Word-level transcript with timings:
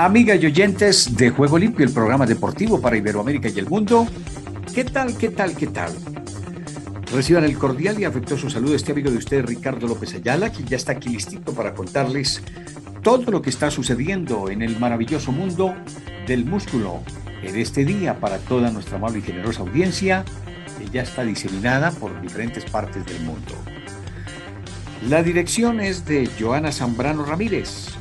Amigas 0.00 0.38
y 0.40 0.46
oyentes 0.46 1.16
de 1.16 1.30
Juego 1.30 1.58
Limpio, 1.58 1.84
el 1.84 1.92
programa 1.92 2.24
deportivo 2.24 2.80
para 2.80 2.96
Iberoamérica 2.96 3.48
y 3.48 3.58
el 3.58 3.66
mundo. 3.66 4.06
¿Qué 4.72 4.84
tal, 4.84 5.16
qué 5.18 5.28
tal, 5.30 5.56
qué 5.56 5.66
tal? 5.66 5.92
Reciban 7.12 7.42
el 7.42 7.58
cordial 7.58 7.98
y 7.98 8.04
afectuoso 8.04 8.48
saludo 8.48 8.76
este 8.76 8.92
amigo 8.92 9.10
de 9.10 9.16
ustedes, 9.16 9.44
Ricardo 9.44 9.88
López 9.88 10.14
Ayala, 10.14 10.50
quien 10.50 10.68
ya 10.68 10.76
está 10.76 10.92
aquí 10.92 11.08
listito 11.08 11.52
para 11.52 11.74
contarles 11.74 12.40
todo 13.02 13.32
lo 13.32 13.42
que 13.42 13.50
está 13.50 13.72
sucediendo 13.72 14.48
en 14.50 14.62
el 14.62 14.78
maravilloso 14.78 15.32
mundo 15.32 15.74
del 16.28 16.44
músculo 16.44 17.02
en 17.42 17.56
este 17.56 17.84
día 17.84 18.20
para 18.20 18.38
toda 18.38 18.70
nuestra 18.70 18.98
amable 18.98 19.18
y 19.18 19.22
generosa 19.22 19.62
audiencia 19.62 20.24
que 20.78 20.88
ya 20.90 21.02
está 21.02 21.24
diseminada 21.24 21.90
por 21.90 22.20
diferentes 22.20 22.64
partes 22.66 23.04
del 23.04 23.20
mundo. 23.22 23.52
La 25.08 25.24
dirección 25.24 25.80
es 25.80 26.04
de 26.04 26.30
Joana 26.38 26.70
Zambrano 26.70 27.24
Ramírez. 27.24 27.97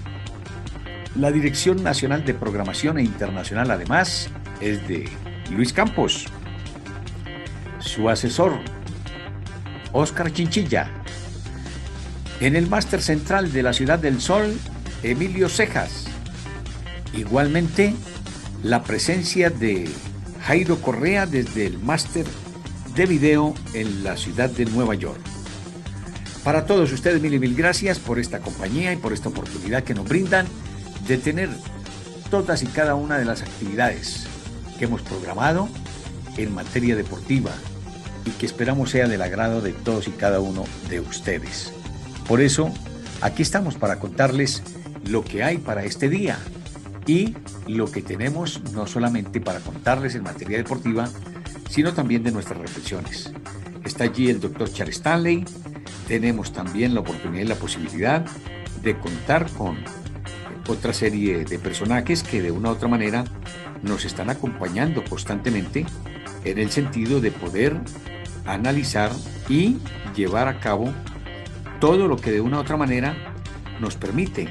La 1.18 1.32
Dirección 1.32 1.82
Nacional 1.82 2.26
de 2.26 2.36
Programación 2.36 3.00
e 3.00 3.04
Internacional, 3.04 3.72
además, 3.72 4.30
es 4.62 4.88
de 4.88 5.10
Luis 5.50 5.74
Campos. 5.74 6.28
Su 7.80 8.08
asesor, 8.08 8.60
Óscar 9.94 10.32
Chinchilla. 10.32 10.92
En 12.40 12.56
el 12.56 12.68
máster 12.68 13.02
central 13.02 13.52
de 13.52 13.64
la 13.64 13.74
Ciudad 13.74 13.98
del 13.98 14.22
Sol, 14.22 14.60
Emilio 15.02 15.50
Cejas. 15.50 16.06
Igualmente, 17.14 17.96
la 18.62 18.84
presencia 18.84 19.50
de 19.50 19.90
Jairo 20.44 20.80
Correa 20.82 21.26
desde 21.26 21.66
el 21.66 21.80
máster 21.80 22.28
de 22.94 23.08
video 23.08 23.56
en 23.74 24.04
la 24.04 24.18
ciudad 24.18 24.52
de 24.52 24.66
Nueva 24.66 24.94
York. 24.94 25.20
Para 26.44 26.68
todos 26.68 26.92
ustedes, 26.92 27.20
mil 27.24 27.34
y 27.34 27.40
mil 27.40 27.56
gracias 27.56 27.98
por 27.98 28.20
esta 28.20 28.38
compañía 28.38 28.94
y 28.94 28.98
por 28.98 29.14
esta 29.14 29.30
oportunidad 29.30 29.84
que 29.84 29.96
nos 29.96 30.08
brindan 30.08 30.46
de 31.08 31.18
tener 31.18 31.50
todas 32.30 32.64
y 32.64 32.68
cada 32.68 32.96
una 32.96 33.18
de 33.18 33.26
las 33.26 33.42
actividades 33.42 34.28
que 34.78 34.86
hemos 34.86 35.02
programado 35.02 35.70
en 36.38 36.54
materia 36.54 36.96
deportiva 36.96 37.52
y 38.26 38.32
que 38.32 38.46
esperamos 38.46 38.92
sea 38.92 39.08
del 39.08 39.22
agrado 39.22 39.62
de 39.62 39.72
todos 39.72 40.08
y 40.08 40.12
cada 40.12 40.40
uno 40.40 40.66
de 40.90 41.00
ustedes. 41.00 41.72
Por 42.28 42.42
eso, 42.42 42.72
aquí 43.22 43.42
estamos 43.42 43.76
para 43.76 44.00
contarles 44.00 44.62
lo 45.06 45.24
que 45.24 45.44
hay 45.44 45.58
para 45.58 45.86
este 45.86 46.10
día 46.10 46.38
y 47.06 47.36
lo 47.68 47.90
que 47.90 48.02
tenemos 48.02 48.62
no 48.74 48.86
solamente 48.86 49.40
para 49.40 49.60
contarles 49.62 50.16
en 50.16 50.24
materia 50.24 50.58
deportiva, 50.58 51.10
sino 51.70 51.94
también 51.94 52.24
de 52.24 52.32
nuestras 52.32 52.60
reflexiones. 52.60 53.32
Está 53.86 54.04
allí 54.04 54.30
el 54.30 54.42
doctor 54.42 54.72
Charles 54.72 54.98
Stanley, 54.98 55.46
tenemos 56.08 56.52
también 56.52 56.94
la 56.94 57.00
oportunidad 57.00 57.46
y 57.46 57.48
la 57.48 57.56
posibilidad 57.56 58.26
de 58.84 58.98
contar 59.00 59.50
con 59.52 59.78
otra 60.68 60.94
serie 60.94 61.46
de 61.46 61.60
personajes 61.60 62.24
que 62.24 62.42
de 62.42 62.52
una 62.52 62.70
u 62.70 62.74
otra 62.74 62.88
manera 62.88 63.24
nos 63.82 64.06
están 64.06 64.30
acompañando 64.30 65.04
constantemente 65.04 65.86
en 66.44 66.60
el 66.60 66.72
sentido 66.72 67.22
de 67.22 67.32
poder 67.32 67.80
analizar 68.46 69.12
y 69.50 69.78
llevar 70.16 70.48
a 70.48 70.60
cabo 70.60 70.94
todo 71.80 72.08
lo 72.08 72.18
que 72.18 72.32
de 72.32 72.42
una 72.42 72.58
u 72.58 72.62
otra 72.62 72.78
manera 72.78 73.16
nos 73.80 73.96
permite 73.96 74.50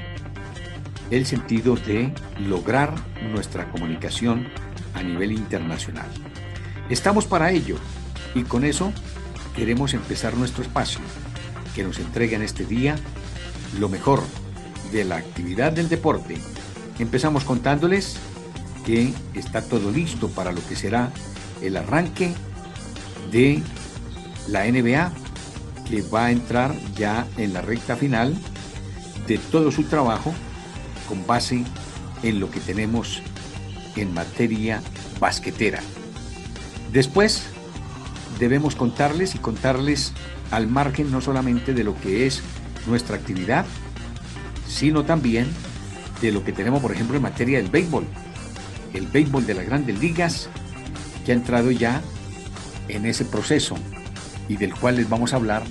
el 1.11 1.25
sentido 1.25 1.75
de 1.75 2.13
lograr 2.39 2.93
nuestra 3.31 3.69
comunicación 3.71 4.47
a 4.93 5.03
nivel 5.03 5.31
internacional. 5.31 6.07
Estamos 6.89 7.25
para 7.25 7.51
ello 7.51 7.77
y 8.33 8.43
con 8.43 8.63
eso 8.63 8.91
queremos 9.55 9.93
empezar 9.93 10.35
nuestro 10.35 10.63
espacio 10.63 11.01
que 11.75 11.83
nos 11.83 11.99
entrega 11.99 12.35
en 12.35 12.43
este 12.43 12.65
día 12.65 12.95
lo 13.79 13.89
mejor 13.89 14.23
de 14.91 15.03
la 15.03 15.17
actividad 15.17 15.71
del 15.71 15.89
deporte. 15.89 16.37
Empezamos 16.99 17.43
contándoles 17.43 18.17
que 18.85 19.13
está 19.33 19.61
todo 19.61 19.91
listo 19.91 20.29
para 20.29 20.51
lo 20.51 20.65
que 20.67 20.75
será 20.75 21.11
el 21.61 21.77
arranque 21.77 22.33
de 23.31 23.61
la 24.47 24.65
NBA, 24.65 25.11
que 25.89 26.01
va 26.03 26.25
a 26.25 26.31
entrar 26.31 26.75
ya 26.95 27.27
en 27.37 27.53
la 27.53 27.61
recta 27.61 27.95
final 27.95 28.35
de 29.27 29.37
todo 29.37 29.71
su 29.71 29.83
trabajo 29.83 30.33
con 31.07 31.25
base 31.25 31.63
en 32.23 32.39
lo 32.39 32.49
que 32.49 32.59
tenemos 32.59 33.21
en 33.95 34.13
materia 34.13 34.81
basquetera. 35.19 35.81
Después 36.91 37.43
debemos 38.39 38.75
contarles 38.75 39.35
y 39.35 39.39
contarles 39.39 40.13
al 40.51 40.67
margen 40.67 41.11
no 41.11 41.21
solamente 41.21 41.73
de 41.73 41.83
lo 41.83 41.99
que 41.99 42.25
es 42.27 42.41
nuestra 42.85 43.17
actividad, 43.17 43.65
sino 44.67 45.05
también 45.05 45.47
de 46.21 46.31
lo 46.31 46.43
que 46.43 46.51
tenemos, 46.51 46.81
por 46.81 46.91
ejemplo, 46.91 47.15
en 47.15 47.23
materia 47.23 47.57
del 47.57 47.69
béisbol. 47.69 48.05
El 48.93 49.07
béisbol 49.07 49.45
de 49.45 49.53
las 49.53 49.65
grandes 49.65 49.99
ligas, 49.99 50.49
que 51.25 51.31
ha 51.31 51.35
entrado 51.35 51.71
ya 51.71 52.01
en 52.87 53.05
ese 53.05 53.25
proceso 53.25 53.75
y 54.47 54.57
del 54.57 54.73
cual 54.73 54.95
les 54.95 55.09
vamos 55.09 55.33
a 55.33 55.35
hablar 55.35 55.63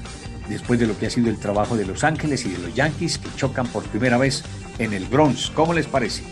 después 0.48 0.78
de 0.78 0.86
lo 0.86 0.98
que 0.98 1.06
ha 1.06 1.10
sido 1.10 1.28
el 1.28 1.38
trabajo 1.38 1.76
de 1.76 1.86
Los 1.86 2.04
Ángeles 2.04 2.44
y 2.44 2.50
de 2.50 2.58
los 2.58 2.74
Yankees 2.74 3.18
que 3.18 3.28
chocan 3.36 3.66
por 3.66 3.84
primera 3.84 4.18
vez 4.18 4.44
en 4.78 4.92
el 4.92 5.06
Bronx. 5.06 5.50
¿Cómo 5.50 5.74
les 5.74 5.86
parece? 5.86 6.22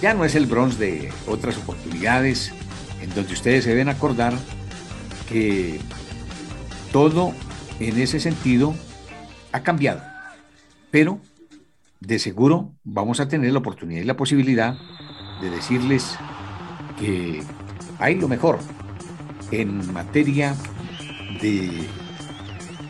Ya 0.00 0.14
no 0.14 0.24
es 0.24 0.34
el 0.34 0.46
Bronx 0.46 0.78
de 0.78 1.10
otras 1.26 1.56
oportunidades 1.58 2.52
en 3.00 3.12
donde 3.14 3.32
ustedes 3.32 3.64
se 3.64 3.70
deben 3.70 3.88
acordar 3.88 4.32
que 5.28 5.80
todo 6.92 7.34
en 7.80 8.00
ese 8.00 8.20
sentido 8.20 8.74
ha 9.50 9.62
cambiado. 9.62 10.02
Pero 10.90 11.20
de 12.06 12.18
seguro 12.18 12.72
vamos 12.82 13.20
a 13.20 13.28
tener 13.28 13.52
la 13.52 13.60
oportunidad 13.60 14.02
y 14.02 14.04
la 14.04 14.16
posibilidad 14.16 14.76
de 15.40 15.50
decirles 15.50 16.16
que 16.98 17.42
hay 17.98 18.16
lo 18.16 18.28
mejor 18.28 18.58
en 19.50 19.92
materia 19.92 20.54
de 21.40 21.70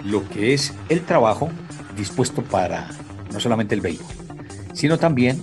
lo 0.05 0.27
que 0.29 0.55
es 0.55 0.75
el 0.89 1.03
trabajo 1.03 1.51
dispuesto 1.97 2.43
para 2.43 2.89
no 3.33 3.39
solamente 3.39 3.75
el 3.75 3.81
béisbol, 3.81 4.13
sino 4.73 4.99
también 4.99 5.43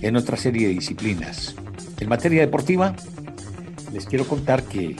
en 0.00 0.16
otra 0.16 0.36
serie 0.36 0.68
de 0.68 0.74
disciplinas. 0.74 1.54
En 1.98 2.08
materia 2.08 2.40
deportiva, 2.40 2.94
les 3.92 4.06
quiero 4.06 4.26
contar 4.26 4.62
que 4.62 4.96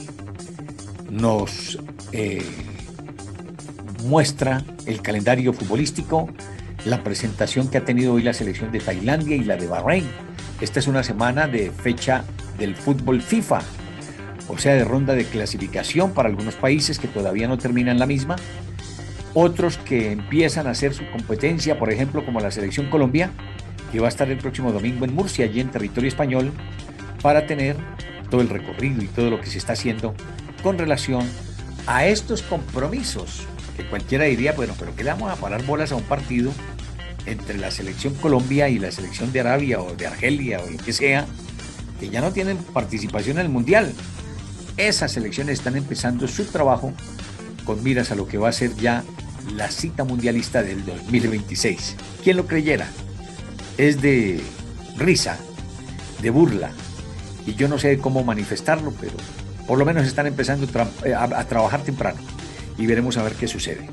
nos 1.09 1.79
eh, 2.11 2.45
muestra 4.05 4.63
el 4.85 5.01
calendario 5.01 5.53
futbolístico 5.53 6.29
la 6.85 7.03
presentación 7.03 7.67
que 7.69 7.77
ha 7.77 7.85
tenido 7.85 8.13
hoy 8.13 8.23
la 8.23 8.33
selección 8.33 8.71
de 8.71 8.79
Tailandia 8.79 9.35
y 9.35 9.43
la 9.43 9.55
de 9.55 9.67
Bahrein. 9.67 10.05
Esta 10.59 10.79
es 10.79 10.87
una 10.87 11.03
semana 11.03 11.47
de 11.47 11.71
fecha 11.71 12.23
del 12.57 12.75
fútbol 12.75 13.21
FIFA, 13.21 13.61
o 14.47 14.57
sea, 14.57 14.73
de 14.73 14.83
ronda 14.83 15.13
de 15.13 15.25
clasificación 15.25 16.13
para 16.13 16.29
algunos 16.29 16.55
países 16.55 16.99
que 16.99 17.07
todavía 17.07 17.47
no 17.47 17.57
terminan 17.57 17.99
la 17.99 18.05
misma, 18.05 18.35
otros 19.33 19.77
que 19.77 20.11
empiezan 20.11 20.67
a 20.67 20.71
hacer 20.71 20.93
su 20.93 21.09
competencia, 21.11 21.79
por 21.79 21.91
ejemplo, 21.91 22.25
como 22.25 22.39
la 22.39 22.51
selección 22.51 22.89
Colombia, 22.89 23.31
que 23.91 23.99
va 23.99 24.07
a 24.07 24.09
estar 24.09 24.29
el 24.29 24.37
próximo 24.37 24.71
domingo 24.71 25.05
en 25.05 25.13
Murcia, 25.13 25.45
allí 25.45 25.59
en 25.59 25.69
territorio 25.69 26.07
español, 26.07 26.51
para 27.21 27.45
tener 27.45 27.75
todo 28.29 28.41
el 28.41 28.49
recorrido 28.49 29.03
y 29.03 29.07
todo 29.07 29.29
lo 29.29 29.39
que 29.39 29.47
se 29.47 29.57
está 29.57 29.73
haciendo 29.73 30.15
con 30.63 30.77
relación 30.77 31.27
a 31.87 32.05
estos 32.05 32.41
compromisos 32.41 33.45
que 33.75 33.85
cualquiera 33.85 34.25
diría, 34.25 34.53
bueno, 34.53 34.73
pero 34.77 34.95
¿qué 34.95 35.03
le 35.03 35.11
vamos 35.11 35.31
a 35.31 35.35
parar 35.35 35.63
bolas 35.63 35.91
a 35.91 35.95
un 35.95 36.03
partido 36.03 36.51
entre 37.25 37.57
la 37.57 37.71
selección 37.71 38.13
Colombia 38.15 38.69
y 38.69 38.79
la 38.79 38.91
selección 38.91 39.31
de 39.31 39.41
Arabia 39.41 39.81
o 39.81 39.95
de 39.95 40.07
Argelia 40.07 40.59
o 40.59 40.69
lo 40.69 40.77
que 40.77 40.93
sea, 40.93 41.25
que 41.99 42.09
ya 42.09 42.21
no 42.21 42.31
tienen 42.31 42.57
participación 42.57 43.37
en 43.37 43.45
el 43.45 43.51
Mundial? 43.51 43.93
Esas 44.77 45.11
selecciones 45.11 45.59
están 45.59 45.75
empezando 45.75 46.27
su 46.27 46.45
trabajo 46.45 46.93
con 47.65 47.83
miras 47.83 48.11
a 48.11 48.15
lo 48.15 48.27
que 48.27 48.37
va 48.37 48.49
a 48.49 48.53
ser 48.53 48.75
ya 48.75 49.03
la 49.55 49.69
cita 49.69 50.03
mundialista 50.03 50.63
del 50.63 50.85
2026. 50.85 51.95
¿Quién 52.23 52.37
lo 52.37 52.47
creyera? 52.47 52.87
Es 53.77 54.01
de 54.01 54.41
risa, 54.97 55.37
de 56.21 56.29
burla, 56.29 56.71
y 57.45 57.55
yo 57.55 57.67
no 57.67 57.79
sé 57.79 57.97
cómo 57.97 58.23
manifestarlo, 58.23 58.93
pero 58.99 59.13
por 59.67 59.77
lo 59.77 59.85
menos 59.85 60.05
están 60.05 60.27
empezando 60.27 60.67
a, 61.15 61.43
trabajar 61.45 61.81
temprano 61.81 62.19
y 62.77 62.85
veremos 62.85 63.17
a 63.17 63.23
ver 63.23 63.33
qué 63.33 63.47
sucede. 63.47 63.89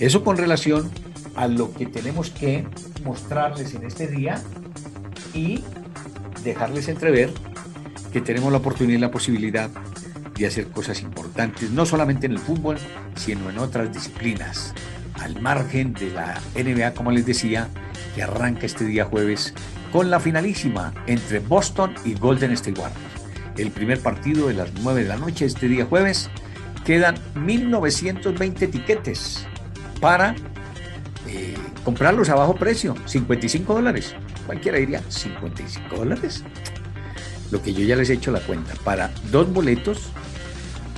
Eso 0.00 0.24
con 0.24 0.36
relación 0.36 0.90
a 1.38 1.46
lo 1.46 1.72
que 1.72 1.86
tenemos 1.86 2.30
que 2.30 2.66
mostrarles 3.04 3.72
en 3.74 3.84
este 3.84 4.08
día 4.08 4.42
y 5.32 5.62
dejarles 6.42 6.88
entrever 6.88 7.30
que 8.12 8.20
tenemos 8.20 8.50
la 8.50 8.58
oportunidad 8.58 8.98
y 8.98 9.00
la 9.00 9.10
posibilidad 9.12 9.70
de 10.36 10.46
hacer 10.46 10.66
cosas 10.68 11.00
importantes, 11.00 11.70
no 11.70 11.86
solamente 11.86 12.26
en 12.26 12.32
el 12.32 12.40
fútbol, 12.40 12.76
sino 13.14 13.50
en 13.50 13.58
otras 13.58 13.92
disciplinas, 13.92 14.74
al 15.14 15.40
margen 15.40 15.92
de 15.92 16.10
la 16.10 16.40
NBA, 16.56 16.94
como 16.94 17.12
les 17.12 17.24
decía, 17.24 17.68
que 18.16 18.24
arranca 18.24 18.66
este 18.66 18.84
día 18.84 19.04
jueves 19.04 19.54
con 19.92 20.10
la 20.10 20.18
finalísima 20.18 20.92
entre 21.06 21.38
Boston 21.38 21.94
y 22.04 22.14
Golden 22.14 22.50
State 22.52 22.80
Warriors. 22.80 23.02
El 23.56 23.70
primer 23.70 24.00
partido 24.00 24.48
de 24.48 24.54
las 24.54 24.72
9 24.82 25.04
de 25.04 25.08
la 25.08 25.16
noche 25.16 25.44
este 25.44 25.68
día 25.68 25.84
jueves. 25.84 26.30
Quedan 26.84 27.16
1.920 27.34 28.62
etiquetes 28.62 29.46
para 30.00 30.34
eh, 31.28 31.54
comprarlos 31.84 32.30
a 32.30 32.34
bajo 32.34 32.54
precio, 32.56 32.94
55 33.04 33.74
dólares. 33.74 34.14
Cualquiera 34.46 34.78
diría, 34.78 35.02
55 35.08 35.96
dólares. 35.96 36.42
Lo 37.50 37.62
que 37.62 37.74
yo 37.74 37.84
ya 37.84 37.96
les 37.96 38.10
he 38.10 38.14
hecho 38.14 38.30
la 38.30 38.40
cuenta. 38.40 38.74
Para 38.82 39.10
dos 39.30 39.52
boletos, 39.52 40.10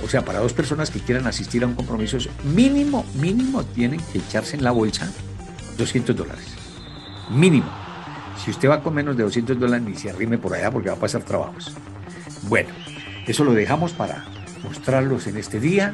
o 0.03 0.07
sea, 0.07 0.23
para 0.23 0.39
dos 0.39 0.53
personas 0.53 0.89
que 0.89 0.99
quieran 0.99 1.27
asistir 1.27 1.63
a 1.63 1.67
un 1.67 1.75
compromiso, 1.75 2.17
mínimo, 2.43 3.05
mínimo 3.15 3.63
tienen 3.63 3.99
que 4.11 4.19
echarse 4.19 4.55
en 4.55 4.63
la 4.63 4.71
bolsa 4.71 5.11
200 5.77 6.15
dólares. 6.15 6.47
Mínimo. 7.29 7.69
Si 8.43 8.51
usted 8.51 8.69
va 8.69 8.81
con 8.81 8.93
menos 8.93 9.17
de 9.17 9.23
200 9.23 9.59
dólares, 9.59 9.85
ni 9.85 9.95
se 9.95 10.09
arrime 10.09 10.37
por 10.37 10.53
allá 10.53 10.71
porque 10.71 10.89
va 10.89 10.95
a 10.95 10.99
pasar 10.99 11.23
trabajos. 11.23 11.73
Bueno, 12.43 12.69
eso 13.27 13.43
lo 13.43 13.53
dejamos 13.53 13.91
para 13.91 14.25
mostrarlos 14.63 15.27
en 15.27 15.37
este 15.37 15.59
día 15.59 15.93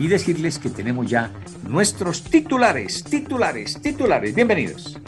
y 0.00 0.08
decirles 0.08 0.58
que 0.58 0.70
tenemos 0.70 1.08
ya 1.08 1.30
nuestros 1.68 2.24
titulares, 2.24 3.04
titulares, 3.04 3.80
titulares. 3.80 4.34
Bienvenidos. 4.34 4.98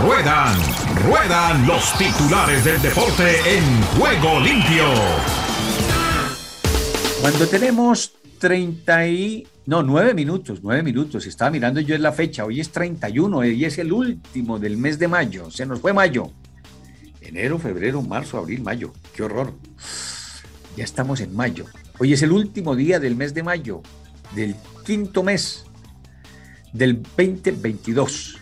Ruedan, 0.00 0.56
ruedan 1.04 1.66
los 1.66 1.98
titulares 1.98 2.64
del 2.64 2.80
deporte 2.80 3.56
en 3.56 3.82
juego 3.98 4.38
limpio. 4.38 4.84
Cuando 7.20 7.46
tenemos 7.48 8.12
30 8.38 9.08
y... 9.08 9.46
No, 9.66 9.82
9 9.82 10.14
minutos, 10.14 10.60
9 10.62 10.84
minutos. 10.84 11.26
Estaba 11.26 11.50
mirando 11.50 11.80
yo 11.80 11.96
en 11.96 12.02
la 12.02 12.12
fecha. 12.12 12.44
Hoy 12.44 12.60
es 12.60 12.70
31 12.70 13.44
y 13.46 13.64
es 13.64 13.78
el 13.78 13.92
último 13.92 14.60
del 14.60 14.76
mes 14.76 15.00
de 15.00 15.08
mayo. 15.08 15.50
Se 15.50 15.66
nos 15.66 15.80
fue 15.80 15.92
mayo. 15.92 16.30
Enero, 17.20 17.58
febrero, 17.58 18.00
marzo, 18.00 18.38
abril, 18.38 18.62
mayo. 18.62 18.92
Qué 19.12 19.24
horror. 19.24 19.52
Ya 20.78 20.84
estamos 20.84 21.20
en 21.20 21.34
mayo. 21.34 21.64
Hoy 21.98 22.12
es 22.12 22.22
el 22.22 22.30
último 22.30 22.76
día 22.76 23.00
del 23.00 23.16
mes 23.16 23.34
de 23.34 23.42
mayo, 23.42 23.82
del 24.36 24.54
quinto 24.86 25.24
mes 25.24 25.64
del 26.72 27.02
2022. 27.02 28.38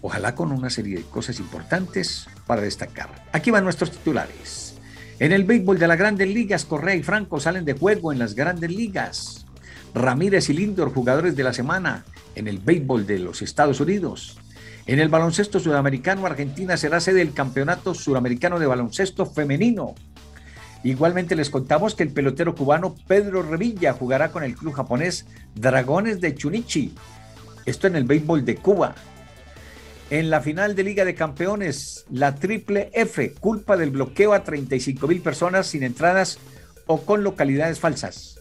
Ojalá 0.00 0.36
con 0.36 0.52
una 0.52 0.70
serie 0.70 0.98
de 0.98 1.02
cosas 1.02 1.40
importantes 1.40 2.28
para 2.46 2.62
destacar. 2.62 3.26
Aquí 3.32 3.50
van 3.50 3.64
nuestros 3.64 3.90
titulares. 3.90 4.76
En 5.18 5.32
el 5.32 5.42
béisbol 5.42 5.80
de 5.80 5.88
las 5.88 5.98
grandes 5.98 6.28
ligas, 6.28 6.64
Correa 6.64 6.94
y 6.94 7.02
Franco 7.02 7.40
salen 7.40 7.64
de 7.64 7.72
juego 7.72 8.12
en 8.12 8.20
las 8.20 8.36
grandes 8.36 8.70
ligas. 8.70 9.44
Ramírez 9.92 10.50
y 10.50 10.52
Lindor, 10.52 10.94
jugadores 10.94 11.34
de 11.34 11.42
la 11.42 11.52
semana 11.52 12.04
en 12.36 12.46
el 12.46 12.60
béisbol 12.60 13.08
de 13.08 13.18
los 13.18 13.42
Estados 13.42 13.80
Unidos. 13.80 14.38
En 14.86 15.00
el 15.00 15.08
baloncesto 15.08 15.58
sudamericano, 15.58 16.26
Argentina 16.26 16.76
será 16.76 17.00
sede 17.00 17.18
del 17.18 17.32
Campeonato 17.32 17.92
Sudamericano 17.92 18.60
de 18.60 18.66
Baloncesto 18.66 19.26
Femenino. 19.26 19.96
Igualmente 20.82 21.36
les 21.36 21.50
contamos 21.50 21.94
que 21.94 22.02
el 22.02 22.12
pelotero 22.12 22.54
cubano 22.54 22.94
Pedro 23.06 23.42
Revilla 23.42 23.92
jugará 23.92 24.30
con 24.30 24.42
el 24.42 24.54
club 24.54 24.72
japonés 24.72 25.26
Dragones 25.54 26.20
de 26.20 26.34
Chunichi. 26.34 26.94
Esto 27.66 27.86
en 27.86 27.96
el 27.96 28.04
béisbol 28.04 28.44
de 28.44 28.56
Cuba. 28.56 28.94
En 30.08 30.30
la 30.30 30.40
final 30.40 30.74
de 30.74 30.82
Liga 30.82 31.04
de 31.04 31.14
Campeones, 31.14 32.06
la 32.10 32.34
Triple 32.34 32.90
F 32.94 33.34
culpa 33.34 33.76
del 33.76 33.90
bloqueo 33.90 34.32
a 34.32 34.42
35 34.42 35.06
mil 35.06 35.20
personas 35.20 35.66
sin 35.66 35.82
entradas 35.82 36.38
o 36.86 37.02
con 37.02 37.22
localidades 37.22 37.78
falsas. 37.78 38.40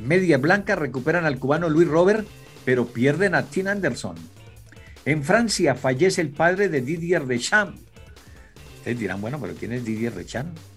Media 0.00 0.38
Blanca 0.38 0.76
recuperan 0.76 1.26
al 1.26 1.38
cubano 1.38 1.68
Luis 1.68 1.86
Robert, 1.86 2.26
pero 2.64 2.86
pierden 2.86 3.34
a 3.34 3.44
Tim 3.44 3.68
Anderson. 3.68 4.16
En 5.04 5.22
Francia 5.22 5.74
fallece 5.74 6.22
el 6.22 6.30
padre 6.30 6.68
de 6.68 6.80
Didier 6.80 7.26
Deschamps. 7.26 7.80
Ustedes 8.78 8.98
dirán, 8.98 9.20
bueno, 9.20 9.38
pero 9.40 9.54
¿quién 9.54 9.72
es 9.72 9.84
Didier 9.84 10.14
Deschamps? 10.14 10.69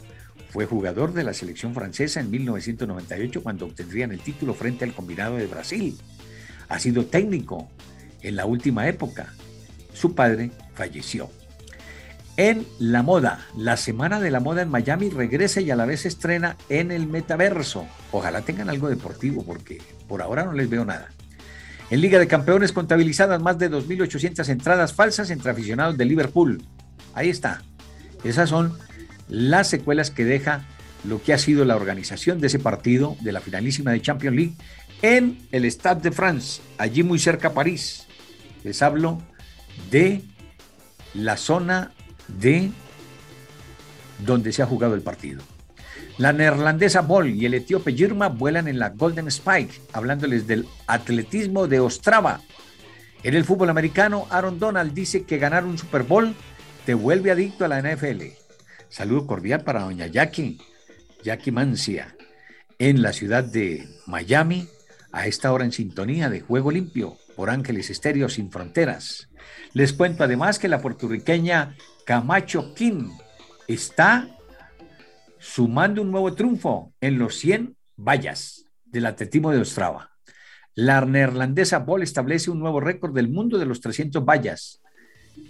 Fue 0.53 0.67
jugador 0.67 1.13
de 1.13 1.23
la 1.23 1.33
selección 1.33 1.73
francesa 1.73 2.19
en 2.19 2.29
1998 2.29 3.41
cuando 3.41 3.65
obtendrían 3.65 4.11
el 4.11 4.19
título 4.19 4.53
frente 4.53 4.85
al 4.85 4.94
combinado 4.94 5.35
de 5.35 5.47
Brasil. 5.47 5.97
Ha 6.69 6.77
sido 6.77 7.07
técnico 7.07 7.69
en 8.21 8.35
la 8.35 8.45
última 8.45 8.88
época. 8.88 9.33
Su 9.95 10.13
padre 10.13 10.51
falleció. 10.75 11.31
En 12.38 12.67
la 12.77 13.01
moda, 13.01 13.47
la 13.57 13.77
Semana 13.77 14.19
de 14.19 14.29
la 14.29 14.39
Moda 14.39 14.61
en 14.61 14.69
Miami 14.69 15.09
regresa 15.09 15.59
y 15.59 15.71
a 15.71 15.75
la 15.75 15.85
vez 15.85 16.05
estrena 16.05 16.56
en 16.69 16.91
el 16.91 17.07
metaverso. 17.07 17.88
Ojalá 18.11 18.41
tengan 18.41 18.69
algo 18.69 18.89
deportivo 18.89 19.44
porque 19.44 19.81
por 20.07 20.21
ahora 20.21 20.45
no 20.45 20.53
les 20.53 20.69
veo 20.69 20.85
nada. 20.85 21.09
En 21.89 21.99
Liga 21.99 22.19
de 22.19 22.27
Campeones 22.27 22.71
contabilizadas 22.71 23.41
más 23.41 23.57
de 23.57 23.71
2.800 23.71 24.47
entradas 24.49 24.94
falsas 24.94 25.31
entre 25.31 25.49
aficionados 25.49 25.97
de 25.97 26.06
Liverpool. 26.06 26.63
Ahí 27.15 27.29
está. 27.29 27.63
Esas 28.23 28.49
son 28.49 28.77
las 29.33 29.68
secuelas 29.68 30.12
que 30.12 30.25
deja 30.25 30.62
lo 31.03 31.21
que 31.21 31.33
ha 31.33 31.38
sido 31.39 31.65
la 31.65 31.75
organización 31.75 32.39
de 32.39 32.47
ese 32.47 32.59
partido 32.59 33.18
de 33.21 33.31
la 33.31 33.41
finalísima 33.41 33.91
de 33.91 34.01
Champions 34.01 34.38
League 34.38 34.53
en 35.01 35.39
el 35.51 35.65
Stade 35.65 36.01
de 36.01 36.12
France, 36.12 36.62
allí 36.77 37.01
muy 37.01 37.18
cerca 37.18 37.50
a 37.50 37.53
París. 37.53 38.06
Les 38.63 38.81
hablo 38.83 39.21
de 39.89 40.21
la 41.15 41.35
zona 41.35 41.91
de 42.27 42.69
donde 44.19 44.53
se 44.53 44.62
ha 44.62 44.68
jugado 44.68 44.94
el 44.94 45.01
partido. 45.01 45.41
La 46.19 46.31
neerlandesa 46.31 47.01
Bol 47.01 47.31
y 47.31 47.47
el 47.47 47.56
etíope 47.56 47.91
Girma 47.94 48.30
vuelan 48.30 48.68
en 48.68 48.77
la 48.77 48.89
Golden 48.89 49.27
Spike, 49.30 49.81
hablándoles 49.94 50.45
del 50.45 50.68
atletismo 50.85 51.68
de 51.68 51.80
Ostrava. 51.80 52.41
En 53.24 53.33
el 53.33 53.45
fútbol 53.45 53.71
americano, 53.71 54.27
Aaron 54.30 54.59
Donald 54.59 54.94
dice 54.94 55.24
que 55.24 55.39
ganar 55.39 55.65
un 55.65 55.80
Super 55.80 56.03
Bowl 56.03 56.35
te 56.85 56.94
vuelve 56.94 57.31
adicto 57.31 57.65
a 57.65 57.68
la 57.68 57.81
NFL. 57.81 58.43
Saludo 58.94 59.25
cordial 59.25 59.63
para 59.63 59.81
doña 59.81 60.06
Jackie, 60.06 60.60
Jackie 61.24 61.50
Mancia, 61.50 62.16
en 62.78 63.01
la 63.01 63.12
ciudad 63.12 63.44
de 63.44 63.90
Miami, 64.06 64.68
a 65.12 65.25
esta 65.25 65.51
hora 65.51 65.66
en 65.66 65.72
sintonía 65.72 66.30
de 66.30 66.42
Juego 66.42 66.69
Limpio 66.69 67.18
por 67.36 67.50
Ángeles 67.50 67.90
Estéreo 67.90 68.30
Sin 68.30 68.51
Fronteras. 68.51 69.30
Les 69.74 69.94
cuento 69.94 70.24
además 70.24 70.60
que 70.60 70.68
la 70.68 70.80
puertorriqueña 70.80 71.75
Camacho 72.06 72.76
King 72.76 73.09
está 73.68 74.28
sumando 75.40 76.04
un 76.04 76.12
nuevo 76.12 76.35
triunfo 76.35 76.94
en 77.02 77.18
los 77.18 77.40
100 77.40 77.76
vallas 77.97 78.68
del 78.85 79.07
atletismo 79.07 79.50
de 79.50 79.57
Ostrava. 79.57 80.12
La 80.76 81.02
neerlandesa 81.02 81.80
Ball 81.80 82.04
establece 82.04 82.52
un 82.52 82.59
nuevo 82.59 82.80
récord 82.80 83.16
del 83.16 83.28
mundo 83.28 83.57
de 83.57 83.66
los 83.66 83.81
300 83.81 84.23
vallas. 84.23 84.83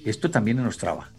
Esto 0.06 0.32
también 0.32 0.60
en 0.60 0.66
Ostrava. 0.66 1.12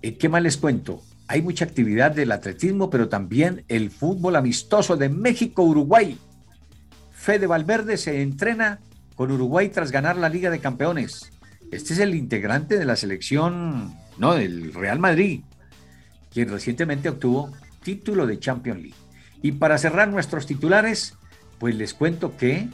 Eh, 0.00 0.16
¿Qué 0.16 0.28
más 0.28 0.44
les 0.44 0.56
cuento? 0.56 1.02
Hay 1.30 1.42
mucha 1.42 1.64
actividad 1.64 2.10
del 2.10 2.32
atletismo, 2.32 2.90
pero 2.90 3.08
también 3.08 3.62
el 3.68 3.92
fútbol 3.92 4.34
amistoso 4.34 4.96
de 4.96 5.08
México-Uruguay. 5.08 6.18
Fede 7.12 7.46
Valverde 7.46 7.98
se 7.98 8.20
entrena 8.20 8.80
con 9.14 9.30
Uruguay 9.30 9.68
tras 9.68 9.92
ganar 9.92 10.16
la 10.16 10.28
Liga 10.28 10.50
de 10.50 10.58
Campeones. 10.58 11.30
Este 11.70 11.92
es 11.92 12.00
el 12.00 12.16
integrante 12.16 12.80
de 12.80 12.84
la 12.84 12.96
selección, 12.96 13.94
no, 14.18 14.34
del 14.34 14.74
Real 14.74 14.98
Madrid, 14.98 15.42
quien 16.32 16.48
recientemente 16.48 17.08
obtuvo 17.08 17.52
título 17.84 18.26
de 18.26 18.40
Champions 18.40 18.80
League. 18.80 18.96
Y 19.40 19.52
para 19.52 19.78
cerrar 19.78 20.08
nuestros 20.08 20.46
titulares, 20.46 21.14
pues 21.60 21.76
les 21.76 21.94
cuento 21.94 22.36
que 22.36 22.66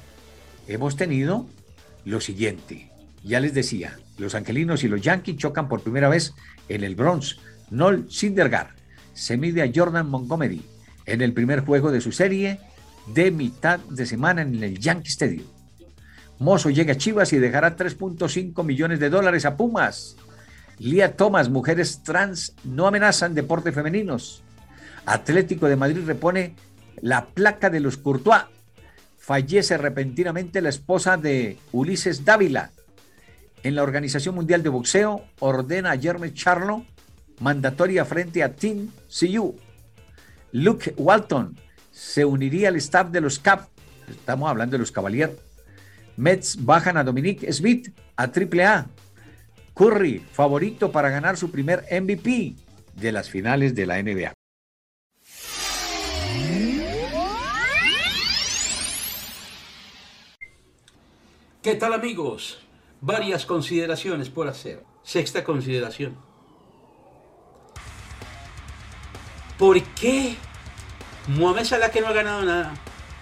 hemos 0.66 0.96
tenido 0.96 1.44
lo 2.06 2.22
siguiente. 2.22 2.90
Ya 3.22 3.38
les 3.38 3.52
decía, 3.52 3.98
los 4.16 4.34
angelinos 4.34 4.82
y 4.82 4.88
los 4.88 5.02
yankees 5.02 5.36
chocan 5.36 5.68
por 5.68 5.82
primera 5.82 6.08
vez 6.08 6.32
en 6.70 6.84
el 6.84 6.94
Bronx. 6.94 7.36
Noel 7.70 8.10
Sindergaard 8.10 8.68
se 9.12 9.36
mide 9.36 9.62
a 9.62 9.70
Jordan 9.74 10.08
Montgomery 10.08 10.62
en 11.06 11.22
el 11.22 11.32
primer 11.32 11.60
juego 11.60 11.90
de 11.90 12.00
su 12.00 12.12
serie 12.12 12.60
de 13.14 13.30
mitad 13.30 13.78
de 13.78 14.06
semana 14.06 14.42
en 14.42 14.62
el 14.62 14.78
Yankee 14.78 15.08
Stadium. 15.08 15.46
Mozo 16.38 16.70
llega 16.70 16.92
a 16.92 16.96
Chivas 16.96 17.32
y 17.32 17.38
dejará 17.38 17.76
3.5 17.76 18.62
millones 18.62 19.00
de 19.00 19.10
dólares 19.10 19.46
a 19.46 19.56
Pumas. 19.56 20.16
Lía 20.78 21.16
Thomas, 21.16 21.48
mujeres 21.48 22.02
trans 22.02 22.54
no 22.64 22.86
amenazan 22.86 23.34
deportes 23.34 23.74
femeninos. 23.74 24.42
Atlético 25.06 25.66
de 25.66 25.76
Madrid 25.76 26.04
repone 26.04 26.54
la 27.00 27.26
placa 27.26 27.70
de 27.70 27.80
los 27.80 27.96
Courtois. 27.96 28.44
Fallece 29.18 29.78
repentinamente 29.78 30.60
la 30.60 30.68
esposa 30.68 31.16
de 31.16 31.56
Ulises 31.72 32.24
Dávila. 32.24 32.70
En 33.62 33.74
la 33.74 33.82
Organización 33.82 34.34
Mundial 34.34 34.62
de 34.62 34.68
Boxeo 34.68 35.24
ordena 35.40 35.92
a 35.92 35.98
Jeremy 35.98 36.32
Charlo 36.32 36.84
mandatoria 37.40 38.04
frente 38.04 38.42
a 38.42 38.52
Team 38.52 38.90
CU. 39.08 39.56
Luke 40.52 40.94
Walton 40.96 41.56
se 41.90 42.24
uniría 42.24 42.68
al 42.68 42.76
staff 42.76 43.10
de 43.10 43.20
los 43.20 43.38
Cap. 43.38 43.68
Estamos 44.08 44.48
hablando 44.48 44.74
de 44.74 44.78
los 44.78 44.92
Cavaliers. 44.92 45.32
Mets 46.16 46.64
bajan 46.64 46.96
a 46.96 47.04
Dominique 47.04 47.52
Smith 47.52 47.92
a 48.16 48.24
AAA. 48.24 48.86
Curry, 49.74 50.24
favorito 50.32 50.90
para 50.90 51.10
ganar 51.10 51.36
su 51.36 51.50
primer 51.50 51.84
MVP 51.90 52.54
de 52.94 53.12
las 53.12 53.28
finales 53.28 53.74
de 53.74 53.86
la 53.86 54.02
NBA. 54.02 54.32
¿Qué 61.62 61.74
tal 61.74 61.92
amigos? 61.92 62.60
Varias 63.00 63.44
consideraciones 63.44 64.30
por 64.30 64.48
hacer. 64.48 64.84
Sexta 65.02 65.44
consideración. 65.44 66.25
¿Por 69.58 69.82
qué 69.82 70.36
Mohamed 71.28 71.64
Salah 71.64 71.90
que 71.90 72.00
no 72.00 72.08
ha 72.08 72.12
ganado 72.12 72.42
nada? 72.42 72.74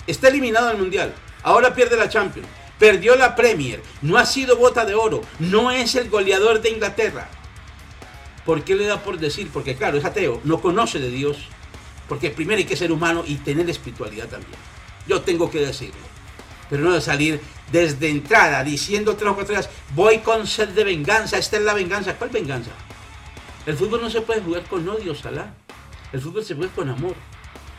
Está 0.06 0.28
eliminado 0.28 0.68
del 0.68 0.78
Mundial. 0.78 1.14
Ahora 1.42 1.74
pierde 1.74 1.96
la 1.96 2.08
Champions. 2.08 2.48
Perdió 2.78 3.16
la 3.16 3.36
Premier. 3.36 3.82
No 4.02 4.18
ha 4.18 4.26
sido 4.26 4.56
bota 4.56 4.84
de 4.84 4.94
oro. 4.94 5.22
No 5.38 5.70
es 5.70 5.94
el 5.94 6.10
goleador 6.10 6.60
de 6.60 6.70
Inglaterra. 6.70 7.28
¿Por 8.44 8.64
qué 8.64 8.74
le 8.74 8.86
da 8.86 9.02
por 9.02 9.18
decir? 9.18 9.48
Porque 9.52 9.76
claro, 9.76 9.96
es 9.96 10.04
ateo. 10.04 10.40
No 10.44 10.60
conoce 10.60 10.98
de 10.98 11.10
Dios. 11.10 11.48
Porque 12.08 12.30
primero 12.30 12.58
hay 12.58 12.64
que 12.64 12.76
ser 12.76 12.92
humano 12.92 13.24
y 13.26 13.36
tener 13.36 13.68
espiritualidad 13.70 14.28
también. 14.28 14.58
Yo 15.06 15.22
tengo 15.22 15.50
que 15.50 15.60
decirlo 15.60 16.14
pero 16.68 16.82
no 16.82 16.92
de 16.92 17.00
salir 17.00 17.40
desde 17.70 18.08
entrada 18.08 18.62
diciendo 18.64 19.16
tres 19.16 19.30
o 19.30 19.34
cuatro 19.34 19.54
días, 19.54 19.68
voy 19.94 20.18
con 20.18 20.46
sed 20.46 20.70
de 20.70 20.84
venganza, 20.84 21.38
esta 21.38 21.56
es 21.56 21.62
la 21.62 21.74
venganza. 21.74 22.14
¿Cuál 22.16 22.30
venganza? 22.30 22.70
El 23.66 23.76
fútbol 23.76 24.02
no 24.02 24.10
se 24.10 24.20
puede 24.20 24.42
jugar 24.42 24.64
con 24.64 24.88
odio, 24.88 25.14
Salah. 25.14 25.63
El 26.14 26.20
fútbol 26.20 26.44
se 26.44 26.54
juega 26.54 26.72
con 26.72 26.88
amor. 26.88 27.16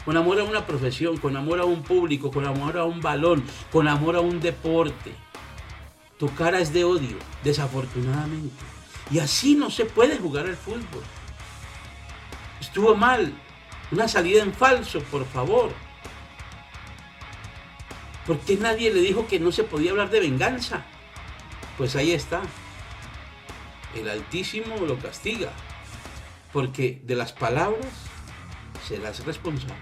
Con 0.03 0.17
amor 0.17 0.41
a 0.41 0.43
una 0.43 0.67
profesión, 0.67 1.15
con 1.15 1.37
amor 1.37 1.61
a 1.61 1.63
un 1.63 1.83
público, 1.83 2.31
con 2.31 2.45
amor 2.45 2.77
a 2.77 2.83
un 2.83 2.99
balón, 2.99 3.41
con 3.71 3.87
amor 3.87 4.17
a 4.17 4.19
un 4.19 4.41
deporte. 4.41 5.13
Tu 6.19 6.27
cara 6.35 6.59
es 6.59 6.73
de 6.73 6.83
odio, 6.83 7.15
desafortunadamente. 7.45 8.53
Y 9.09 9.19
así 9.19 9.55
no 9.55 9.71
se 9.71 9.85
puede 9.85 10.17
jugar 10.17 10.47
al 10.47 10.57
fútbol. 10.57 11.01
Estuvo 12.59 12.93
mal. 12.93 13.33
Una 13.89 14.09
salida 14.09 14.43
en 14.43 14.53
falso, 14.53 14.99
por 15.03 15.25
favor. 15.25 15.71
¿Por 18.27 18.39
qué 18.39 18.57
nadie 18.57 18.93
le 18.93 18.99
dijo 18.99 19.27
que 19.27 19.39
no 19.39 19.53
se 19.53 19.63
podía 19.63 19.91
hablar 19.91 20.09
de 20.09 20.19
venganza? 20.19 20.83
Pues 21.77 21.95
ahí 21.95 22.11
está. 22.11 22.41
El 23.95 24.09
Altísimo 24.09 24.75
lo 24.85 24.99
castiga. 24.99 25.53
Porque 26.51 27.01
de 27.05 27.15
las 27.15 27.31
palabras 27.31 28.04
serás 28.87 29.25
responsable. 29.25 29.75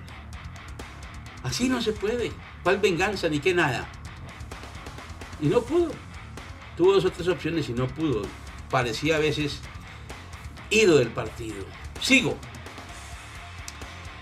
Así 1.44 1.68
no 1.68 1.82
se 1.82 1.92
puede. 1.92 2.32
¿Cuál 2.64 2.80
venganza 2.80 3.28
ni 3.28 3.40
qué 3.40 3.54
nada? 3.54 3.88
Y 5.42 5.48
no 5.48 5.62
pudo. 5.62 5.92
Tuvo 6.78 6.94
dos 6.94 7.06
o 7.06 7.12
tres 7.12 7.28
opciones 7.28 7.68
y 7.70 7.74
no 7.74 7.88
pudo. 7.88 8.24
Parecía 8.70 9.18
a 9.18 9.20
veces 9.20 9.60
ido 10.70 10.98
del 10.98 11.10
partido. 11.10 11.66
Sigo. 12.02 12.38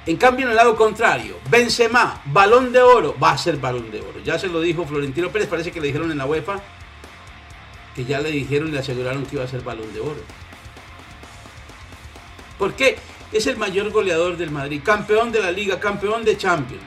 En 0.08 0.18
cambio, 0.18 0.46
en 0.46 0.52
el 0.52 0.58
lado 0.58 0.76
contrario, 0.76 1.38
Benzema, 1.50 2.22
balón 2.26 2.74
de 2.74 2.82
oro, 2.82 3.16
va 3.22 3.32
a 3.32 3.38
ser 3.38 3.58
balón 3.58 3.92
de 3.92 4.02
oro. 4.02 4.20
Ya 4.24 4.40
se 4.40 4.48
lo 4.48 4.60
dijo 4.60 4.86
Florentino 4.86 5.30
Pérez, 5.30 5.48
parece 5.48 5.72
que 5.72 5.80
le 5.80 5.88
dijeron 5.88 6.12
en 6.12 6.18
la 6.18 6.26
UEFA 6.26 6.60
que 7.96 8.06
ya 8.06 8.20
le 8.20 8.32
dijeron 8.32 8.70
y 8.70 8.72
le 8.72 8.80
aseguraron 8.80 9.26
que 9.26 9.36
iba 9.36 9.44
a 9.44 9.48
ser 9.48 9.62
balón 9.62 9.94
de 9.94 10.00
oro. 10.00 10.22
¿Por 12.58 12.74
qué? 12.74 12.98
Es 13.32 13.48
el 13.48 13.58
mayor 13.58 13.92
goleador 13.92 14.36
del 14.36 14.52
Madrid, 14.52 14.82
campeón 14.84 15.32
de 15.32 15.40
la 15.40 15.52
liga, 15.52 15.80
campeón 15.80 16.26
de 16.26 16.38
Champions. 16.38 16.84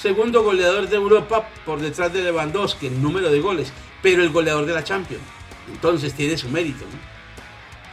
Segundo 0.00 0.42
goleador 0.42 0.88
de 0.88 0.96
Europa 0.96 1.48
por 1.64 1.80
detrás 1.80 2.12
de 2.12 2.22
Lewandowski 2.22 2.86
en 2.86 3.02
número 3.02 3.30
de 3.30 3.40
goles, 3.40 3.72
pero 4.02 4.22
el 4.22 4.30
goleador 4.30 4.64
de 4.66 4.72
la 4.72 4.82
Champions. 4.82 5.22
Entonces 5.70 6.14
tiene 6.14 6.36
su 6.36 6.48
mérito. 6.48 6.84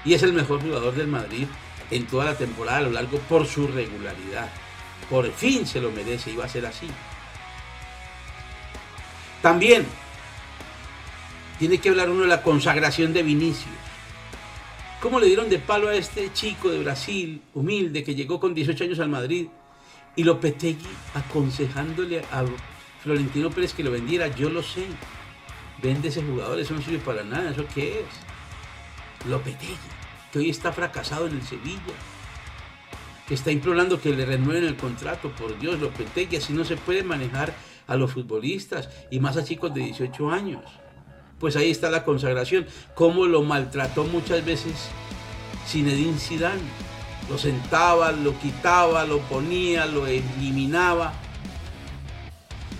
Y 0.06 0.14
es 0.14 0.24
el 0.24 0.34
mejor 0.34 0.62
jugador 0.62 0.96
del 0.96 1.08
Madrid 1.08 1.48
en 1.92 2.08
toda 2.08 2.26
la 2.26 2.36
temporada 2.36 2.78
a 2.78 2.82
lo 2.82 2.92
largo 2.92 3.18
por 3.20 3.46
su 3.46 3.68
regularidad. 3.68 4.50
Por 5.10 5.32
fin 5.32 5.68
se 5.68 5.82
lo 5.82 5.92
merece 5.92 6.32
y 6.32 6.38
va 6.38 6.46
a 6.46 6.50
ser 6.50 6.66
así. 6.66 6.88
También 9.42 9.86
tiene 11.60 11.78
que 11.78 11.90
hablar 11.90 12.10
uno 12.10 12.22
de 12.22 12.28
la 12.28 12.42
consagración 12.42 13.14
de 13.14 13.24
Vinicius. 13.24 13.91
¿Cómo 15.02 15.20
le 15.20 15.26
dieron 15.26 15.50
de 15.50 15.58
palo 15.58 15.88
a 15.88 15.96
este 15.96 16.32
chico 16.32 16.70
de 16.70 16.84
Brasil, 16.84 17.42
humilde, 17.56 18.04
que 18.04 18.14
llegó 18.14 18.40
con 18.40 18.54
18 18.54 18.84
años 18.84 19.00
al 19.00 19.10
Madrid? 19.10 19.48
Y 20.16 20.24
Lopetegui 20.24 20.88
aconsejándole 21.16 22.20
a 22.32 22.46
Florentino 23.02 23.50
Pérez 23.50 23.74
que 23.74 23.84
lo 23.84 23.90
vendiera. 23.90 24.28
Yo 24.28 24.52
lo 24.52 24.62
sé. 24.62 24.86
Vende 25.82 26.10
ese 26.10 26.22
jugador, 26.22 26.60
eso 26.60 26.76
no 26.76 26.84
sirve 26.84 27.00
para 27.00 27.24
nada. 27.24 27.50
¿Eso 27.50 27.66
qué 27.74 28.02
es? 28.02 29.28
Lopetegui 29.28 29.76
que 30.32 30.38
hoy 30.38 30.52
está 30.52 30.72
fracasado 30.72 31.26
en 31.26 31.34
el 31.34 31.42
Sevilla, 31.42 31.94
que 33.28 33.34
está 33.34 33.52
implorando 33.52 34.00
que 34.00 34.14
le 34.14 34.26
renueven 34.26 34.66
el 34.66 34.76
contrato, 34.76 35.32
por 35.32 35.58
Dios, 35.60 35.80
lo 35.80 35.92
que 35.94 36.38
así 36.38 36.54
no 36.54 36.64
se 36.64 36.78
puede 36.78 37.04
manejar 37.04 37.54
a 37.88 37.96
los 37.96 38.14
futbolistas 38.14 38.90
y 39.10 39.20
más 39.20 39.36
a 39.36 39.44
chicos 39.44 39.74
de 39.74 39.82
18 39.82 40.30
años. 40.30 40.64
Pues 41.42 41.58
ahí 41.58 41.72
está 41.72 41.90
la 41.90 42.06
consagración, 42.06 42.66
cómo 42.96 43.26
lo 43.26 43.42
maltrató 43.42 44.06
muchas 44.06 44.46
veces 44.46 44.74
Zinedine 45.68 46.18
Zidane. 46.18 46.62
Lo 47.30 47.38
sentaba, 47.38 48.12
lo 48.12 48.38
quitaba, 48.40 49.04
lo 49.06 49.20
ponía, 49.22 49.86
lo 49.86 50.08
eliminaba. 50.08 51.14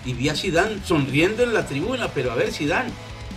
Y 0.04 0.14
vi 0.14 0.28
a 0.28 0.36
Zidane 0.36 0.80
sonriendo 0.84 1.42
en 1.42 1.52
la 1.52 1.66
tribuna, 1.66 2.08
pero 2.08 2.32
a 2.32 2.34
ver, 2.34 2.52
Zidane, 2.52 2.90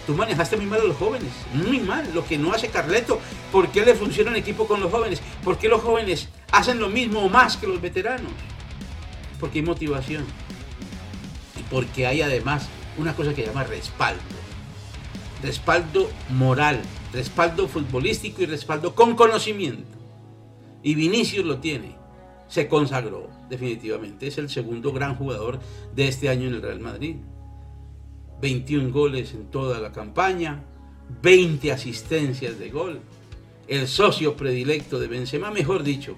Tú 0.06 0.14
manejaste 0.14 0.56
muy 0.56 0.68
mal 0.68 0.82
a 0.82 0.84
los 0.84 0.98
jóvenes, 0.98 1.32
muy 1.52 1.80
mal, 1.80 2.08
lo 2.14 2.24
que 2.28 2.38
no 2.38 2.54
hace 2.54 2.68
Carleto. 2.68 3.20
¿Por 3.52 3.70
qué 3.70 3.84
le 3.84 3.96
funciona 3.96 4.30
un 4.30 4.36
equipo 4.36 4.68
con 4.68 4.80
los 4.80 4.92
jóvenes? 4.92 5.20
¿Por 5.44 5.58
qué 5.58 5.68
los 5.68 5.82
jóvenes 5.82 6.30
hacen 6.52 6.80
lo 6.80 6.90
mismo 6.90 7.22
o 7.22 7.30
más 7.30 7.58
que 7.58 7.66
los 7.66 7.82
veteranos? 7.82 8.32
Porque 9.40 9.60
hay 9.60 9.66
motivación. 9.66 10.24
Y 11.60 11.64
porque 11.72 12.06
hay 12.06 12.22
además 12.22 12.68
una 12.98 13.16
cosa 13.16 13.34
que 13.34 13.42
se 13.42 13.48
llama 13.48 13.64
respaldo. 13.64 14.22
Respaldo 15.44 16.10
moral, 16.30 16.82
respaldo 17.14 17.68
futbolístico 17.68 18.42
y 18.42 18.46
respaldo 18.46 18.96
con 18.96 19.16
conocimiento. 19.16 19.98
Y 20.82 20.96
Vinicius 20.96 21.46
lo 21.46 21.60
tiene. 21.60 21.96
Se 22.48 22.68
consagró 22.68 23.30
definitivamente. 23.50 24.28
Es 24.28 24.38
el 24.38 24.50
segundo 24.50 24.92
gran 24.92 25.16
jugador 25.16 25.60
de 25.96 26.08
este 26.08 26.30
año 26.30 26.48
en 26.48 26.56
el 26.56 26.62
Real 26.62 26.80
Madrid. 26.80 27.16
21 28.42 28.92
goles 28.92 29.34
en 29.34 29.46
toda 29.50 29.80
la 29.80 29.92
campaña, 29.92 30.64
20 31.22 31.72
asistencias 31.72 32.60
de 32.60 32.70
gol. 32.70 33.00
El 33.68 33.88
socio 33.88 34.36
predilecto 34.36 35.00
de 35.00 35.08
Benzema, 35.08 35.50
mejor 35.50 35.84
dicho, 35.84 36.18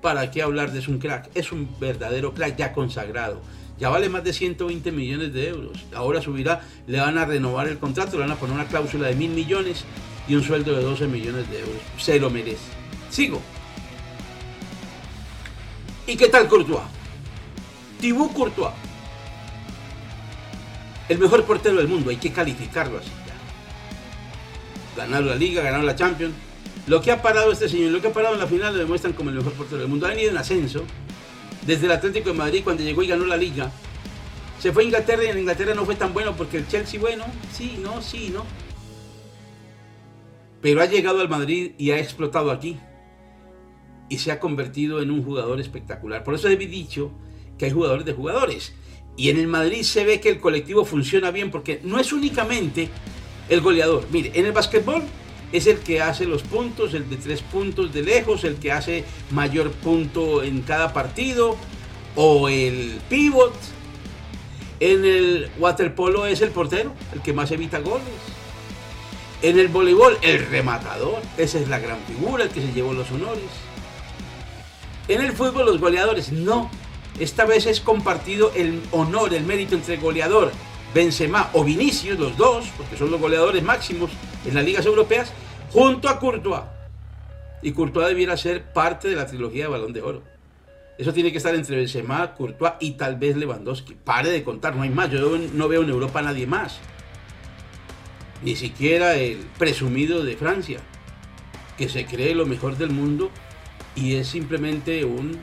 ¿para 0.00 0.30
qué 0.30 0.42
hablar 0.42 0.72
de 0.72 0.78
es 0.78 0.88
un 0.88 0.98
crack? 0.98 1.30
Es 1.34 1.50
un 1.50 1.68
verdadero 1.80 2.34
crack 2.34 2.56
ya 2.56 2.72
consagrado. 2.72 3.40
Ya 3.78 3.88
vale 3.88 4.08
más 4.08 4.24
de 4.24 4.32
120 4.32 4.90
millones 4.92 5.32
de 5.32 5.48
euros. 5.48 5.84
Ahora 5.94 6.20
subirá, 6.20 6.62
le 6.86 6.98
van 7.00 7.16
a 7.18 7.24
renovar 7.24 7.68
el 7.68 7.78
contrato, 7.78 8.12
le 8.12 8.22
van 8.22 8.32
a 8.32 8.36
poner 8.36 8.54
una 8.54 8.66
cláusula 8.66 9.08
de 9.08 9.14
mil 9.14 9.30
millones 9.30 9.84
y 10.26 10.34
un 10.34 10.42
sueldo 10.42 10.74
de 10.74 10.82
12 10.82 11.06
millones 11.06 11.48
de 11.50 11.60
euros. 11.60 11.82
Se 11.98 12.18
lo 12.18 12.30
merece. 12.30 12.58
Sigo. 13.10 13.40
¿Y 16.06 16.16
qué 16.16 16.28
tal 16.28 16.48
Courtois? 16.48 16.82
Thibaut 18.00 18.32
Courtois 18.32 18.72
el 21.08 21.18
mejor 21.18 21.44
portero 21.44 21.76
del 21.76 21.88
mundo, 21.88 22.10
hay 22.10 22.16
que 22.16 22.30
calificarlo 22.30 22.98
así. 22.98 23.08
Ganaron 24.96 25.28
la 25.28 25.36
liga, 25.36 25.62
ganaron 25.62 25.86
la 25.86 25.96
Champions. 25.96 26.34
Lo 26.86 27.00
que 27.00 27.10
ha 27.12 27.22
parado 27.22 27.52
este 27.52 27.68
señor, 27.68 27.92
lo 27.92 28.00
que 28.00 28.08
ha 28.08 28.12
parado 28.12 28.34
en 28.34 28.40
la 28.40 28.46
final 28.46 28.72
lo 28.72 28.78
demuestran 28.78 29.12
como 29.12 29.30
el 29.30 29.36
mejor 29.36 29.52
portero 29.52 29.80
del 29.80 29.88
mundo. 29.88 30.06
Ha 30.06 30.10
venido 30.10 30.30
en 30.30 30.36
ascenso 30.36 30.84
desde 31.68 31.84
el 31.84 31.92
Atlético 31.92 32.30
de 32.30 32.34
Madrid 32.34 32.62
cuando 32.64 32.82
llegó 32.82 33.02
y 33.02 33.08
ganó 33.08 33.26
la 33.26 33.36
liga. 33.36 33.70
Se 34.58 34.72
fue 34.72 34.82
a 34.82 34.86
Inglaterra 34.86 35.22
y 35.24 35.28
en 35.28 35.38
Inglaterra 35.40 35.74
no 35.74 35.84
fue 35.84 35.96
tan 35.96 36.14
bueno 36.14 36.34
porque 36.34 36.56
el 36.56 36.66
Chelsea, 36.66 36.98
bueno, 36.98 37.26
sí, 37.52 37.78
no, 37.78 38.00
sí, 38.00 38.30
no. 38.32 38.46
Pero 40.62 40.80
ha 40.80 40.86
llegado 40.86 41.20
al 41.20 41.28
Madrid 41.28 41.72
y 41.76 41.90
ha 41.90 41.98
explotado 41.98 42.50
aquí. 42.50 42.80
Y 44.08 44.16
se 44.16 44.32
ha 44.32 44.40
convertido 44.40 45.02
en 45.02 45.10
un 45.10 45.22
jugador 45.22 45.60
espectacular. 45.60 46.24
Por 46.24 46.34
eso 46.34 46.48
he 46.48 46.56
dicho 46.56 47.12
que 47.58 47.66
hay 47.66 47.70
jugadores 47.70 48.06
de 48.06 48.14
jugadores. 48.14 48.72
Y 49.18 49.28
en 49.28 49.36
el 49.36 49.46
Madrid 49.46 49.82
se 49.82 50.06
ve 50.06 50.20
que 50.20 50.30
el 50.30 50.40
colectivo 50.40 50.86
funciona 50.86 51.30
bien 51.30 51.50
porque 51.50 51.80
no 51.84 52.00
es 52.00 52.14
únicamente 52.14 52.88
el 53.50 53.60
goleador. 53.60 54.06
Mire, 54.10 54.32
en 54.34 54.46
el 54.46 54.52
básquetbol 54.52 55.02
es 55.52 55.66
el 55.66 55.78
que 55.78 56.00
hace 56.00 56.26
los 56.26 56.42
puntos, 56.42 56.94
el 56.94 57.08
de 57.08 57.16
tres 57.16 57.42
puntos 57.42 57.92
de 57.92 58.02
lejos, 58.02 58.44
el 58.44 58.56
que 58.56 58.72
hace 58.72 59.04
mayor 59.30 59.70
punto 59.72 60.42
en 60.42 60.62
cada 60.62 60.92
partido, 60.92 61.56
o 62.16 62.48
el 62.48 63.00
pivot. 63.08 63.54
En 64.80 65.04
el 65.04 65.50
waterpolo 65.58 66.26
es 66.26 66.40
el 66.40 66.50
portero, 66.50 66.92
el 67.12 67.22
que 67.22 67.32
más 67.32 67.50
evita 67.50 67.80
goles. 67.80 68.04
En 69.42 69.58
el 69.58 69.68
voleibol, 69.68 70.18
el 70.22 70.46
rematador, 70.46 71.20
esa 71.36 71.58
es 71.58 71.68
la 71.68 71.78
gran 71.78 71.98
figura, 72.06 72.44
el 72.44 72.50
que 72.50 72.60
se 72.60 72.72
llevó 72.72 72.92
los 72.92 73.10
honores. 73.10 73.42
En 75.06 75.20
el 75.22 75.32
fútbol, 75.32 75.66
los 75.66 75.80
goleadores, 75.80 76.32
no, 76.32 76.70
esta 77.18 77.44
vez 77.44 77.66
es 77.66 77.80
compartido 77.80 78.52
el 78.54 78.82
honor, 78.92 79.32
el 79.34 79.44
mérito 79.44 79.74
entre 79.74 79.96
goleador 79.96 80.52
Benzema 80.94 81.50
o 81.52 81.64
Vinicius, 81.64 82.18
los 82.18 82.36
dos, 82.36 82.66
porque 82.76 82.96
son 82.96 83.10
los 83.10 83.20
goleadores 83.20 83.62
máximos, 83.62 84.10
en 84.46 84.54
las 84.54 84.64
ligas 84.64 84.86
europeas 84.86 85.32
junto 85.70 86.08
a 86.08 86.18
Courtois. 86.18 86.62
Y 87.62 87.72
Courtois 87.72 88.08
debiera 88.08 88.36
ser 88.36 88.72
parte 88.72 89.08
de 89.08 89.16
la 89.16 89.26
trilogía 89.26 89.64
de 89.64 89.70
Balón 89.70 89.92
de 89.92 90.02
Oro. 90.02 90.22
Eso 90.96 91.12
tiene 91.12 91.30
que 91.30 91.38
estar 91.38 91.54
entre 91.54 91.76
Benzema, 91.76 92.34
Courtois 92.34 92.72
y 92.80 92.92
tal 92.92 93.16
vez 93.16 93.36
Lewandowski. 93.36 93.94
Pare 93.94 94.30
de 94.30 94.42
contar, 94.42 94.74
no 94.74 94.82
hay 94.82 94.90
más. 94.90 95.10
Yo 95.10 95.38
no 95.38 95.68
veo 95.68 95.82
en 95.82 95.90
Europa 95.90 96.20
a 96.20 96.22
nadie 96.22 96.46
más. 96.46 96.78
Ni 98.42 98.56
siquiera 98.56 99.14
el 99.14 99.38
presumido 99.58 100.24
de 100.24 100.36
Francia, 100.36 100.80
que 101.76 101.88
se 101.88 102.06
cree 102.06 102.34
lo 102.34 102.46
mejor 102.46 102.76
del 102.76 102.90
mundo 102.90 103.30
y 103.94 104.14
es 104.14 104.28
simplemente 104.28 105.04
un 105.04 105.38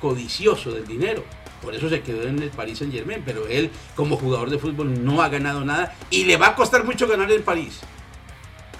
codicioso 0.00 0.72
del 0.72 0.86
dinero. 0.86 1.24
Por 1.62 1.74
eso 1.74 1.88
se 1.88 2.00
quedó 2.00 2.22
en 2.22 2.42
el 2.42 2.50
Paris 2.50 2.78
Saint 2.78 2.92
Germain. 2.92 3.22
Pero 3.24 3.46
él, 3.46 3.70
como 3.94 4.16
jugador 4.16 4.50
de 4.50 4.58
fútbol, 4.58 5.04
no 5.04 5.22
ha 5.22 5.28
ganado 5.28 5.64
nada 5.64 5.94
y 6.10 6.24
le 6.24 6.36
va 6.36 6.48
a 6.48 6.54
costar 6.54 6.84
mucho 6.84 7.06
ganar 7.06 7.30
en 7.30 7.42
París. 7.42 7.80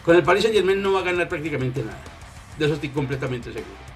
Con 0.04 0.16
el 0.16 0.22
Paris 0.22 0.42
Saint 0.42 0.56
Germain 0.56 0.80
no 0.82 0.92
va 0.92 1.00
a 1.00 1.04
ganar 1.04 1.28
prácticamente 1.28 1.82
nada. 1.82 2.02
De 2.58 2.64
eso 2.64 2.74
estoy 2.74 2.90
completamente 2.90 3.52
seguro. 3.52 3.90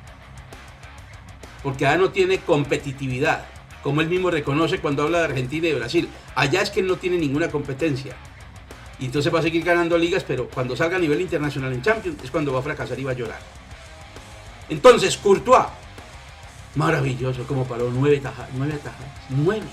Porque 1.62 1.86
allá 1.86 1.96
no 1.96 2.10
tiene 2.10 2.38
competitividad. 2.38 3.46
Como 3.82 4.00
él 4.00 4.08
mismo 4.08 4.30
reconoce 4.30 4.78
cuando 4.78 5.02
habla 5.02 5.18
de 5.18 5.24
Argentina 5.24 5.66
y 5.66 5.70
de 5.70 5.78
Brasil. 5.78 6.08
Allá 6.34 6.62
es 6.62 6.70
que 6.70 6.82
no 6.82 6.96
tiene 6.96 7.16
ninguna 7.16 7.48
competencia. 7.48 8.14
Y 8.98 9.06
entonces 9.06 9.34
va 9.34 9.40
a 9.40 9.42
seguir 9.42 9.64
ganando 9.64 9.98
ligas, 9.98 10.24
pero 10.24 10.48
cuando 10.48 10.76
salga 10.76 10.96
a 10.96 11.00
nivel 11.00 11.20
internacional 11.20 11.72
en 11.72 11.82
Champions 11.82 12.22
es 12.22 12.30
cuando 12.30 12.52
va 12.52 12.60
a 12.60 12.62
fracasar 12.62 12.98
y 12.98 13.04
va 13.04 13.10
a 13.10 13.14
llorar. 13.14 13.40
Entonces, 14.68 15.16
Courtois, 15.16 15.66
maravilloso, 16.74 17.46
como 17.46 17.64
paró 17.64 17.90
nueve 17.90 18.18
tajas, 18.18 18.48
nueve 18.54 18.78
tajas, 18.82 19.06
nueve. 19.30 19.66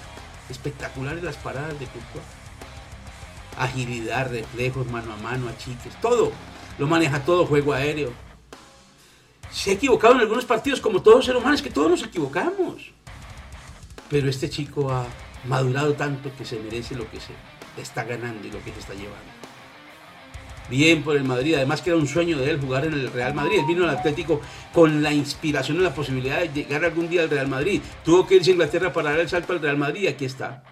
Espectaculares 0.50 1.24
las 1.24 1.38
paradas 1.38 1.80
de 1.80 1.86
Courtois. 1.86 2.26
Agilidad, 3.58 4.30
reflejos, 4.30 4.88
mano 4.88 5.14
a 5.14 5.18
mano, 5.18 5.48
achiques, 5.50 6.00
todo. 6.02 6.32
Lo 6.78 6.88
maneja 6.88 7.24
todo, 7.24 7.46
juego 7.46 7.74
aéreo. 7.74 8.12
Se 9.52 9.72
ha 9.72 9.74
equivocado 9.74 10.16
en 10.16 10.22
algunos 10.22 10.46
partidos, 10.46 10.80
como 10.80 11.02
todos 11.02 11.26
seres 11.26 11.42
humanos, 11.42 11.62
que 11.62 11.70
todos 11.70 11.92
nos 11.92 12.04
equivocamos. 12.04 12.92
Pero 14.10 14.30
este 14.30 14.50
chico 14.50 14.92
ha 14.92 15.06
madurado 15.46 15.94
tanto 15.94 16.32
que 16.38 16.46
se 16.46 16.60
merece 16.60 16.96
lo 16.96 17.10
que 17.10 17.20
se 17.20 17.34
está 17.78 18.04
ganando 18.04 18.48
y 18.48 18.52
lo 18.52 18.64
que 18.64 18.72
se 18.74 18.80
está 18.80 18.94
llevando 18.94 19.41
bien 20.70 21.04
por 21.04 21.16
el 21.16 21.24
Madrid. 21.24 21.56
Además 21.56 21.82
que 21.82 21.90
era 21.90 22.00
un 22.00 22.08
sueño 22.08 22.38
de 22.38 22.50
él 22.50 22.60
jugar 22.60 22.86
en 22.86 22.94
el 22.94 23.12
Real 23.12 23.34
Madrid. 23.34 23.60
Él 23.60 23.66
vino 23.68 23.84
al 23.84 23.98
Atlético 23.98 24.42
con 24.74 25.02
la 25.02 25.14
inspiración 25.14 25.78
y 25.78 25.82
la 25.82 25.94
posibilidad 25.94 26.40
de 26.40 26.50
llegar 26.54 26.86
algún 26.86 27.10
día 27.10 27.24
al 27.24 27.30
Real 27.30 27.48
Madrid. 27.48 27.82
Tuvo 28.04 28.28
que 28.28 28.36
irse 28.36 28.52
a 28.52 28.54
Inglaterra 28.54 28.94
para 28.94 29.12
dar 29.12 29.20
el 29.20 29.30
salto 29.30 29.54
al 29.54 29.62
Real 29.62 29.78
Madrid 29.78 30.04
y 30.04 30.08
aquí 30.08 30.26
está, 30.26 30.64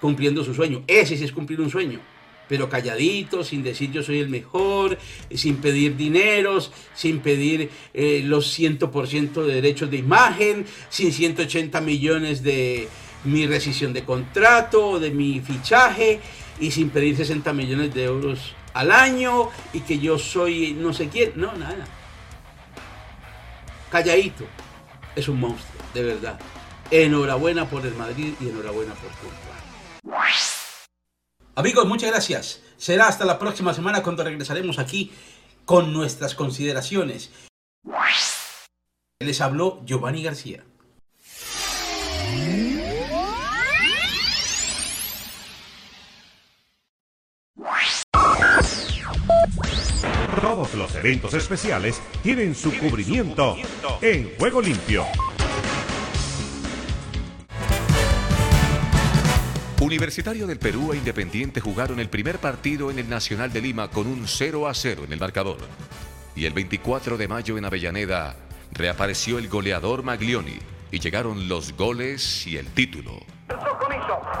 cumpliendo 0.00 0.44
su 0.44 0.54
sueño. 0.54 0.82
Ese 0.86 1.16
sí 1.16 1.24
es 1.24 1.32
cumplir 1.32 1.60
un 1.60 1.70
sueño. 1.70 2.00
Pero 2.48 2.68
calladito, 2.68 3.44
sin 3.44 3.62
decir 3.62 3.92
yo 3.92 4.02
soy 4.02 4.18
el 4.18 4.28
mejor, 4.28 4.98
sin 5.32 5.58
pedir 5.58 5.96
dineros, 5.96 6.72
sin 6.94 7.20
pedir 7.20 7.70
eh, 7.94 8.22
los 8.24 8.58
100% 8.58 9.44
de 9.44 9.54
derechos 9.54 9.88
de 9.88 9.98
imagen, 9.98 10.66
sin 10.88 11.12
180 11.12 11.80
millones 11.80 12.42
de 12.42 12.88
mi 13.22 13.46
rescisión 13.46 13.92
de 13.92 14.04
contrato, 14.04 14.98
de 14.98 15.10
mi 15.10 15.38
fichaje 15.38 16.18
y 16.58 16.72
sin 16.72 16.90
pedir 16.90 17.16
60 17.16 17.52
millones 17.52 17.94
de 17.94 18.02
euros 18.02 18.54
al 18.74 18.90
año 18.90 19.50
y 19.72 19.80
que 19.80 19.98
yo 19.98 20.18
soy 20.18 20.72
no 20.72 20.92
sé 20.92 21.08
quién. 21.08 21.32
No, 21.36 21.52
nada. 21.52 21.86
Calladito. 23.90 24.44
Es 25.16 25.28
un 25.28 25.40
monstruo, 25.40 25.82
de 25.92 26.02
verdad. 26.02 26.38
Enhorabuena 26.90 27.68
por 27.68 27.84
el 27.84 27.94
Madrid 27.94 28.34
y 28.40 28.48
enhorabuena 28.48 28.94
por 28.94 29.10
Courtois. 29.10 30.50
Amigos, 31.56 31.86
muchas 31.86 32.10
gracias. 32.10 32.62
Será 32.76 33.08
hasta 33.08 33.24
la 33.24 33.38
próxima 33.38 33.74
semana 33.74 34.02
cuando 34.02 34.24
regresaremos 34.24 34.78
aquí 34.78 35.12
con 35.64 35.92
nuestras 35.92 36.34
consideraciones. 36.34 37.30
Les 39.18 39.40
habló 39.40 39.82
Giovanni 39.84 40.22
García. 40.22 40.64
Los 50.76 50.94
eventos 50.94 51.34
especiales 51.34 52.00
tienen 52.22 52.54
su 52.54 52.72
cubrimiento 52.78 53.56
en 54.00 54.30
Juego 54.38 54.62
Limpio. 54.62 55.04
Universitario 59.80 60.46
del 60.46 60.60
Perú 60.60 60.92
e 60.92 60.98
Independiente 60.98 61.60
jugaron 61.60 61.98
el 61.98 62.08
primer 62.08 62.38
partido 62.38 62.90
en 62.90 63.00
el 63.00 63.08
Nacional 63.08 63.52
de 63.52 63.62
Lima 63.62 63.90
con 63.90 64.06
un 64.06 64.28
0 64.28 64.68
a 64.68 64.74
0 64.74 65.02
en 65.06 65.12
el 65.12 65.18
marcador. 65.18 65.58
Y 66.36 66.44
el 66.44 66.52
24 66.52 67.16
de 67.16 67.26
mayo 67.26 67.58
en 67.58 67.64
Avellaneda 67.64 68.36
reapareció 68.70 69.38
el 69.38 69.48
goleador 69.48 70.04
Maglioni 70.04 70.58
y 70.92 71.00
llegaron 71.00 71.48
los 71.48 71.72
goles 71.76 72.46
y 72.46 72.58
el 72.58 72.66
título. 72.66 73.20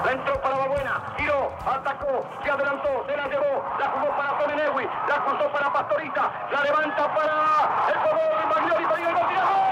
La 0.04 0.12
entró 0.12 0.40
para 0.40 0.56
Babuena, 0.56 1.02
giró, 1.16 1.52
atacó, 1.66 2.24
se 2.42 2.50
adelantó, 2.50 3.04
se 3.06 3.16
la 3.16 3.26
llevó, 3.26 3.64
la 3.78 3.86
jugó 3.88 4.16
para 4.16 4.38
Tony 4.38 4.54
Newi, 4.54 4.88
la 5.08 5.24
cruzó 5.24 5.52
para 5.52 5.72
Pastorita, 5.72 6.30
la 6.50 6.62
levanta 6.62 7.14
para 7.14 7.88
el 7.88 7.98
jugador 7.98 8.46
Maglioni, 8.48 8.84
para 8.86 9.08
el 9.08 9.14
gol, 9.14 9.69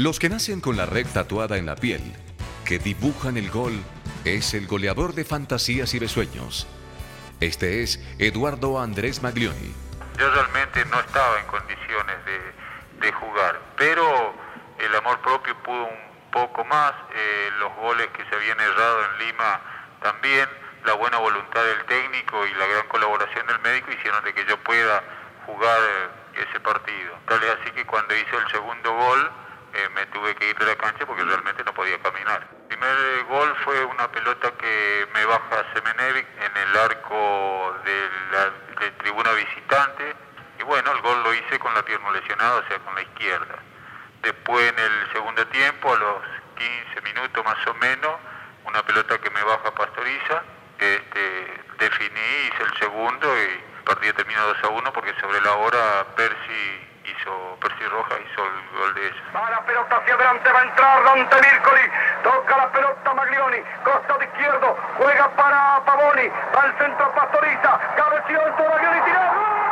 Los 0.00 0.18
que 0.18 0.30
nacen 0.30 0.62
con 0.62 0.78
la 0.78 0.86
red 0.86 1.06
tatuada 1.12 1.58
en 1.58 1.66
la 1.66 1.76
piel, 1.76 2.00
que 2.64 2.78
dibujan 2.78 3.36
el 3.36 3.50
gol, 3.50 3.74
es 4.24 4.54
el 4.54 4.66
goleador 4.66 5.12
de 5.12 5.26
fantasías 5.26 5.92
y 5.92 5.98
de 5.98 6.08
sueños. 6.08 6.66
Este 7.38 7.82
es 7.82 8.00
Eduardo 8.18 8.80
Andrés 8.80 9.22
Maglioni. 9.22 9.74
Yo 10.16 10.30
realmente 10.30 10.86
no 10.86 11.00
estaba 11.00 11.38
en 11.40 11.46
condiciones 11.48 12.16
de, 12.24 13.12
jugar, 13.12 13.60
pero 13.76 14.32
el 14.78 14.94
amor 14.96 15.20
propio 15.20 15.54
pudo 15.62 15.84
un 15.84 16.30
poco 16.32 16.64
más, 16.64 16.94
eh, 17.14 17.50
los 17.58 17.76
goles 17.76 18.08
que 18.16 18.24
se 18.24 18.34
habían 18.34 18.58
errado 18.58 19.04
en 19.04 19.26
Lima 19.26 19.60
también, 20.00 20.48
la 20.86 20.94
buena 20.94 21.18
voluntad 21.18 21.62
del 21.62 21.84
técnico 21.84 22.46
y 22.46 22.54
la 22.54 22.66
gran 22.66 22.88
colaboración 22.88 23.46
del 23.46 23.58
médico 23.60 23.92
hicieron 23.92 24.24
de 24.24 24.32
que 24.32 24.46
yo 24.46 24.56
pueda 24.64 25.02
jugar 25.44 25.78
eh, 25.78 26.46
ese 26.48 26.58
partido. 26.60 27.12
Tal 27.28 27.42
es 27.42 27.50
así 27.60 27.70
que 27.72 27.84
cuando 27.84 28.16
hice 28.16 28.34
el 28.34 28.50
segundo 28.50 28.94
gol, 28.94 29.30
eh, 29.72 29.88
me 29.94 30.06
tuve 30.06 30.34
que 30.34 30.50
ir 30.50 30.58
de 30.58 30.66
la 30.66 30.76
cancha 30.76 31.06
porque 31.06 31.22
realmente 31.24 31.62
no 31.64 31.72
podía 31.74 31.98
caminar. 32.00 32.46
El 32.62 32.66
primer 32.68 32.96
eh, 32.96 33.22
gol 33.28 33.56
fue 33.64 33.84
una 33.84 34.10
pelota 34.10 34.52
que 34.58 35.08
me 35.14 35.24
baja 35.24 35.64
Semenevic 35.74 36.26
en 36.42 36.56
el 36.56 36.76
arco 36.76 37.76
de 37.84 38.10
la 38.32 38.90
tribuna 38.98 39.32
visitante 39.32 40.14
y 40.58 40.62
bueno, 40.64 40.92
el 40.92 41.00
gol 41.00 41.22
lo 41.22 41.34
hice 41.34 41.58
con 41.58 41.72
la 41.74 41.82
pierna 41.82 42.10
lesionada, 42.10 42.56
o 42.56 42.68
sea, 42.68 42.78
con 42.80 42.94
la 42.94 43.02
izquierda. 43.02 43.58
Después 44.22 44.68
en 44.70 44.78
el 44.78 45.12
segundo 45.12 45.46
tiempo, 45.46 45.94
a 45.94 45.98
los 45.98 46.22
15 46.56 47.00
minutos 47.02 47.44
más 47.44 47.66
o 47.66 47.74
menos, 47.74 48.16
una 48.66 48.82
pelota 48.82 49.18
que 49.18 49.30
me 49.30 49.42
baja 49.42 49.74
Pastoriza, 49.74 50.42
este, 50.78 51.64
definí, 51.78 52.20
hice 52.48 52.62
el 52.62 52.78
segundo 52.78 53.26
y 53.38 53.62
el 53.78 53.84
partido 53.84 54.14
terminó 54.14 54.46
2 54.48 54.64
a 54.64 54.68
1 54.68 54.92
porque 54.92 55.14
sobre 55.20 55.40
la 55.40 55.54
hora 55.54 56.06
Percy 56.16 56.89
hizo 57.10 57.56
Percy 57.60 57.86
Roja, 57.86 58.14
hizo 58.20 58.42
el 58.44 58.78
gol 58.78 58.94
de 58.94 59.06
ella. 59.06 59.22
Va 59.34 59.50
la 59.50 59.60
pelota 59.62 59.96
hacia 59.96 60.14
adelante, 60.14 60.52
va 60.52 60.60
a 60.60 60.62
entrar 60.62 61.04
Dante 61.04 61.36
Mircoli, 61.36 61.86
toca 62.22 62.56
la 62.56 62.72
pelota 62.72 63.14
Maglioni, 63.14 63.58
costado 63.84 64.22
izquierdo, 64.22 64.76
juega 64.98 65.28
para 65.36 65.80
Pavoni, 65.84 66.28
va 66.28 66.62
al 66.62 66.78
centro 66.78 67.12
Pastoriza, 67.12 67.80
cabeció 67.96 68.46
el 68.46 68.52
Maglioni, 68.52 69.00
tiró. 69.02 69.69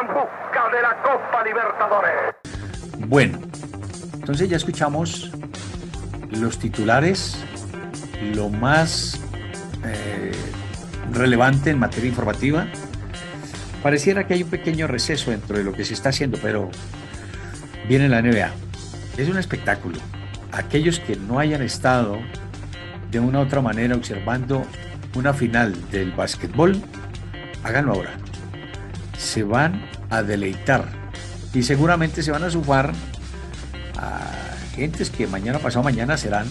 En 0.00 0.06
busca 0.06 0.68
de 0.72 0.82
la 0.82 1.02
Copa 1.02 1.44
Libertadores. 1.44 2.34
Bueno, 2.98 3.38
entonces 4.14 4.48
ya 4.48 4.56
escuchamos 4.56 5.32
los 6.30 6.58
titulares, 6.58 7.42
lo 8.34 8.48
más 8.48 9.20
eh, 9.84 10.32
relevante 11.12 11.70
en 11.70 11.78
materia 11.78 12.08
informativa. 12.08 12.66
Pareciera 13.82 14.26
que 14.26 14.34
hay 14.34 14.42
un 14.42 14.50
pequeño 14.50 14.86
receso 14.86 15.30
dentro 15.30 15.56
de 15.56 15.64
lo 15.64 15.72
que 15.72 15.84
se 15.84 15.94
está 15.94 16.10
haciendo, 16.10 16.38
pero 16.42 16.70
viene 17.88 18.08
la 18.08 18.20
NBA. 18.20 18.50
Es 19.16 19.28
un 19.28 19.38
espectáculo. 19.38 19.98
Aquellos 20.52 21.00
que 21.00 21.16
no 21.16 21.38
hayan 21.38 21.62
estado 21.62 22.18
de 23.10 23.20
una 23.20 23.38
u 23.38 23.42
otra 23.42 23.60
manera 23.60 23.94
observando 23.94 24.64
una 25.14 25.32
final 25.32 25.74
del 25.90 26.12
básquetbol, 26.12 26.80
háganlo 27.64 27.94
ahora. 27.94 28.10
Se 29.16 29.42
van 29.42 29.87
a 30.10 30.22
deleitar 30.22 30.88
y 31.54 31.62
seguramente 31.62 32.22
se 32.22 32.30
van 32.30 32.44
a 32.44 32.50
sufar 32.50 32.92
a 33.96 34.20
gentes 34.74 35.10
que 35.10 35.26
mañana 35.26 35.58
pasado 35.58 35.82
mañana 35.82 36.16
serán 36.16 36.46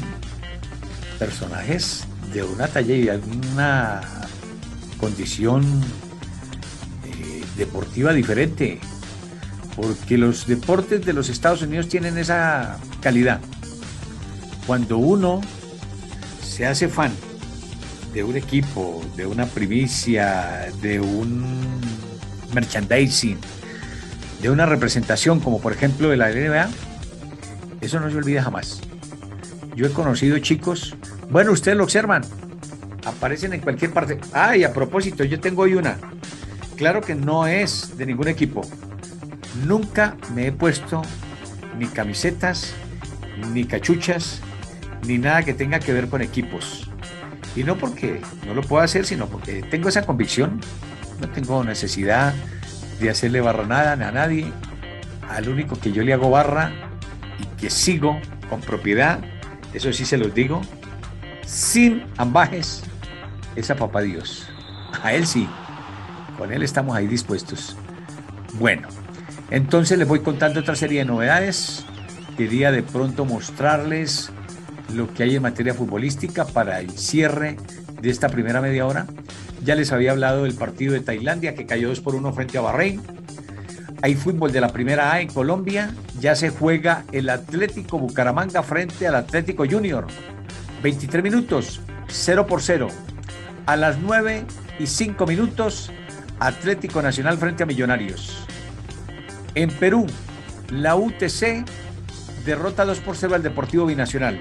personajes 1.17 2.06
de 2.34 2.43
una 2.43 2.67
talla 2.67 2.93
y 2.93 3.04
de 3.04 3.17
una 3.52 4.02
condición 5.00 5.63
eh, 7.06 7.43
deportiva 7.56 8.13
diferente, 8.13 8.80
porque 9.76 10.17
los 10.17 10.48
deportes 10.48 11.06
de 11.06 11.13
los 11.13 11.30
Estados 11.30 11.62
Unidos 11.62 11.88
tienen 11.88 12.17
esa 12.17 12.78
calidad. 13.02 13.39
Cuando 14.65 14.98
uno 14.98 15.41
se 16.43 16.65
hace 16.65 16.89
fan 16.89 17.12
de 18.13 18.24
un 18.24 18.36
equipo, 18.36 19.04
de 19.15 19.26
una 19.26 19.46
primicia, 19.46 20.67
de 20.82 21.00
un 21.00 21.78
merchandising, 22.54 23.38
de 24.42 24.50
una 24.50 24.66
representación 24.66 25.40
como 25.40 25.62
por 25.62 25.74
ejemplo 25.74 26.10
de 26.10 26.18
la 26.18 26.30
NBA, 26.30 26.70
eso 27.82 28.00
no 28.00 28.10
se 28.10 28.18
olvida 28.18 28.44
jamás. 28.44 28.82
Yo 29.76 29.86
he 29.86 29.92
conocido 29.92 30.38
chicos, 30.40 30.96
bueno, 31.30 31.52
ustedes 31.52 31.78
lo 31.78 31.84
observan, 31.84 32.24
aparecen 33.06 33.54
en 33.54 33.62
cualquier 33.62 33.94
parte. 33.94 34.20
Ay, 34.34 34.64
a 34.64 34.74
propósito, 34.74 35.24
yo 35.24 35.40
tengo 35.40 35.64
hoy 35.64 35.76
una. 35.76 35.98
Claro 36.76 37.02
que 37.02 37.16
no 37.16 37.48
es 37.48 37.98
de 37.98 38.06
ningún 38.06 38.28
equipo. 38.28 38.62
Nunca 39.66 40.16
me 40.36 40.48
he 40.48 40.52
puesto 40.52 41.02
ni 41.78 41.88
camisetas, 41.88 42.74
ni 43.54 43.66
cachuchas, 43.66 44.42
ni 45.06 45.18
nada 45.18 45.44
que 45.44 45.54
tenga 45.54 45.80
que 45.80 45.94
ver 45.94 46.08
con 46.08 46.22
equipos. 46.22 46.90
Y 47.56 47.64
no 47.64 47.78
porque 47.78 48.22
no 48.46 48.54
lo 48.54 48.62
puedo 48.62 48.84
hacer, 48.84 49.06
sino 49.06 49.28
porque 49.28 49.64
tengo 49.64 49.90
esa 49.90 50.06
convicción. 50.06 50.60
No 51.19 51.30
tengo 51.30 51.63
necesidad 51.63 52.34
de 52.99 53.10
hacerle 53.10 53.41
barra 53.41 53.65
nada 53.65 53.93
a 53.93 54.12
nadie. 54.12 54.51
Al 55.30 55.49
único 55.49 55.80
que 55.80 55.91
yo 55.91 56.03
le 56.03 56.13
hago 56.13 56.30
barra 56.30 56.71
y 57.39 57.60
que 57.60 57.69
sigo 57.69 58.19
con 58.49 58.62
propiedad, 58.62 59.19
eso 59.73 59.91
sí 59.91 60.06
se 60.06 60.17
los 60.17 60.34
digo, 60.34 60.62
sin 61.45 62.06
ambajes, 62.17 62.84
es 63.56 63.69
a 63.71 63.75
Papá 63.75 64.01
Dios. 64.01 64.47
A 65.03 65.13
Él 65.13 65.27
sí, 65.27 65.47
con 66.38 66.53
Él 66.53 66.63
estamos 66.63 66.95
ahí 66.95 67.08
dispuestos. 67.08 67.75
Bueno, 68.53 68.88
entonces 69.49 69.97
les 69.97 70.08
voy 70.08 70.19
contando 70.21 70.60
otra 70.60 70.75
serie 70.75 70.99
de 70.99 71.06
novedades. 71.06 71.86
Quería 72.38 72.71
de 72.71 72.84
pronto 72.84 73.25
mostrarles 73.25 74.30
lo 74.93 75.13
que 75.13 75.23
hay 75.23 75.36
en 75.36 75.41
materia 75.41 75.73
futbolística 75.73 76.45
para 76.45 76.80
el 76.80 76.91
cierre 76.91 77.58
de 78.02 78.10
esta 78.10 78.30
primera 78.30 78.62
media 78.62 78.86
hora. 78.86 79.08
Ya 79.64 79.76
les 79.76 79.92
había 79.92 80.12
hablado 80.12 80.44
del 80.44 80.54
partido 80.54 80.94
de 80.94 81.00
Tailandia 81.00 81.56
que 81.56 81.66
cayó 81.66 81.90
2 81.90 82.02
por 82.02 82.16
1 82.16 82.34
frente 82.34 82.58
a 82.58 82.62
Bahrein. 82.62 83.02
Hay 84.02 84.16
fútbol 84.16 84.52
de 84.52 84.62
la 84.62 84.70
primera 84.70 85.12
A 85.12 85.22
en 85.22 85.28
Colombia. 85.30 85.92
Ya 86.20 86.36
se 86.36 86.50
juega 86.50 87.04
el 87.12 87.30
Atlético 87.30 87.98
Bucaramanga 87.98 88.64
frente 88.64 89.08
al 89.08 89.16
Atlético 89.16 89.66
Junior. 89.70 90.08
23 90.84 91.24
minutos, 91.24 91.82
0 92.08 92.46
por 92.46 92.62
0. 92.62 92.88
A 93.66 93.76
las 93.76 93.98
9 94.00 94.46
y 94.80 94.88
5 94.88 95.26
minutos, 95.26 95.92
Atlético 96.40 97.02
Nacional 97.02 97.38
frente 97.38 97.64
a 97.64 97.66
Millonarios. 97.66 98.46
En 99.56 99.70
Perú, 99.72 100.06
la 100.70 100.96
UTC 100.96 101.66
derrota 102.46 102.86
2 102.86 103.00
por 103.00 103.18
0 103.18 103.36
al 103.36 103.44
Deportivo 103.44 103.86
Binacional. 103.88 104.40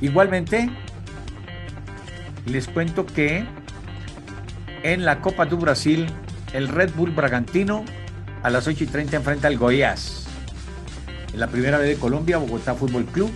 Igualmente, 0.00 0.70
les 2.46 2.68
cuento 2.68 3.06
que 3.06 3.44
en 4.82 5.04
la 5.04 5.20
Copa 5.20 5.46
do 5.46 5.56
Brasil, 5.56 6.06
el 6.52 6.68
Red 6.68 6.92
Bull 6.94 7.10
Bragantino 7.10 7.84
a 8.42 8.50
las 8.50 8.66
8 8.66 8.84
y 8.84 8.86
30 8.86 9.16
enfrenta 9.16 9.48
al 9.48 9.58
Goiás. 9.58 10.26
En 11.32 11.40
la 11.40 11.48
primera 11.48 11.78
vez 11.78 11.88
de 11.88 11.96
Colombia, 11.96 12.38
Bogotá 12.38 12.74
Fútbol 12.74 13.04
Club 13.06 13.30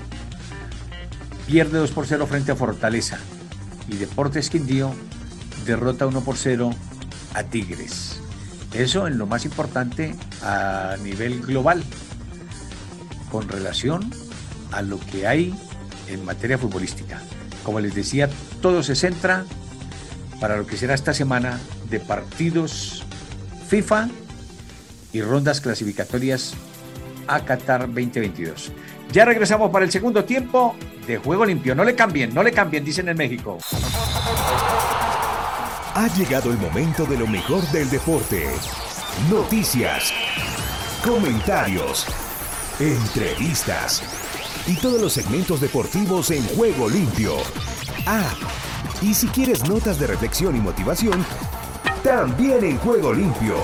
pierde 1.46 1.78
2 1.78 1.90
por 1.90 2.06
0 2.06 2.26
frente 2.26 2.52
a 2.52 2.56
Fortaleza. 2.56 3.18
Y 3.88 3.96
Deportes 3.96 4.48
Quindío 4.48 4.94
derrota 5.66 6.06
1 6.06 6.20
por 6.20 6.36
0 6.36 6.70
a 7.34 7.42
Tigres. 7.42 8.20
Eso 8.72 9.08
en 9.08 9.18
lo 9.18 9.26
más 9.26 9.44
importante 9.44 10.14
a 10.42 10.96
nivel 11.02 11.40
global, 11.42 11.82
con 13.32 13.48
relación 13.48 14.08
a 14.70 14.82
lo 14.82 15.00
que 15.00 15.26
hay 15.26 15.52
en 16.06 16.24
materia 16.24 16.56
futbolística. 16.56 17.20
Como 17.64 17.80
les 17.80 17.94
decía, 17.94 18.28
todo 18.60 18.82
se 18.82 18.94
centra 18.94 19.44
para 20.40 20.56
lo 20.56 20.66
que 20.66 20.76
será 20.76 20.94
esta 20.94 21.12
semana 21.12 21.60
de 21.90 22.00
partidos 22.00 23.04
FIFA 23.68 24.08
y 25.12 25.22
rondas 25.22 25.60
clasificatorias 25.60 26.54
a 27.26 27.44
Qatar 27.44 27.80
2022. 27.82 28.72
Ya 29.12 29.24
regresamos 29.24 29.70
para 29.70 29.84
el 29.84 29.90
segundo 29.90 30.24
tiempo 30.24 30.76
de 31.06 31.18
Juego 31.18 31.44
Limpio. 31.44 31.74
No 31.74 31.84
le 31.84 31.94
cambien, 31.94 32.34
no 32.34 32.42
le 32.42 32.52
cambien, 32.52 32.84
dicen 32.84 33.08
en 33.08 33.16
México. 33.16 33.58
Ha 35.94 36.08
llegado 36.16 36.50
el 36.50 36.58
momento 36.58 37.04
de 37.04 37.18
lo 37.18 37.26
mejor 37.26 37.62
del 37.72 37.90
deporte. 37.90 38.46
Noticias, 39.28 40.12
comentarios, 41.04 42.06
entrevistas 42.78 44.19
y 44.66 44.74
todos 44.76 45.00
los 45.00 45.12
segmentos 45.12 45.60
deportivos 45.60 46.30
en 46.30 46.44
juego 46.56 46.88
limpio. 46.88 47.36
Ah, 48.06 48.34
y 49.02 49.14
si 49.14 49.28
quieres 49.28 49.68
notas 49.68 49.98
de 49.98 50.06
reflexión 50.06 50.56
y 50.56 50.60
motivación, 50.60 51.24
también 52.02 52.64
en 52.64 52.78
juego 52.78 53.12
limpio. 53.12 53.56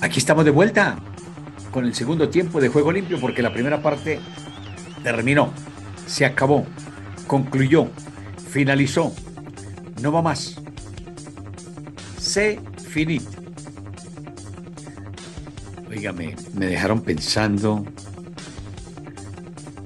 Aquí 0.00 0.18
estamos 0.18 0.44
de 0.44 0.50
vuelta 0.50 0.96
con 1.70 1.84
el 1.84 1.94
segundo 1.94 2.28
tiempo 2.28 2.60
de 2.60 2.68
juego 2.68 2.92
limpio 2.92 3.20
porque 3.20 3.42
la 3.42 3.52
primera 3.52 3.82
parte 3.82 4.20
terminó, 5.02 5.52
se 6.06 6.24
acabó, 6.24 6.66
concluyó, 7.26 7.88
finalizó, 8.50 9.12
no 10.00 10.12
va 10.12 10.22
más. 10.22 10.56
Se 12.18 12.60
finit. 12.90 13.37
Oígame, 15.98 16.36
me 16.54 16.66
dejaron 16.66 17.00
pensando 17.00 17.84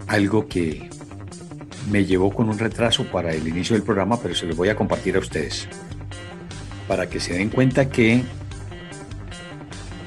algo 0.06 0.46
que 0.46 0.90
me 1.90 2.04
llevó 2.04 2.34
con 2.34 2.50
un 2.50 2.58
retraso 2.58 3.10
para 3.10 3.32
el 3.32 3.48
inicio 3.48 3.74
del 3.74 3.82
programa, 3.82 4.20
pero 4.20 4.34
se 4.34 4.44
lo 4.44 4.54
voy 4.54 4.68
a 4.68 4.76
compartir 4.76 5.16
a 5.16 5.20
ustedes. 5.20 5.66
Para 6.86 7.08
que 7.08 7.18
se 7.18 7.32
den 7.32 7.48
cuenta 7.48 7.88
que 7.88 8.22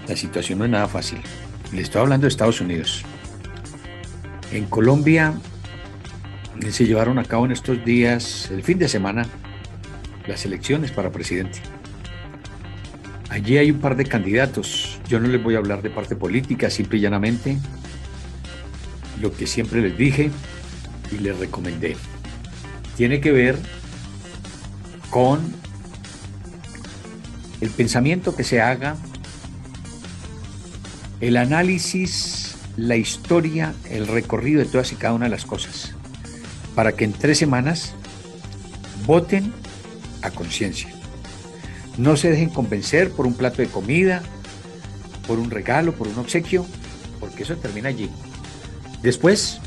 la 0.07 0.15
situación 0.15 0.59
no 0.59 0.65
es 0.65 0.69
nada 0.69 0.87
fácil. 0.87 1.17
Le 1.73 1.81
estoy 1.81 2.03
hablando 2.03 2.25
de 2.25 2.27
Estados 2.27 2.61
Unidos. 2.61 3.03
En 4.51 4.65
Colombia 4.65 5.33
se 6.69 6.85
llevaron 6.85 7.17
a 7.17 7.23
cabo 7.23 7.45
en 7.45 7.51
estos 7.51 7.83
días, 7.83 8.51
el 8.51 8.61
fin 8.61 8.77
de 8.77 8.89
semana, 8.89 9.25
las 10.27 10.45
elecciones 10.45 10.91
para 10.91 11.11
presidente. 11.11 11.61
Allí 13.29 13.57
hay 13.57 13.71
un 13.71 13.79
par 13.79 13.95
de 13.95 14.05
candidatos. 14.05 14.94
Yo 15.07 15.19
no 15.19 15.27
les 15.27 15.41
voy 15.41 15.55
a 15.55 15.59
hablar 15.59 15.81
de 15.81 15.89
parte 15.89 16.15
política, 16.15 16.69
simple 16.69 16.97
y 16.97 17.01
llanamente. 17.01 17.57
Lo 19.21 19.31
que 19.33 19.47
siempre 19.47 19.81
les 19.81 19.97
dije 19.97 20.31
y 21.11 21.19
les 21.19 21.37
recomendé. 21.37 21.95
Tiene 22.97 23.21
que 23.21 23.31
ver 23.31 23.57
con 25.09 25.39
el 27.61 27.69
pensamiento 27.69 28.35
que 28.35 28.43
se 28.43 28.61
haga, 28.61 28.97
el 31.21 31.37
análisis, 31.37 32.55
la 32.77 32.97
historia, 32.97 33.73
el 33.89 34.07
recorrido 34.07 34.59
de 34.59 34.65
todas 34.65 34.91
y 34.91 34.95
cada 34.95 35.13
una 35.13 35.25
de 35.25 35.31
las 35.31 35.45
cosas, 35.45 35.93
para 36.75 36.93
que 36.93 37.05
en 37.05 37.13
tres 37.13 37.37
semanas 37.37 37.93
voten 39.05 39.53
a 40.21 40.31
conciencia 40.31 40.89
No 41.97 42.17
se 42.17 42.31
dejen 42.31 42.49
convencer 42.49 43.11
por 43.11 43.27
un 43.27 43.35
plato 43.35 43.61
de 43.61 43.67
comida, 43.67 44.23
por 45.27 45.39
un 45.39 45.49
regalo, 45.49 45.93
por 45.93 46.07
un 46.07 46.17
obsequio, 46.17 46.65
porque 47.19 47.43
eso 47.43 47.55
termina 47.57 47.89
allí. 47.89 48.09
Después, 49.01 49.59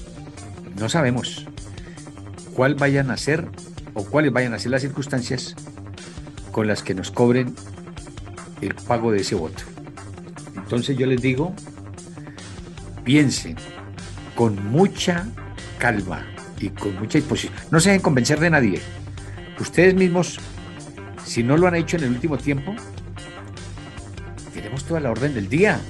no 0.79 0.89
sabemos 0.89 1.47
cuál 2.55 2.75
vayan 2.75 3.11
a 3.11 3.17
ser 3.17 3.49
o 3.95 4.05
cuáles 4.05 4.33
vayan 4.33 4.55
a 4.55 4.59
ser 4.59 4.71
las 4.71 4.83
circunstancias 4.83 5.55
con 6.53 6.67
las 6.67 6.83
que 6.83 6.95
nos 6.95 7.11
cobren 7.11 7.55
el 8.61 8.75
pago 8.75 9.13
de 9.13 9.21
ese 9.21 9.35
voto. 9.35 9.63
Entonces 10.57 10.97
yo 10.97 11.07
les 11.07 11.23
digo, 11.23 11.55
piensen 13.05 13.57
con 14.35 14.71
mucha 14.71 15.27
calma 15.79 16.27
y 16.61 16.71
con 16.71 16.97
mucha 16.97 17.19
disposición. 17.19 17.53
No 17.71 17.81
se 17.81 17.91
dejen 17.91 18.03
convencer 18.03 18.41
de 18.41 18.51
nadie. 18.51 18.81
Ustedes 19.59 19.95
mismos, 19.95 20.39
si 21.25 21.43
no 21.43 21.57
lo 21.57 21.67
han 21.67 21.75
hecho 21.75 21.97
en 21.97 22.05
el 22.05 22.11
último 22.11 22.39
tiempo, 22.39 22.75
tenemos 24.89 24.89
toda 24.89 25.01
la 25.01 25.11
orden 25.11 25.35
del 25.35 25.49
día. 25.49 25.81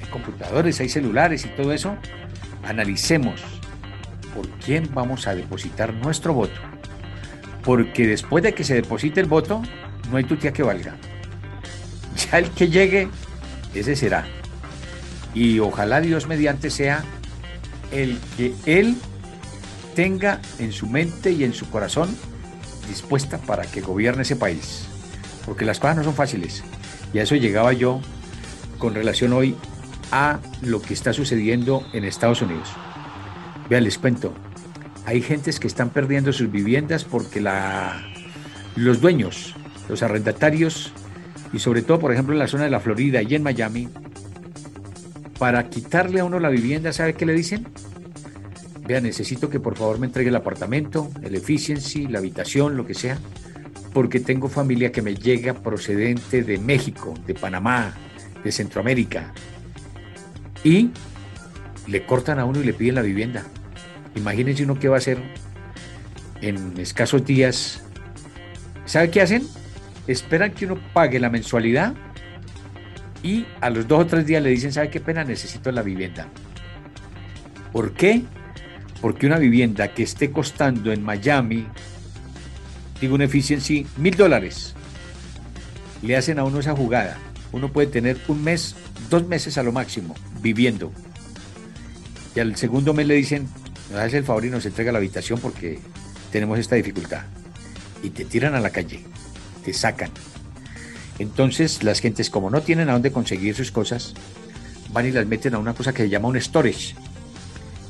Hay 0.00 0.08
computadores, 0.10 0.80
hay 0.80 0.88
celulares 0.88 1.44
y 1.44 1.48
todo 1.48 1.72
eso. 1.72 1.96
Analicemos 2.64 3.40
por 4.34 4.48
quién 4.64 4.88
vamos 4.94 5.26
a 5.26 5.34
depositar 5.34 5.92
nuestro 5.92 6.32
voto. 6.32 6.60
Porque 7.62 8.06
después 8.06 8.42
de 8.44 8.54
que 8.54 8.64
se 8.64 8.74
deposite 8.74 9.20
el 9.20 9.26
voto, 9.26 9.62
no 10.10 10.16
hay 10.16 10.24
tutía 10.24 10.52
que 10.52 10.62
valga. 10.62 10.96
Ya 12.30 12.38
el 12.38 12.50
que 12.50 12.68
llegue, 12.68 13.08
ese 13.74 13.96
será. 13.96 14.24
Y 15.34 15.58
ojalá 15.58 16.00
Dios 16.00 16.28
mediante 16.28 16.70
sea 16.70 17.02
el 17.90 18.18
que 18.36 18.54
Él 18.66 18.96
tenga 19.96 20.40
en 20.60 20.70
su 20.72 20.86
mente 20.86 21.32
y 21.32 21.42
en 21.42 21.52
su 21.52 21.68
corazón 21.70 22.16
dispuesta 22.88 23.38
para 23.38 23.64
que 23.64 23.80
gobierne 23.80 24.22
ese 24.22 24.36
país. 24.36 24.86
Porque 25.44 25.64
las 25.64 25.80
cosas 25.80 25.96
no 25.96 26.04
son 26.04 26.14
fáciles. 26.14 26.62
Y 27.12 27.18
a 27.18 27.24
eso 27.24 27.34
llegaba 27.34 27.72
yo 27.72 28.00
con 28.78 28.94
relación 28.94 29.32
hoy 29.32 29.56
a 30.10 30.38
lo 30.62 30.80
que 30.80 30.94
está 30.94 31.12
sucediendo 31.12 31.86
en 31.92 32.04
Estados 32.04 32.42
Unidos. 32.42 32.68
Vean, 33.68 33.84
les 33.84 33.98
cuento. 33.98 34.32
Hay 35.06 35.20
gentes 35.20 35.60
que 35.60 35.66
están 35.66 35.90
perdiendo 35.90 36.32
sus 36.32 36.50
viviendas 36.50 37.04
porque 37.04 37.40
la, 37.40 38.02
los 38.76 39.00
dueños, 39.00 39.54
los 39.88 40.02
arrendatarios, 40.02 40.92
y 41.52 41.58
sobre 41.58 41.82
todo, 41.82 42.00
por 42.00 42.12
ejemplo, 42.12 42.32
en 42.32 42.38
la 42.38 42.48
zona 42.48 42.64
de 42.64 42.70
la 42.70 42.80
Florida 42.80 43.22
y 43.22 43.34
en 43.34 43.42
Miami, 43.42 43.88
para 45.38 45.68
quitarle 45.68 46.20
a 46.20 46.24
uno 46.24 46.40
la 46.40 46.48
vivienda, 46.48 46.92
¿sabe 46.92 47.14
qué 47.14 47.26
le 47.26 47.32
dicen? 47.32 47.66
Vea, 48.86 49.00
necesito 49.00 49.48
que 49.48 49.60
por 49.60 49.76
favor 49.76 49.98
me 49.98 50.06
entregue 50.06 50.30
el 50.30 50.36
apartamento, 50.36 51.10
el 51.22 51.34
efficiency, 51.34 52.06
la 52.06 52.18
habitación, 52.18 52.76
lo 52.76 52.86
que 52.86 52.94
sea, 52.94 53.18
porque 53.92 54.20
tengo 54.20 54.48
familia 54.48 54.90
que 54.92 55.00
me 55.00 55.14
llega 55.14 55.54
procedente 55.54 56.42
de 56.42 56.58
México, 56.58 57.14
de 57.26 57.34
Panamá, 57.34 57.94
de 58.44 58.52
Centroamérica. 58.52 59.32
Y 60.62 60.90
le 61.86 62.06
cortan 62.06 62.38
a 62.38 62.44
uno 62.44 62.60
y 62.60 62.64
le 62.64 62.72
piden 62.72 62.94
la 62.94 63.02
vivienda. 63.02 63.44
Imagínense 64.14 64.62
uno 64.64 64.78
qué 64.78 64.88
va 64.88 64.96
a 64.96 64.98
hacer 64.98 65.18
en 66.40 66.78
escasos 66.78 67.24
días. 67.24 67.82
¿Sabe 68.84 69.10
qué 69.10 69.22
hacen? 69.22 69.46
Esperan 70.06 70.52
que 70.52 70.66
uno 70.66 70.78
pague 70.92 71.18
la 71.18 71.30
mensualidad 71.30 71.94
y 73.22 73.46
a 73.60 73.70
los 73.70 73.88
dos 73.88 74.02
o 74.02 74.06
tres 74.06 74.26
días 74.26 74.42
le 74.42 74.50
dicen, 74.50 74.72
¿sabe 74.72 74.90
qué 74.90 75.00
pena? 75.00 75.24
Necesito 75.24 75.72
la 75.72 75.82
vivienda. 75.82 76.28
¿Por 77.72 77.94
qué? 77.94 78.22
Porque 79.00 79.26
una 79.26 79.38
vivienda 79.38 79.88
que 79.88 80.02
esté 80.02 80.30
costando 80.30 80.92
en 80.92 81.02
Miami, 81.02 81.66
digo 83.00 83.14
un 83.14 83.22
efficiency, 83.22 83.86
mil 83.96 84.14
dólares, 84.14 84.74
le 86.02 86.16
hacen 86.16 86.38
a 86.38 86.44
uno 86.44 86.60
esa 86.60 86.76
jugada. 86.76 87.16
Uno 87.54 87.70
puede 87.70 87.86
tener 87.86 88.18
un 88.26 88.42
mes, 88.42 88.74
dos 89.08 89.28
meses 89.28 89.58
a 89.58 89.62
lo 89.62 89.70
máximo, 89.70 90.16
viviendo. 90.42 90.90
Y 92.34 92.40
al 92.40 92.56
segundo 92.56 92.92
mes 92.94 93.06
le 93.06 93.14
dicen, 93.14 93.46
nos 93.92 94.00
hace 94.00 94.18
el 94.18 94.24
favor 94.24 94.44
y 94.44 94.50
nos 94.50 94.66
entrega 94.66 94.90
la 94.90 94.98
habitación 94.98 95.38
porque 95.38 95.78
tenemos 96.32 96.58
esta 96.58 96.74
dificultad. 96.74 97.22
Y 98.02 98.10
te 98.10 98.24
tiran 98.24 98.56
a 98.56 98.60
la 98.60 98.70
calle, 98.70 99.04
te 99.64 99.72
sacan. 99.72 100.10
Entonces 101.20 101.84
las 101.84 102.00
gentes 102.00 102.28
como 102.28 102.50
no 102.50 102.60
tienen 102.60 102.88
a 102.88 102.94
dónde 102.94 103.12
conseguir 103.12 103.54
sus 103.54 103.70
cosas, 103.70 104.14
van 104.92 105.06
y 105.06 105.12
las 105.12 105.26
meten 105.28 105.54
a 105.54 105.58
una 105.58 105.74
cosa 105.74 105.92
que 105.92 106.02
se 106.02 106.08
llama 106.08 106.26
un 106.26 106.40
storage 106.40 106.96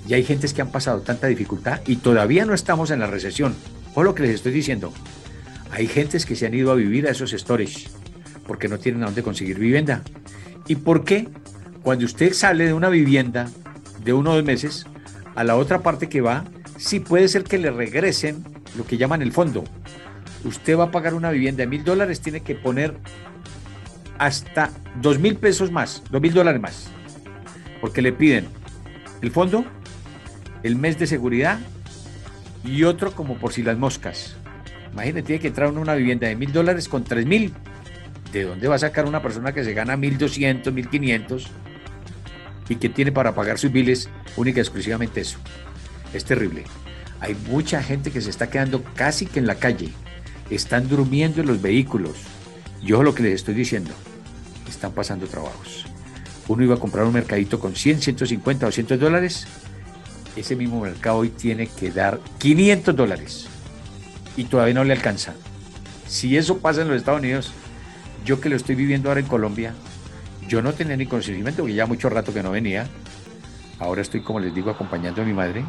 y 0.07 0.13
hay 0.13 0.25
gentes 0.25 0.53
que 0.53 0.61
han 0.61 0.71
pasado 0.71 1.01
tanta 1.01 1.27
dificultad 1.29 1.81
y 1.87 1.97
todavía 1.97 2.45
no 2.45 2.53
estamos 2.53 2.91
en 2.91 3.01
la 3.01 3.07
recesión. 3.07 3.55
O 3.95 4.03
lo 4.03 4.15
que 4.15 4.25
les 4.25 4.35
estoy 4.35 4.53
diciendo. 4.53 4.93
Hay 5.71 5.87
gentes 5.87 6.27
que 6.27 6.37
se 6.37 6.45
han 6.45 6.53
ido 6.53 6.71
a 6.71 6.75
vivir 6.75 7.07
a 7.07 7.13
esos 7.13 7.31
storage 7.31 7.89
porque 8.47 8.69
no 8.69 8.79
tienen 8.79 9.03
a 9.03 9.07
dónde 9.07 9.23
conseguir 9.23 9.59
vivienda. 9.59 10.03
¿Y 10.67 10.77
por 10.77 11.05
qué? 11.05 11.29
Cuando 11.83 12.05
usted 12.05 12.33
sale 12.33 12.67
de 12.67 12.73
una 12.73 12.89
vivienda 12.89 13.49
de 14.03 14.13
uno 14.13 14.33
o 14.33 14.35
dos 14.37 14.45
meses 14.45 14.87
a 15.35 15.45
la 15.45 15.57
otra 15.57 15.83
parte 15.83 16.09
que 16.09 16.21
va, 16.21 16.45
sí 16.79 17.01
puede 17.01 17.29
ser 17.29 17.45
que 17.45 17.59
le 17.59 17.71
regresen 17.71 18.45
lo 18.77 18.87
que 18.87 18.97
llaman 18.97 19.23
el 19.23 19.33
fondo. 19.33 19.65
Usted 20.45 20.79
va 20.79 20.85
a 20.85 20.91
pagar 20.91 21.15
una 21.15 21.31
vivienda 21.31 21.63
de 21.63 21.67
mil 21.67 21.85
dólares, 21.85 22.21
tiene 22.21 22.41
que 22.41 22.55
poner 22.55 22.95
hasta 24.19 24.71
dos 25.01 25.19
mil 25.19 25.37
pesos 25.37 25.71
más, 25.71 26.03
dos 26.11 26.21
mil 26.21 26.33
dólares 26.33 26.61
más, 26.61 26.89
porque 27.81 28.03
le 28.03 28.13
piden 28.13 28.47
el 29.23 29.31
fondo, 29.31 29.65
el 30.63 30.77
mes 30.77 30.99
de 30.99 31.07
seguridad 31.07 31.59
y 32.65 32.85
otro 32.85 33.13
como 33.13 33.37
por 33.37 33.53
si 33.53 33.63
las 33.63 33.77
moscas. 33.77 34.37
Imagínate, 34.93 35.23
tiene 35.23 35.41
que 35.41 35.49
entrar 35.49 35.69
en 35.71 35.79
una 35.79 35.95
vivienda 35.95 36.29
de 36.29 36.37
mil 36.37 36.53
dólares 36.53 36.89
con 36.89 37.05
tres 37.05 37.27
mil. 37.27 37.53
¿De 38.35 38.43
dónde 38.43 38.69
va 38.69 38.75
a 38.75 38.79
sacar 38.79 39.07
una 39.07 39.23
persona 39.23 39.55
que 39.55 39.65
se 39.65 39.73
gana 39.73 39.97
mil 39.97 40.19
doscientos, 40.19 40.75
mil 40.75 40.91
quinientos 40.91 41.51
y 42.69 42.77
que 42.77 42.89
tiene 42.89 43.13
para 43.13 43.35
pagar 43.35 43.59
sus 43.59 43.71
biles 43.71 44.11
única 44.37 44.59
y 44.59 44.63
exclusivamente 44.63 45.21
eso? 45.21 45.39
Es 46.13 46.25
terrible. 46.25 46.65
Hay 47.21 47.37
mucha 47.49 47.83
gente 47.83 48.11
que 48.11 48.21
se 48.21 48.31
está 48.31 48.51
quedando 48.51 48.83
casi 48.97 49.27
que 49.27 49.39
en 49.39 49.47
la 49.47 49.55
calle. 49.55 49.91
Están 50.51 50.89
durmiendo 50.89 51.41
en 51.41 51.47
los 51.47 51.63
vehículos. 51.63 52.17
Yo 52.83 53.03
lo 53.03 53.15
que 53.15 53.23
les 53.23 53.35
estoy 53.35 53.55
diciendo, 53.55 53.93
están 54.69 54.93
pasando 54.93 55.27
trabajos. 55.27 55.87
Uno 56.49 56.65
iba 56.65 56.75
a 56.75 56.81
comprar 56.81 57.07
un 57.07 57.15
mercadito 57.15 57.59
con 57.59 57.75
100, 57.75 58.03
150, 58.03 58.67
200 58.67 59.01
dólares 59.01 59.47
ese 60.37 60.57
mismo 60.57 60.81
mercado 60.81 61.19
hoy 61.19 61.29
tiene 61.29 61.69
que 61.69 61.91
dar 61.91 62.21
500 62.39 62.97
dólares 62.97 63.47
y 64.37 64.45
todavía 64.45 64.75
no 64.75 64.85
le 64.85 64.93
alcanza. 64.93 65.35
Si 66.09 66.37
eso 66.37 66.59
pasa 66.59 66.83
en 66.83 66.89
los 66.89 66.97
Estados 66.97 67.21
Unidos, 67.21 67.53
yo 68.25 68.41
que 68.41 68.49
lo 68.49 68.57
estoy 68.57 68.75
viviendo 68.75 69.09
ahora 69.09 69.21
en 69.21 69.27
Colombia, 69.27 69.75
yo 70.49 70.63
no 70.63 70.73
tenía 70.73 70.97
ni 70.97 71.07
conocimiento, 71.07 71.63
porque 71.63 71.75
ya 71.75 71.87
mucho 71.87 72.09
rato 72.09 72.33
que 72.33 72.43
no 72.43 72.51
venía. 72.51 72.87
Ahora 73.79 74.03
estoy, 74.03 74.23
como 74.23 74.41
les 74.41 74.55
digo, 74.55 74.71
acompañando 74.71 75.23
a 75.23 75.25
mi 75.25 75.33
madre. 75.33 75.65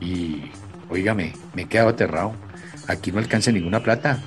Y, 0.00 0.50
oígame, 0.90 1.34
me 1.54 1.62
he 1.62 1.66
quedado 1.66 1.90
aterrado. 1.90 2.32
Aquí 2.86 3.12
no 3.12 3.18
alcanza 3.18 3.52
ninguna 3.52 3.82
plata. 3.82 4.22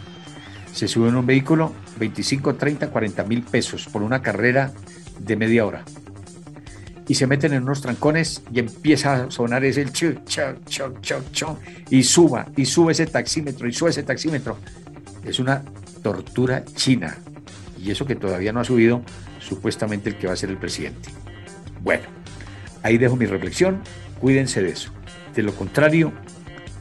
Se 0.71 0.88
sube 0.88 1.10
en 1.10 1.15
un 1.15 1.25
vehículo 1.25 1.73
25, 1.97 2.55
30, 2.55 2.89
40 2.89 3.23
mil 3.23 3.43
pesos 3.43 3.88
por 3.91 4.03
una 4.03 4.21
carrera 4.21 4.71
de 5.19 5.36
media 5.36 5.65
hora 5.65 5.84
y 7.12 7.15
se 7.15 7.27
meten 7.27 7.51
en 7.51 7.63
unos 7.63 7.81
trancones 7.81 8.41
y 8.53 8.60
empieza 8.60 9.23
a 9.25 9.31
sonar 9.31 9.65
ese 9.65 9.81
el 9.81 9.91
chu, 9.91 10.15
y 11.89 12.03
suba, 12.03 12.47
y 12.55 12.63
sube 12.63 12.93
ese 12.93 13.05
taxímetro, 13.05 13.67
y 13.67 13.73
sube 13.73 13.89
ese 13.89 14.03
taxímetro. 14.03 14.57
Es 15.25 15.38
una 15.39 15.62
tortura 16.02 16.64
china. 16.66 17.18
Y 17.78 17.92
eso 17.92 18.06
que 18.06 18.16
todavía 18.16 18.54
no 18.54 18.60
ha 18.60 18.64
subido 18.64 19.02
supuestamente 19.40 20.10
el 20.10 20.18
que 20.18 20.28
va 20.28 20.34
a 20.34 20.38
ser 20.38 20.50
el 20.50 20.58
presidente. 20.58 21.10
Bueno, 21.82 22.04
ahí 22.84 22.98
dejo 22.98 23.16
mi 23.16 23.26
reflexión. 23.26 23.82
Cuídense 24.20 24.62
de 24.62 24.70
eso. 24.70 24.92
De 25.36 25.44
lo 25.44 25.54
contrario, 25.54 26.12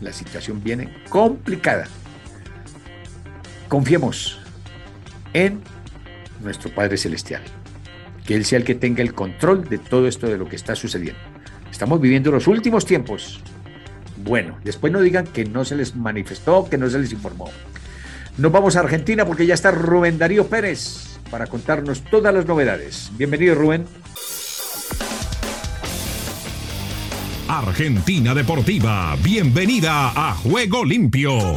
la 0.01 0.13
situación 0.13 0.63
viene 0.63 0.93
complicada. 1.09 1.87
Confiemos 3.69 4.41
en 5.33 5.61
nuestro 6.41 6.75
Padre 6.75 6.97
Celestial 6.97 7.43
que 8.27 8.35
Él 8.35 8.45
sea 8.45 8.59
el 8.59 8.65
que 8.65 8.75
tenga 8.75 9.03
el 9.03 9.15
control 9.15 9.69
de 9.69 9.79
todo 9.79 10.07
esto 10.07 10.27
de 10.27 10.39
lo 10.39 10.49
que 10.49 10.57
está 10.57 10.75
sucediendo. 10.75 11.21
Estamos 11.71 12.01
viviendo 12.01 12.31
los 12.31 12.47
últimos 12.47 12.85
tiempos. 12.85 13.41
Bueno, 14.23 14.59
después 14.65 14.93
no 14.93 15.01
digan 15.01 15.27
que 15.27 15.45
no 15.45 15.65
se 15.65 15.77
les 15.77 15.97
manifestó, 15.97 16.69
que 16.69 16.77
no 16.77 16.91
se 16.91 16.99
les 16.99 17.13
informó. 17.13 17.51
Nos 18.41 18.51
vamos 18.51 18.75
a 18.75 18.81
Argentina 18.81 19.27
porque 19.27 19.45
ya 19.45 19.53
está 19.53 19.71
Rubén 19.71 20.17
Darío 20.17 20.47
Pérez 20.47 21.19
para 21.31 21.47
contarnos 21.47 22.03
todas 22.05 22.33
las 22.33 22.47
novedades. 22.47 23.11
Bienvenido, 23.19 23.55
Rubén. 23.55 23.85
Argentina 27.47 28.35
Deportiva, 28.35 29.15
bienvenida 29.23 30.13
a 30.17 30.35
Juego 30.37 30.87
Limpio. 30.87 31.57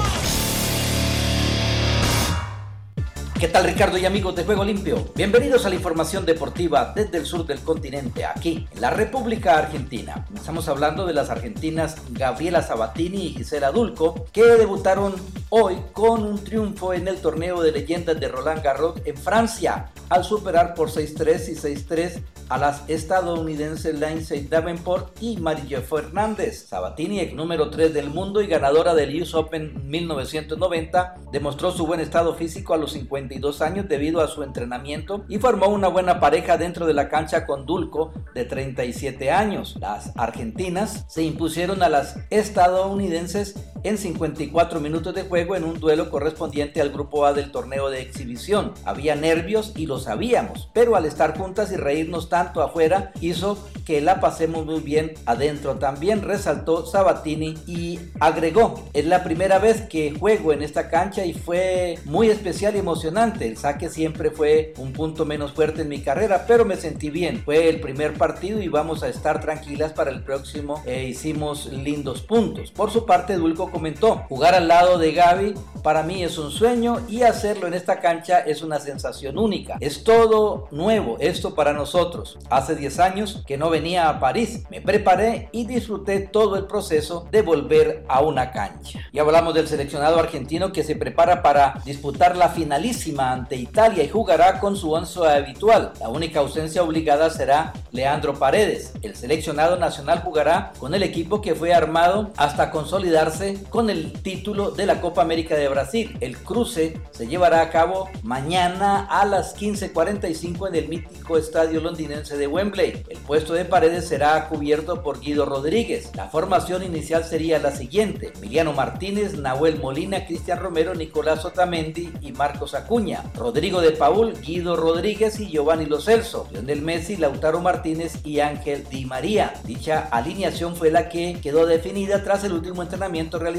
¿Qué 3.44 3.50
tal 3.50 3.66
Ricardo 3.66 3.98
y 3.98 4.06
amigos 4.06 4.38
de 4.38 4.46
Juego 4.46 4.64
Limpio? 4.64 5.12
Bienvenidos 5.16 5.66
a 5.66 5.70
la 5.70 5.76
información 5.76 6.26
deportiva 6.26 6.94
desde 6.96 7.18
el 7.18 7.26
sur 7.26 7.46
del 7.46 7.60
continente, 7.60 8.24
aquí 8.24 8.70
en 8.74 8.80
la 8.80 8.90
República 8.90 9.58
Argentina. 9.58 10.26
Estamos 10.34 10.70
hablando 10.70 11.06
de 11.06 11.14
las 11.14 11.30
argentinas 11.30 11.98
Gabriela 12.12 12.62
Sabatini 12.62 13.26
y 13.26 13.34
Gisela 13.34 13.74
Dulco, 13.74 14.28
que 14.32 14.46
debutaron 14.46 15.16
hoy 15.50 15.76
con 15.92 16.24
un 16.24 16.42
triunfo 16.42 16.94
en 16.94 17.10
el 17.10 17.18
torneo 17.18 17.62
de 17.62 17.74
leyendas 17.74 18.18
de 18.18 18.30
Roland 18.30 18.64
Garros 18.64 19.02
en 19.04 19.18
Francia, 19.18 19.92
al 20.08 20.24
superar 20.24 20.74
por 20.74 20.90
6-3 20.90 21.50
y 21.50 21.56
6-3 21.84 22.24
a 22.50 22.58
las 22.58 22.88
estadounidenses 22.88 24.00
Lindsay 24.00 24.48
Davenport 24.48 25.18
y 25.22 25.38
Marillo 25.38 25.82
Fernández. 25.82 26.68
Sabatini, 26.68 27.20
ex 27.20 27.34
número 27.34 27.70
3 27.70 27.94
del 27.94 28.10
mundo 28.10 28.42
y 28.42 28.48
ganadora 28.48 28.94
del 28.94 29.22
US 29.22 29.34
Open 29.34 29.90
1990, 29.90 31.16
demostró 31.32 31.72
su 31.72 31.86
buen 31.86 32.00
estado 32.00 32.36
físico 32.36 32.74
a 32.74 32.78
los 32.78 32.96
52 33.34 33.62
años 33.62 33.88
debido 33.88 34.22
a 34.22 34.28
su 34.28 34.44
entrenamiento 34.44 35.26
y 35.28 35.40
formó 35.40 35.68
una 35.68 35.88
buena 35.88 36.20
pareja 36.20 36.58
dentro 36.58 36.86
de 36.86 36.94
la 36.94 37.10
cancha 37.10 37.46
con 37.46 37.66
Dulco 37.66 38.14
de 38.34 38.46
37 38.46 39.32
años. 39.32 39.78
Las 39.80 40.12
argentinas 40.18 41.06
se 41.08 41.24
impusieron 41.24 41.84
a 41.84 41.90
las 41.90 42.20
estadounidenses 42.30 43.56
en 43.84 43.98
54 43.98 44.80
minutos 44.80 45.14
de 45.14 45.24
juego 45.24 45.56
en 45.56 45.64
un 45.64 45.80
duelo 45.80 46.10
correspondiente 46.10 46.82
al 46.82 46.90
grupo 46.90 47.26
A 47.26 47.34
del 47.34 47.52
torneo 47.52 47.90
de 47.90 48.02
exhibición. 48.02 48.74
Había 48.86 49.16
nervios 49.16 49.74
y 49.76 49.86
lo 49.86 50.00
sabíamos, 50.00 50.70
pero 50.74 50.96
al 50.96 51.06
estar 51.06 51.38
juntas 51.38 51.72
y 51.72 51.76
reírnos 51.76 52.30
tanto 52.30 52.62
afuera 52.62 53.12
hizo 53.22 53.58
que 53.86 54.02
la 54.02 54.20
pasemos 54.20 54.66
muy 54.66 54.80
bien 54.80 55.14
adentro. 55.26 55.76
También 55.76 56.22
resaltó 56.22 56.86
Sabatini 56.86 57.56
y 57.68 58.00
agregó, 58.20 58.84
es 58.94 59.06
la 59.06 59.24
primera 59.24 59.60
vez 59.60 59.82
que 59.82 60.14
juego 60.18 60.54
en 60.54 60.62
esta 60.62 60.90
cancha 60.90 61.26
y 61.26 61.34
fue 61.34 62.00
muy 62.06 62.30
especial 62.30 62.76
y 62.76 62.80
emocionante. 62.80 63.48
El 63.48 63.58
saque 63.58 63.90
siempre 63.90 64.32
fue 64.32 64.74
un 64.78 64.94
punto 64.94 65.26
menos 65.26 65.54
fuerte 65.54 65.82
en 65.82 65.90
mi 65.90 66.02
carrera, 66.02 66.46
pero 66.48 66.66
me 66.66 66.78
sentí 66.78 67.10
bien. 67.10 67.42
Fue 67.44 67.70
el 67.70 67.82
primer 67.82 68.14
partido 68.14 68.62
y 68.62 68.68
vamos 68.68 69.04
a 69.04 69.10
estar 69.10 69.42
tranquilas 69.42 69.92
para 69.94 70.12
el 70.12 70.24
próximo. 70.24 70.82
E 70.86 71.04
hicimos 71.06 71.66
lindos 71.66 72.22
puntos. 72.22 72.72
Por 72.72 72.92
su 72.92 73.06
parte, 73.06 73.36
Dulco 73.36 73.70
comentó, 73.74 74.24
jugar 74.30 74.56
al 74.56 74.70
lado 74.70 74.98
de 74.98 75.12
Gaby 75.12 75.56
para 75.84 76.02
mí 76.02 76.24
es 76.24 76.38
un 76.38 76.50
sueño 76.50 77.02
y 77.10 77.24
hacerlo 77.24 77.68
en 77.68 77.74
esta 77.74 78.00
cancha 78.00 78.40
es 78.40 78.62
una 78.62 78.80
sensación 78.80 79.38
única. 79.38 79.76
Es 79.82 80.06
todo 80.06 80.70
nuevo 80.72 81.18
esto 81.20 81.56
para 81.56 81.74
nosotros. 81.74 82.40
Hace 82.50 82.76
10 82.76 83.00
años 83.00 83.44
que 83.46 83.58
no 83.58 83.70
venía 83.70 84.08
a 84.08 84.20
París, 84.22 84.64
me 84.70 84.80
preparé 84.80 85.50
y 85.52 85.66
disfruté 85.66 86.22
todo 86.22 86.56
el 86.56 86.68
proceso 86.68 87.28
de 87.32 87.42
volver 87.42 88.06
a 88.08 88.22
una 88.22 88.52
cancha. 88.52 89.00
Y 89.12 89.20
hablamos 89.20 89.54
del 89.54 89.68
seleccionado 89.68 90.20
argentino 90.20 90.72
que 90.72 90.86
se 90.86 90.96
prepara 90.96 91.44
para 91.44 91.82
disputar 91.84 92.38
la 92.38 92.48
finalísima 92.48 93.34
ante 93.34 93.58
Italia 93.58 94.06
y 94.06 94.10
jugará 94.10 94.62
con 94.62 94.78
su 94.78 94.94
once 94.94 95.20
habitual. 95.20 95.92
La 96.00 96.08
única 96.08 96.40
ausencia 96.40 96.82
obligada 96.82 97.30
será 97.30 97.74
Leandro 97.92 98.36
Paredes. 98.36 98.94
El 99.02 99.18
seleccionado 99.18 99.76
nacional 99.76 100.22
jugará 100.24 100.72
con 100.80 100.94
el 100.94 101.04
equipo 101.04 101.42
que 101.42 101.56
fue 101.56 101.74
armado 101.74 102.32
hasta 102.38 102.72
consolidarse 102.72 103.58
con 103.70 103.90
el 103.90 104.12
título 104.14 104.72
de 104.72 104.86
la 104.86 105.02
Copa 105.02 105.22
América 105.22 105.56
de 105.56 105.68
Brasil. 105.68 106.18
El 106.22 106.38
cruce 106.38 107.00
se 107.12 107.28
llevará 107.28 107.62
a 107.62 107.70
cabo 107.70 108.10
mañana 108.24 109.06
a 109.10 109.26
las 109.26 109.56
15:45 109.56 110.68
en 110.68 110.76
el 110.76 110.90
mítico 110.90 111.38
estadio 111.38 111.80
londinense 111.80 112.38
de 112.38 112.48
Wembley. 112.48 113.04
El 113.10 113.18
puesto 113.20 113.54
de 113.54 113.66
paredes 113.66 114.08
será 114.08 114.48
cubierto 114.50 115.04
por 115.04 115.20
Guido 115.20 115.46
Rodríguez. 115.46 116.12
La 116.16 116.30
formación 116.30 116.84
inicial 116.84 117.24
sería 117.24 117.60
la 117.60 117.72
siguiente: 117.72 118.34
Emiliano 118.36 118.74
Martínez, 118.74 119.36
Nahuel 119.38 119.80
Molina, 119.80 120.26
Cristian 120.26 120.60
Romero, 120.60 120.94
Nicolás 120.94 121.46
Otamendi 121.46 122.12
y 122.22 122.32
Marcos 122.32 122.74
Acuña. 122.74 123.24
Rodrigo 123.36 123.82
de 123.82 123.92
Paul, 123.92 124.34
Guido 124.42 124.76
Rodríguez 124.76 125.40
y 125.40 125.48
Giovanni 125.50 125.86
Lo 125.86 126.02
Celso. 126.02 126.48
Lionel 126.52 126.82
Messi, 126.82 127.18
Lautaro 127.18 127.62
Martínez 127.62 128.14
y 128.24 128.40
Ángel 128.40 128.86
Di 128.90 129.06
María. 129.06 129.54
Dicha 129.64 130.08
alineación 130.12 130.76
fue 130.76 130.92
la 130.92 131.10
que 131.10 131.40
quedó 131.42 131.66
definida 131.66 132.24
tras 132.24 132.44
el 132.44 132.54
último 132.54 132.82
entrenamiento 132.82 133.40
realizado 133.40 133.53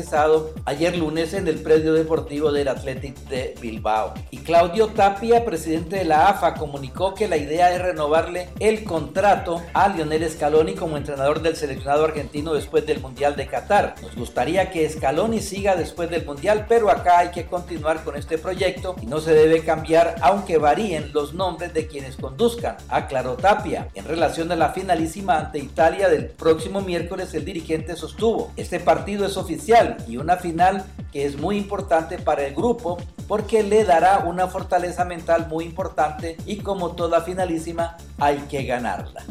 ayer 0.64 0.96
lunes 0.96 1.34
en 1.34 1.46
el 1.46 1.60
predio 1.60 1.92
deportivo 1.92 2.50
del 2.50 2.68
Athletic 2.68 3.16
de 3.28 3.54
Bilbao. 3.60 4.14
Y 4.30 4.38
Claudio 4.38 4.88
Tapia, 4.88 5.44
presidente 5.44 5.96
de 5.96 6.04
la 6.04 6.28
AFA, 6.28 6.54
comunicó 6.54 7.14
que 7.14 7.28
la 7.28 7.36
idea 7.36 7.72
es 7.72 7.80
renovarle 7.80 8.48
el 8.58 8.82
contrato 8.82 9.62
a 9.72 9.88
Lionel 9.88 10.28
Scaloni 10.28 10.74
como 10.74 10.96
entrenador 10.96 11.42
del 11.42 11.54
seleccionado 11.54 12.04
argentino 12.04 12.54
después 12.54 12.86
del 12.86 13.00
Mundial 13.00 13.36
de 13.36 13.46
Qatar. 13.46 13.94
Nos 14.02 14.16
gustaría 14.16 14.70
que 14.70 14.88
Scaloni 14.88 15.40
siga 15.40 15.76
después 15.76 16.10
del 16.10 16.24
Mundial, 16.24 16.66
pero 16.68 16.90
acá 16.90 17.18
hay 17.18 17.28
que 17.30 17.46
continuar 17.46 18.02
con 18.02 18.16
este 18.16 18.38
proyecto 18.38 18.96
y 19.00 19.06
no 19.06 19.20
se 19.20 19.32
debe 19.32 19.62
cambiar 19.62 20.16
aunque 20.22 20.58
varíen 20.58 21.12
los 21.12 21.34
nombres 21.34 21.72
de 21.72 21.86
quienes 21.86 22.16
conduzcan, 22.16 22.76
aclaró 22.88 23.34
Tapia. 23.34 23.88
En 23.94 24.06
relación 24.06 24.50
a 24.50 24.56
la 24.56 24.70
finalísima 24.70 25.38
ante 25.38 25.58
Italia 25.58 26.08
del 26.08 26.26
próximo 26.26 26.80
miércoles, 26.80 27.32
el 27.34 27.44
dirigente 27.44 27.94
sostuvo, 27.94 28.50
este 28.56 28.80
partido 28.80 29.24
es 29.24 29.36
oficial 29.36 29.83
y 30.06 30.16
una 30.16 30.36
final 30.36 30.84
que 31.12 31.26
es 31.26 31.38
muy 31.38 31.56
importante 31.56 32.18
para 32.18 32.46
el 32.46 32.54
grupo 32.54 32.98
porque 33.28 33.62
le 33.62 33.84
dará 33.84 34.18
una 34.20 34.48
fortaleza 34.48 35.04
mental 35.04 35.46
muy 35.48 35.64
importante 35.64 36.36
y 36.46 36.58
como 36.58 36.90
toda 36.92 37.22
finalísima 37.22 37.96
hay 38.18 38.38
que 38.50 38.64
ganarla. 38.64 39.22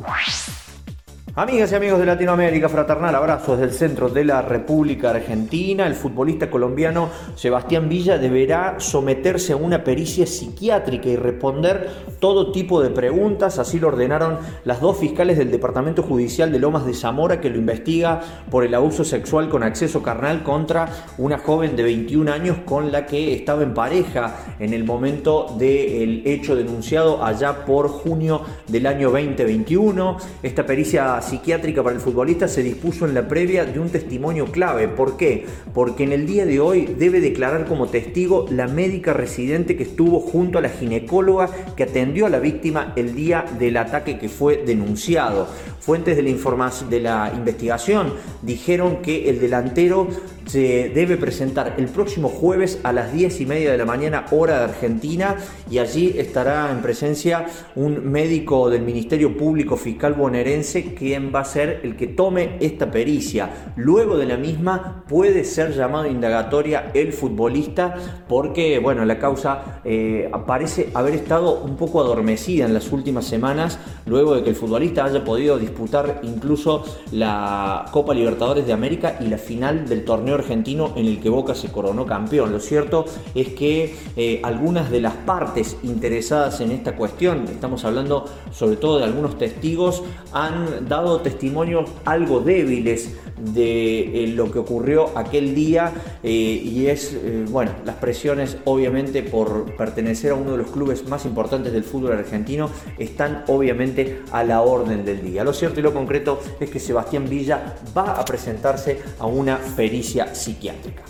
Amigas 1.36 1.72
y 1.72 1.76
amigos 1.76 1.98
de 1.98 2.06
Latinoamérica, 2.06 2.70
fraternal 2.70 3.16
abrazos 3.16 3.58
del 3.58 3.72
centro 3.72 4.08
de 4.08 4.24
la 4.24 4.44
República 4.44 5.10
Argentina. 5.10 5.88
El 5.88 5.96
futbolista 5.96 6.52
colombiano 6.52 7.10
Sebastián 7.34 7.90
Villa 7.90 8.20
deberá 8.20 8.76
someterse 8.78 9.54
a 9.54 9.56
una 9.56 9.84
pericia 9.84 10.28
psiquiátrica 10.28 11.10
y 11.10 11.16
responder 11.16 11.90
todo 12.20 12.52
tipo 12.52 12.84
de 12.84 12.92
preguntas. 12.92 13.58
Así 13.58 13.80
lo 13.80 13.88
ordenaron 13.88 14.38
las 14.64 14.80
dos 14.80 15.00
fiscales 15.00 15.40
del 15.40 15.50
Departamento 15.50 16.04
Judicial 16.04 16.52
de 16.52 16.60
Lomas 16.60 16.86
de 16.86 16.94
Zamora 16.94 17.42
que 17.42 17.50
lo 17.50 17.58
investiga 17.58 18.22
por 18.52 18.64
el 18.64 18.76
abuso 18.76 19.04
sexual 19.04 19.50
con 19.50 19.64
acceso 19.64 20.04
carnal 20.04 20.44
contra 20.44 20.88
una 21.18 21.40
joven 21.40 21.76
de 21.76 21.82
21 21.82 22.32
años 22.32 22.58
con 22.64 22.92
la 22.92 23.08
que 23.08 23.34
estaba 23.34 23.64
en 23.64 23.74
pareja 23.74 24.36
en 24.60 24.72
el 24.72 24.84
momento 24.84 25.56
del 25.58 26.22
hecho 26.28 26.56
denunciado 26.56 27.26
allá 27.26 27.66
por 27.66 27.88
junio 27.88 28.42
del 28.68 28.86
año 28.86 29.10
2021. 29.10 30.18
Esta 30.44 30.64
pericia 30.64 31.23
psiquiátrica 31.24 31.84
para 31.84 31.96
el 31.96 32.02
futbolista 32.02 32.48
se 32.48 32.64
dispuso 32.64 33.06
en 33.06 33.14
la 33.14 33.28
previa 33.28 33.66
de 33.66 33.80
un 33.80 33.90
testimonio 33.90 34.46
clave. 34.46 34.88
¿Por 34.88 35.18
qué? 35.18 35.46
Porque 35.74 36.04
en 36.04 36.12
el 36.12 36.28
día 36.28 36.46
de 36.46 36.60
hoy 36.60 36.86
debe 36.98 37.20
declarar 37.20 37.66
como 37.66 37.88
testigo 37.88 38.46
la 38.50 38.68
médica 38.68 39.14
residente 39.14 39.76
que 39.76 39.84
estuvo 39.84 40.20
junto 40.20 40.58
a 40.58 40.62
la 40.62 40.70
ginecóloga 40.70 41.50
que 41.76 41.84
atendió 41.84 42.26
a 42.26 42.30
la 42.30 42.40
víctima 42.40 42.94
el 42.96 43.16
día 43.16 43.46
del 43.58 43.78
ataque 43.78 44.20
que 44.20 44.30
fue 44.30 44.64
denunciado. 44.66 45.48
Fuentes 45.84 46.16
de 46.16 46.24
la, 46.24 46.72
de 46.90 47.00
la 47.02 47.34
investigación 47.36 48.14
dijeron 48.42 49.02
que 49.02 49.30
el 49.30 49.42
delantero 49.42 50.08
se 50.46 50.92
debe 50.94 51.18
presentar 51.18 51.76
el 51.78 51.88
próximo 51.88 52.30
jueves 52.30 52.80
a 52.84 52.92
las 52.92 53.14
10 53.14 53.42
y 53.42 53.46
media 53.46 53.72
de 53.72 53.78
la 53.78 53.86
mañana 53.86 54.26
hora 54.32 54.60
de 54.60 54.64
Argentina 54.66 55.38
y 55.70 55.80
allí 55.80 56.16
estará 56.18 56.72
en 56.72 56.82
presencia 56.82 57.46
un 57.76 58.12
médico 58.12 58.70
del 58.70 58.84
Ministerio 58.84 59.38
Público 59.38 59.78
Fiscal 59.78 60.14
bonaerense 60.14 60.94
quien 60.94 61.34
va 61.34 61.42
a 61.42 61.46
ser 61.46 61.82
el 61.84 61.96
que 61.96 62.08
tome 62.08 62.58
esta 62.60 62.92
pericia. 62.92 63.74
Luego 63.76 64.18
de 64.18 64.26
la 64.26 64.38
misma 64.38 65.04
puede 65.08 65.44
ser 65.44 65.74
llamado 65.74 66.08
indagatoria 66.08 66.92
el 66.94 67.14
futbolista 67.14 67.96
porque 68.28 68.80
bueno, 68.80 69.06
la 69.06 69.20
causa 69.20 69.82
eh, 69.84 70.30
parece 70.46 70.90
haber 70.94 71.16
estado 71.16 71.60
un 71.62 71.76
poco 71.78 72.02
adormecida 72.02 72.66
en 72.66 72.74
las 72.74 72.92
últimas 72.92 73.26
semanas 73.26 73.80
luego 74.06 74.36
de 74.36 74.44
que 74.44 74.50
el 74.50 74.56
futbolista 74.56 75.06
haya 75.06 75.24
podido 75.24 75.58
disputar 75.74 76.22
incluso 76.22 76.84
la 77.12 77.86
Copa 77.92 78.14
Libertadores 78.14 78.68
de 78.68 78.74
América 78.74 79.18
y 79.20 79.26
la 79.26 79.40
final 79.40 79.88
del 79.88 80.06
torneo 80.06 80.36
argentino 80.36 80.94
en 80.96 81.08
el 81.08 81.20
que 81.20 81.30
Boca 81.30 81.56
se 81.56 81.70
coronó 81.70 82.06
campeón. 82.06 82.52
Lo 82.52 82.60
cierto 82.60 83.06
es 83.34 83.50
que 83.50 83.96
eh, 84.16 84.40
algunas 84.44 84.92
de 84.92 85.02
las 85.02 85.16
partes 85.16 85.78
interesadas 85.82 86.62
en 86.62 86.72
esta 86.72 86.96
cuestión, 86.96 87.46
estamos 87.50 87.84
hablando 87.86 88.26
sobre 88.52 88.76
todo 88.76 89.00
de 89.00 89.06
algunos 89.06 89.38
testigos, 89.38 90.04
han 90.32 90.88
dado 90.88 91.22
testimonios 91.22 91.90
algo 92.06 92.40
débiles 92.40 93.16
de 93.38 94.24
eh, 94.24 94.28
lo 94.28 94.52
que 94.52 94.60
ocurrió 94.60 95.10
aquel 95.18 95.56
día 95.56 95.92
eh, 96.22 96.30
y 96.30 96.86
es, 96.86 97.18
bueno, 97.50 97.72
las 97.84 97.96
presiones 97.96 98.58
obviamente 98.66 99.24
por 99.24 99.76
pertenecer 99.76 100.32
a 100.32 100.36
uno 100.36 100.52
de 100.52 100.58
los 100.58 100.70
clubes 100.70 101.08
más 101.08 101.26
importantes 101.26 101.74
del 101.74 101.84
fútbol 101.84 102.14
argentino 102.14 102.70
están 103.00 103.44
obviamente 103.48 104.22
a 104.32 104.44
la 104.44 104.62
orden 104.62 105.04
del 105.04 105.24
día. 105.24 105.44
Lo 105.44 105.54
y 105.64 105.82
lo 105.82 105.94
concreto 105.94 106.42
es 106.60 106.70
que 106.70 106.80
Sebastián 106.80 107.30
Villa 107.30 107.76
va 107.96 108.14
a 108.14 108.26
presentarse 108.26 109.02
a 109.20 109.26
una 109.26 109.58
pericia 109.76 110.36
psiquiátrica. 110.36 111.04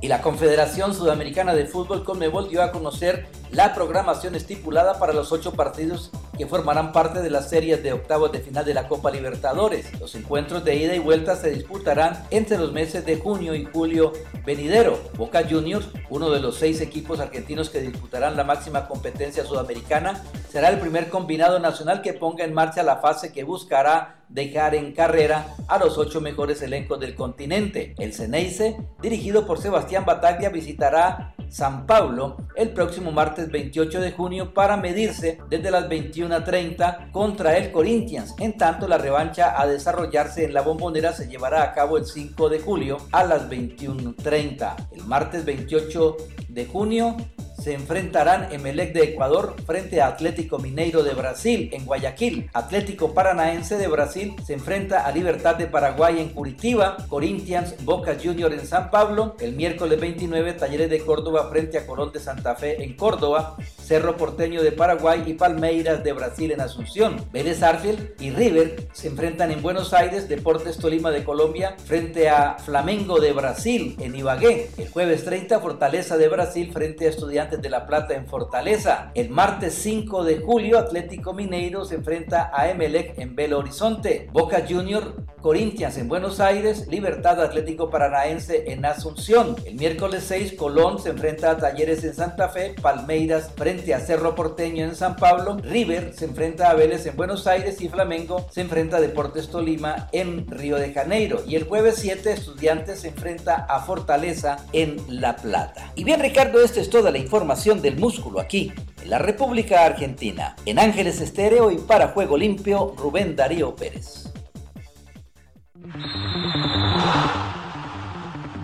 Y 0.00 0.08
la 0.08 0.22
Confederación 0.22 0.94
Sudamericana 0.94 1.54
de 1.54 1.66
Fútbol 1.66 2.04
Conmebol 2.04 2.48
dio 2.48 2.62
a 2.62 2.70
conocer 2.70 3.26
la 3.52 3.74
programación 3.74 4.34
estipulada 4.34 4.98
para 4.98 5.12
los 5.12 5.32
ocho 5.32 5.52
partidos 5.52 6.10
que 6.38 6.46
formarán 6.46 6.92
parte 6.92 7.20
de 7.20 7.30
las 7.30 7.50
series 7.50 7.82
de 7.82 7.92
octavos 7.92 8.32
de 8.32 8.38
final 8.38 8.64
de 8.64 8.74
la 8.74 8.88
Copa 8.88 9.10
Libertadores. 9.10 9.98
Los 10.00 10.14
encuentros 10.14 10.64
de 10.64 10.76
ida 10.76 10.94
y 10.94 11.00
vuelta 11.00 11.36
se 11.36 11.50
disputarán 11.50 12.24
entre 12.30 12.58
los 12.58 12.72
meses 12.72 13.04
de 13.04 13.16
junio 13.16 13.54
y 13.54 13.64
julio 13.64 14.12
venidero. 14.46 14.98
Boca 15.18 15.42
Juniors, 15.48 15.88
uno 16.08 16.30
de 16.30 16.40
los 16.40 16.56
seis 16.56 16.80
equipos 16.80 17.20
argentinos 17.20 17.70
que 17.70 17.80
disputarán 17.80 18.36
la 18.36 18.44
máxima 18.44 18.86
competencia 18.86 19.44
sudamericana, 19.44 20.22
será 20.48 20.68
el 20.68 20.78
primer 20.78 21.10
combinado 21.10 21.58
nacional 21.58 22.02
que 22.02 22.14
ponga 22.14 22.44
en 22.44 22.54
marcha 22.54 22.82
la 22.82 22.96
fase 22.98 23.32
que 23.32 23.44
buscará 23.44 24.20
dejar 24.28 24.76
en 24.76 24.92
carrera 24.92 25.54
a 25.66 25.78
los 25.78 25.98
ocho 25.98 26.20
mejores 26.20 26.62
elencos 26.62 27.00
del 27.00 27.16
continente. 27.16 27.94
El 27.98 28.14
Ceneice, 28.14 28.76
dirigido 29.02 29.46
por 29.46 29.60
Sebastián 29.60 30.04
Bataglia, 30.06 30.50
visitará 30.50 31.34
San 31.50 31.86
Pablo 31.86 32.36
el 32.54 32.70
próximo 32.70 33.12
martes 33.12 33.50
28 33.50 34.00
de 34.00 34.12
junio 34.12 34.54
para 34.54 34.76
medirse 34.76 35.38
desde 35.48 35.70
las 35.70 35.88
21.30 35.88 37.10
contra 37.10 37.56
el 37.56 37.72
Corinthians. 37.72 38.34
En 38.38 38.56
tanto, 38.56 38.86
la 38.88 38.98
revancha 38.98 39.60
a 39.60 39.66
desarrollarse 39.66 40.44
en 40.44 40.54
la 40.54 40.62
bombonera 40.62 41.12
se 41.12 41.28
llevará 41.28 41.62
a 41.62 41.72
cabo 41.72 41.98
el 41.98 42.06
5 42.06 42.48
de 42.48 42.60
julio 42.60 42.98
a 43.12 43.24
las 43.24 43.48
21.30. 43.50 44.88
El 44.92 45.04
martes 45.04 45.44
28 45.44 46.16
de 46.48 46.66
junio 46.66 47.16
se 47.60 47.74
enfrentarán 47.74 48.52
Emelec 48.52 48.92
de 48.92 49.04
Ecuador 49.04 49.54
frente 49.66 50.00
a 50.00 50.06
Atlético 50.06 50.58
Mineiro 50.58 51.02
de 51.02 51.14
Brasil 51.14 51.68
en 51.72 51.84
Guayaquil. 51.84 52.48
Atlético 52.54 53.12
Paranaense 53.12 53.76
de 53.76 53.86
Brasil 53.86 54.34
se 54.44 54.54
enfrenta 54.54 55.04
a 55.04 55.12
Libertad 55.12 55.56
de 55.56 55.66
Paraguay 55.66 56.20
en 56.20 56.30
Curitiba. 56.30 56.96
Corinthians 57.08 57.74
Boca 57.84 58.16
Junior 58.22 58.52
en 58.52 58.66
San 58.66 58.90
Pablo. 58.90 59.36
El 59.40 59.54
miércoles 59.54 60.00
29 60.00 60.54
Talleres 60.54 60.88
de 60.88 61.00
Córdoba 61.00 61.48
frente 61.50 61.78
a 61.78 61.86
Colón 61.86 62.12
de 62.12 62.20
Santa 62.20 62.54
Fe 62.54 62.82
en 62.82 62.94
Córdoba. 62.94 63.56
Cerro 63.82 64.16
Porteño 64.16 64.62
de 64.62 64.72
Paraguay 64.72 65.24
y 65.26 65.34
Palmeiras 65.34 66.02
de 66.02 66.12
Brasil 66.12 66.52
en 66.52 66.60
Asunción. 66.60 67.16
Vélez 67.32 67.62
Arfield 67.62 68.14
y 68.20 68.30
River 68.30 68.88
se 68.92 69.08
enfrentan 69.08 69.50
en 69.50 69.62
Buenos 69.62 69.92
Aires. 69.92 70.28
Deportes 70.28 70.78
Tolima 70.78 71.10
de 71.10 71.24
Colombia 71.24 71.76
frente 71.84 72.28
a 72.28 72.56
Flamengo 72.58 73.20
de 73.20 73.32
Brasil 73.32 73.96
en 73.98 74.14
Ibagué. 74.14 74.70
El 74.78 74.88
jueves 74.88 75.24
30 75.24 75.60
Fortaleza 75.60 76.16
de 76.16 76.28
Brasil 76.28 76.70
frente 76.72 77.06
a 77.06 77.10
Estudiantes 77.10 77.49
de 77.56 77.68
La 77.68 77.86
Plata 77.86 78.14
en 78.14 78.26
Fortaleza. 78.26 79.10
El 79.14 79.30
martes 79.30 79.74
5 79.74 80.24
de 80.24 80.38
julio, 80.38 80.78
Atlético 80.78 81.32
Mineiro 81.32 81.84
se 81.84 81.96
enfrenta 81.96 82.50
a 82.54 82.68
Emelec 82.68 83.18
en 83.18 83.34
Belo 83.34 83.58
Horizonte. 83.58 84.28
Boca 84.32 84.64
Junior, 84.68 85.14
Corinthians 85.40 85.96
en 85.96 86.08
Buenos 86.08 86.38
Aires, 86.38 86.86
Libertad 86.88 87.40
Atlético 87.40 87.90
Paranaense 87.90 88.70
en 88.72 88.84
Asunción. 88.84 89.56
El 89.64 89.76
miércoles 89.76 90.24
6, 90.28 90.54
Colón 90.54 90.98
se 90.98 91.10
enfrenta 91.10 91.50
a 91.50 91.56
Talleres 91.56 92.04
en 92.04 92.14
Santa 92.14 92.50
Fe, 92.50 92.74
Palmeiras 92.80 93.50
frente 93.56 93.94
a 93.94 94.00
Cerro 94.00 94.34
Porteño 94.34 94.84
en 94.84 94.94
San 94.94 95.16
Pablo, 95.16 95.56
River 95.62 96.12
se 96.14 96.26
enfrenta 96.26 96.70
a 96.70 96.74
Vélez 96.74 97.06
en 97.06 97.16
Buenos 97.16 97.46
Aires 97.46 97.80
y 97.80 97.88
Flamengo 97.88 98.46
se 98.50 98.60
enfrenta 98.60 98.98
a 98.98 99.00
Deportes 99.00 99.48
Tolima 99.48 100.08
en 100.12 100.46
Río 100.46 100.76
de 100.76 100.92
Janeiro. 100.92 101.42
Y 101.46 101.56
el 101.56 101.64
jueves 101.64 101.96
7, 101.98 102.32
Estudiantes 102.32 103.00
se 103.00 103.08
enfrenta 103.08 103.66
a 103.68 103.80
Fortaleza 103.80 104.58
en 104.72 104.98
La 105.08 105.36
Plata. 105.36 105.90
Y 105.94 106.04
bien, 106.04 106.20
Ricardo, 106.20 106.62
esta 106.62 106.80
es 106.80 106.90
toda 106.90 107.10
la 107.10 107.18
información 107.18 107.39
información 107.40 107.80
del 107.80 107.96
músculo 107.96 108.38
aquí, 108.38 108.70
en 109.02 109.08
la 109.08 109.18
República 109.18 109.86
Argentina. 109.86 110.56
En 110.66 110.78
Ángeles 110.78 111.22
Estéreo 111.22 111.70
y 111.70 111.78
para 111.78 112.08
Juego 112.08 112.36
Limpio, 112.36 112.94
Rubén 112.98 113.34
Darío 113.34 113.74
Pérez. 113.74 114.30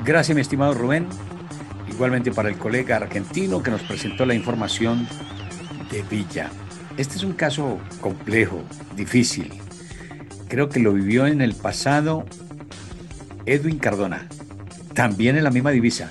Gracias, 0.04 0.34
mi 0.34 0.42
estimado 0.42 0.74
Rubén. 0.74 1.08
Igualmente 1.88 2.32
para 2.32 2.50
el 2.50 2.58
colega 2.58 2.96
argentino 2.96 3.62
que 3.62 3.70
nos 3.70 3.80
presentó 3.80 4.26
la 4.26 4.34
información 4.34 5.08
de 5.90 6.02
Villa. 6.02 6.50
Este 6.98 7.16
es 7.16 7.22
un 7.22 7.32
caso 7.32 7.78
complejo, 8.02 8.62
difícil. 8.94 9.54
Creo 10.48 10.68
que 10.68 10.80
lo 10.80 10.92
vivió 10.92 11.26
en 11.26 11.40
el 11.40 11.54
pasado 11.54 12.26
Edwin 13.46 13.78
Cardona, 13.78 14.28
también 14.92 15.38
en 15.38 15.44
la 15.44 15.50
misma 15.50 15.70
divisa, 15.70 16.10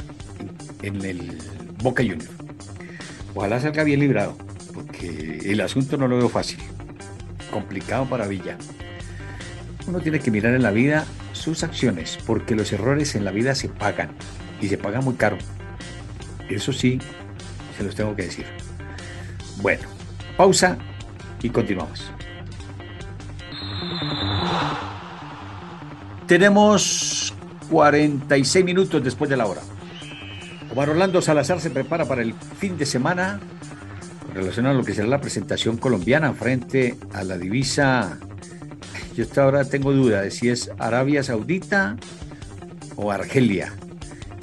en 0.82 1.06
el 1.06 1.38
Boca 1.84 2.02
Juniors. 2.02 2.35
Ojalá 3.36 3.60
salga 3.60 3.84
bien 3.84 4.00
librado, 4.00 4.38
porque 4.74 5.42
el 5.44 5.60
asunto 5.60 5.98
no 5.98 6.08
lo 6.08 6.18
veo 6.18 6.30
fácil. 6.30 6.58
Complicado 7.52 8.06
para 8.06 8.28
Villa. 8.28 8.58
Uno 9.88 10.00
tiene 10.00 10.20
que 10.20 10.32
mirar 10.32 10.56
en 10.56 10.64
la 10.64 10.72
vida 10.72 11.06
sus 11.34 11.62
acciones, 11.64 12.18
porque 12.26 12.56
los 12.56 12.72
errores 12.72 13.14
en 13.14 13.26
la 13.26 13.32
vida 13.32 13.54
se 13.54 13.68
pagan 13.68 14.12
y 14.62 14.70
se 14.70 14.78
pagan 14.78 15.04
muy 15.04 15.16
caro. 15.16 15.38
Eso 16.50 16.72
sí, 16.72 17.00
se 17.78 17.84
los 17.84 17.94
tengo 17.94 18.16
que 18.16 18.24
decir. 18.24 18.46
Bueno, 19.62 19.84
pausa 20.38 20.78
y 21.44 21.50
continuamos. 21.50 22.10
Tenemos 26.26 27.34
46 27.70 28.66
minutos 28.66 29.04
después 29.04 29.30
de 29.30 29.38
la 29.38 29.46
hora. 29.46 29.62
Omar 30.76 30.90
Orlando 30.90 31.22
Salazar 31.22 31.62
se 31.62 31.70
prepara 31.70 32.04
para 32.04 32.22
el 32.22 32.34
fin 32.34 32.78
de 32.78 32.86
semana 32.86 33.40
relacionado 34.34 34.76
a 34.76 34.78
lo 34.78 34.84
que 34.84 34.94
será 34.94 35.08
la 35.08 35.22
presentación 35.22 35.78
colombiana 35.78 36.34
frente 36.34 36.98
a 37.14 37.24
la 37.24 37.38
divisa. 37.38 38.18
Yo 39.16 39.24
hasta 39.24 39.46
ahora 39.46 39.64
tengo 39.64 39.94
duda 39.94 40.22
de 40.22 40.32
si 40.32 40.50
es 40.50 40.70
Arabia 40.78 41.24
Saudita 41.24 41.96
o 42.98 43.10
Argelia. 43.10 43.72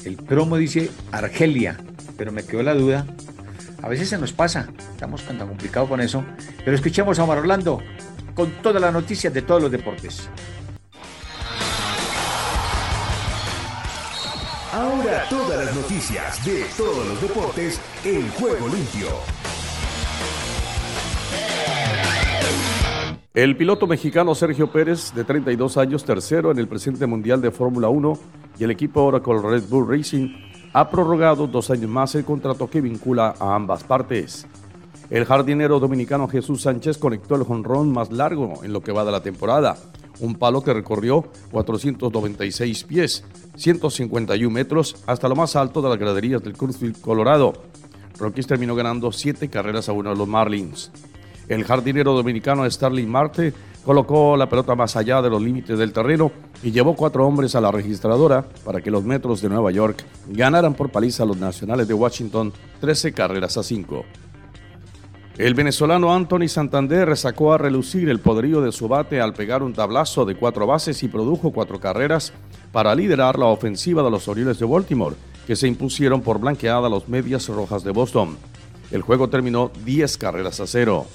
El 0.06 0.16
promo 0.16 0.56
dice 0.56 0.90
Argelia, 1.10 1.76
pero 2.16 2.32
me 2.32 2.44
quedó 2.44 2.62
la 2.62 2.72
duda. 2.72 3.04
A 3.82 3.90
veces 3.90 4.08
se 4.08 4.16
nos 4.16 4.32
pasa, 4.32 4.70
estamos 4.90 5.22
tan 5.26 5.36
complicados 5.36 5.90
con 5.90 6.00
eso. 6.00 6.24
Pero 6.64 6.74
escuchemos 6.74 7.18
a 7.18 7.24
Omar 7.24 7.40
Orlando 7.40 7.82
con 8.34 8.50
todas 8.62 8.80
las 8.80 8.94
noticias 8.94 9.34
de 9.34 9.42
todos 9.42 9.60
los 9.60 9.70
deportes. 9.70 10.30
Ahora 14.72 15.24
todas 15.28 15.66
las 15.66 15.76
noticias 15.76 16.42
de 16.46 16.64
todos 16.78 17.06
los 17.06 17.20
deportes 17.20 17.78
en 18.06 18.26
juego 18.30 18.68
limpio. 18.68 19.08
El 23.34 23.54
piloto 23.54 23.86
mexicano 23.86 24.34
Sergio 24.34 24.72
Pérez, 24.72 25.12
de 25.12 25.24
32 25.24 25.76
años, 25.76 26.06
tercero 26.06 26.50
en 26.50 26.58
el 26.58 26.68
presente 26.68 27.04
mundial 27.04 27.42
de 27.42 27.50
Fórmula 27.50 27.90
1, 27.90 28.18
y 28.60 28.64
el 28.64 28.70
equipo 28.70 29.02
Oracle 29.02 29.42
Red 29.42 29.64
Bull 29.68 29.86
Racing 29.86 30.30
ha 30.72 30.88
prorrogado 30.88 31.46
dos 31.46 31.70
años 31.70 31.90
más 31.90 32.14
el 32.14 32.24
contrato 32.24 32.70
que 32.70 32.80
vincula 32.80 33.34
a 33.38 33.54
ambas 33.54 33.84
partes. 33.84 34.46
El 35.10 35.26
jardinero 35.26 35.80
dominicano 35.80 36.28
Jesús 36.28 36.62
Sánchez 36.62 36.96
conectó 36.96 37.34
el 37.34 37.42
jonrón 37.42 37.92
más 37.92 38.10
largo 38.10 38.64
en 38.64 38.72
lo 38.72 38.80
que 38.82 38.92
va 38.92 39.04
de 39.04 39.12
la 39.12 39.22
temporada, 39.22 39.76
un 40.20 40.34
palo 40.34 40.62
que 40.62 40.72
recorrió 40.72 41.24
496 41.50 42.84
pies, 42.84 43.24
151 43.56 44.52
metros, 44.52 44.96
hasta 45.06 45.28
lo 45.28 45.36
más 45.36 45.56
alto 45.56 45.82
de 45.82 45.88
las 45.88 45.98
graderías 45.98 46.42
del 46.42 46.54
Cruzfield, 46.54 47.00
Colorado. 47.00 47.52
Rockies 48.18 48.46
terminó 48.46 48.74
ganando 48.74 49.10
siete 49.12 49.48
carreras 49.48 49.88
a 49.88 49.92
uno 49.92 50.10
de 50.10 50.16
los 50.16 50.28
Marlins. 50.28 50.90
El 51.48 51.64
jardinero 51.64 52.14
dominicano 52.14 52.70
Starling 52.70 53.08
Marte 53.08 53.52
colocó 53.84 54.36
la 54.36 54.48
pelota 54.48 54.74
más 54.74 54.96
allá 54.96 55.20
de 55.20 55.30
los 55.30 55.42
límites 55.42 55.78
del 55.78 55.92
terreno 55.92 56.30
y 56.62 56.70
llevó 56.70 56.94
cuatro 56.94 57.26
hombres 57.26 57.54
a 57.54 57.60
la 57.60 57.72
registradora 57.72 58.44
para 58.64 58.80
que 58.80 58.90
los 58.90 59.04
Metros 59.04 59.42
de 59.42 59.48
Nueva 59.48 59.70
York 59.72 60.04
ganaran 60.28 60.74
por 60.74 60.90
paliza 60.90 61.24
a 61.24 61.26
los 61.26 61.36
Nacionales 61.36 61.88
de 61.88 61.94
Washington 61.94 62.52
13 62.80 63.12
carreras 63.12 63.56
a 63.56 63.62
5. 63.62 64.04
El 65.38 65.54
venezolano 65.54 66.14
Anthony 66.14 66.46
Santander 66.46 67.16
sacó 67.16 67.54
a 67.54 67.58
relucir 67.58 68.10
el 68.10 68.20
poderío 68.20 68.60
de 68.60 68.70
su 68.70 68.86
bate 68.86 69.18
al 69.18 69.32
pegar 69.32 69.62
un 69.62 69.72
tablazo 69.72 70.26
de 70.26 70.34
cuatro 70.34 70.66
bases 70.66 71.02
y 71.02 71.08
produjo 71.08 71.52
cuatro 71.52 71.80
carreras 71.80 72.34
para 72.70 72.94
liderar 72.94 73.38
la 73.38 73.46
ofensiva 73.46 74.02
de 74.02 74.10
los 74.10 74.28
Orioles 74.28 74.58
de 74.58 74.66
Baltimore, 74.66 75.16
que 75.46 75.56
se 75.56 75.66
impusieron 75.68 76.20
por 76.20 76.38
blanqueada 76.38 76.86
a 76.86 76.90
los 76.90 77.08
Medias 77.08 77.48
Rojas 77.48 77.82
de 77.82 77.92
Boston. 77.92 78.36
El 78.90 79.00
juego 79.00 79.30
terminó 79.30 79.70
10 79.86 80.18
carreras 80.18 80.60
a 80.60 80.66
cero. 80.66 81.06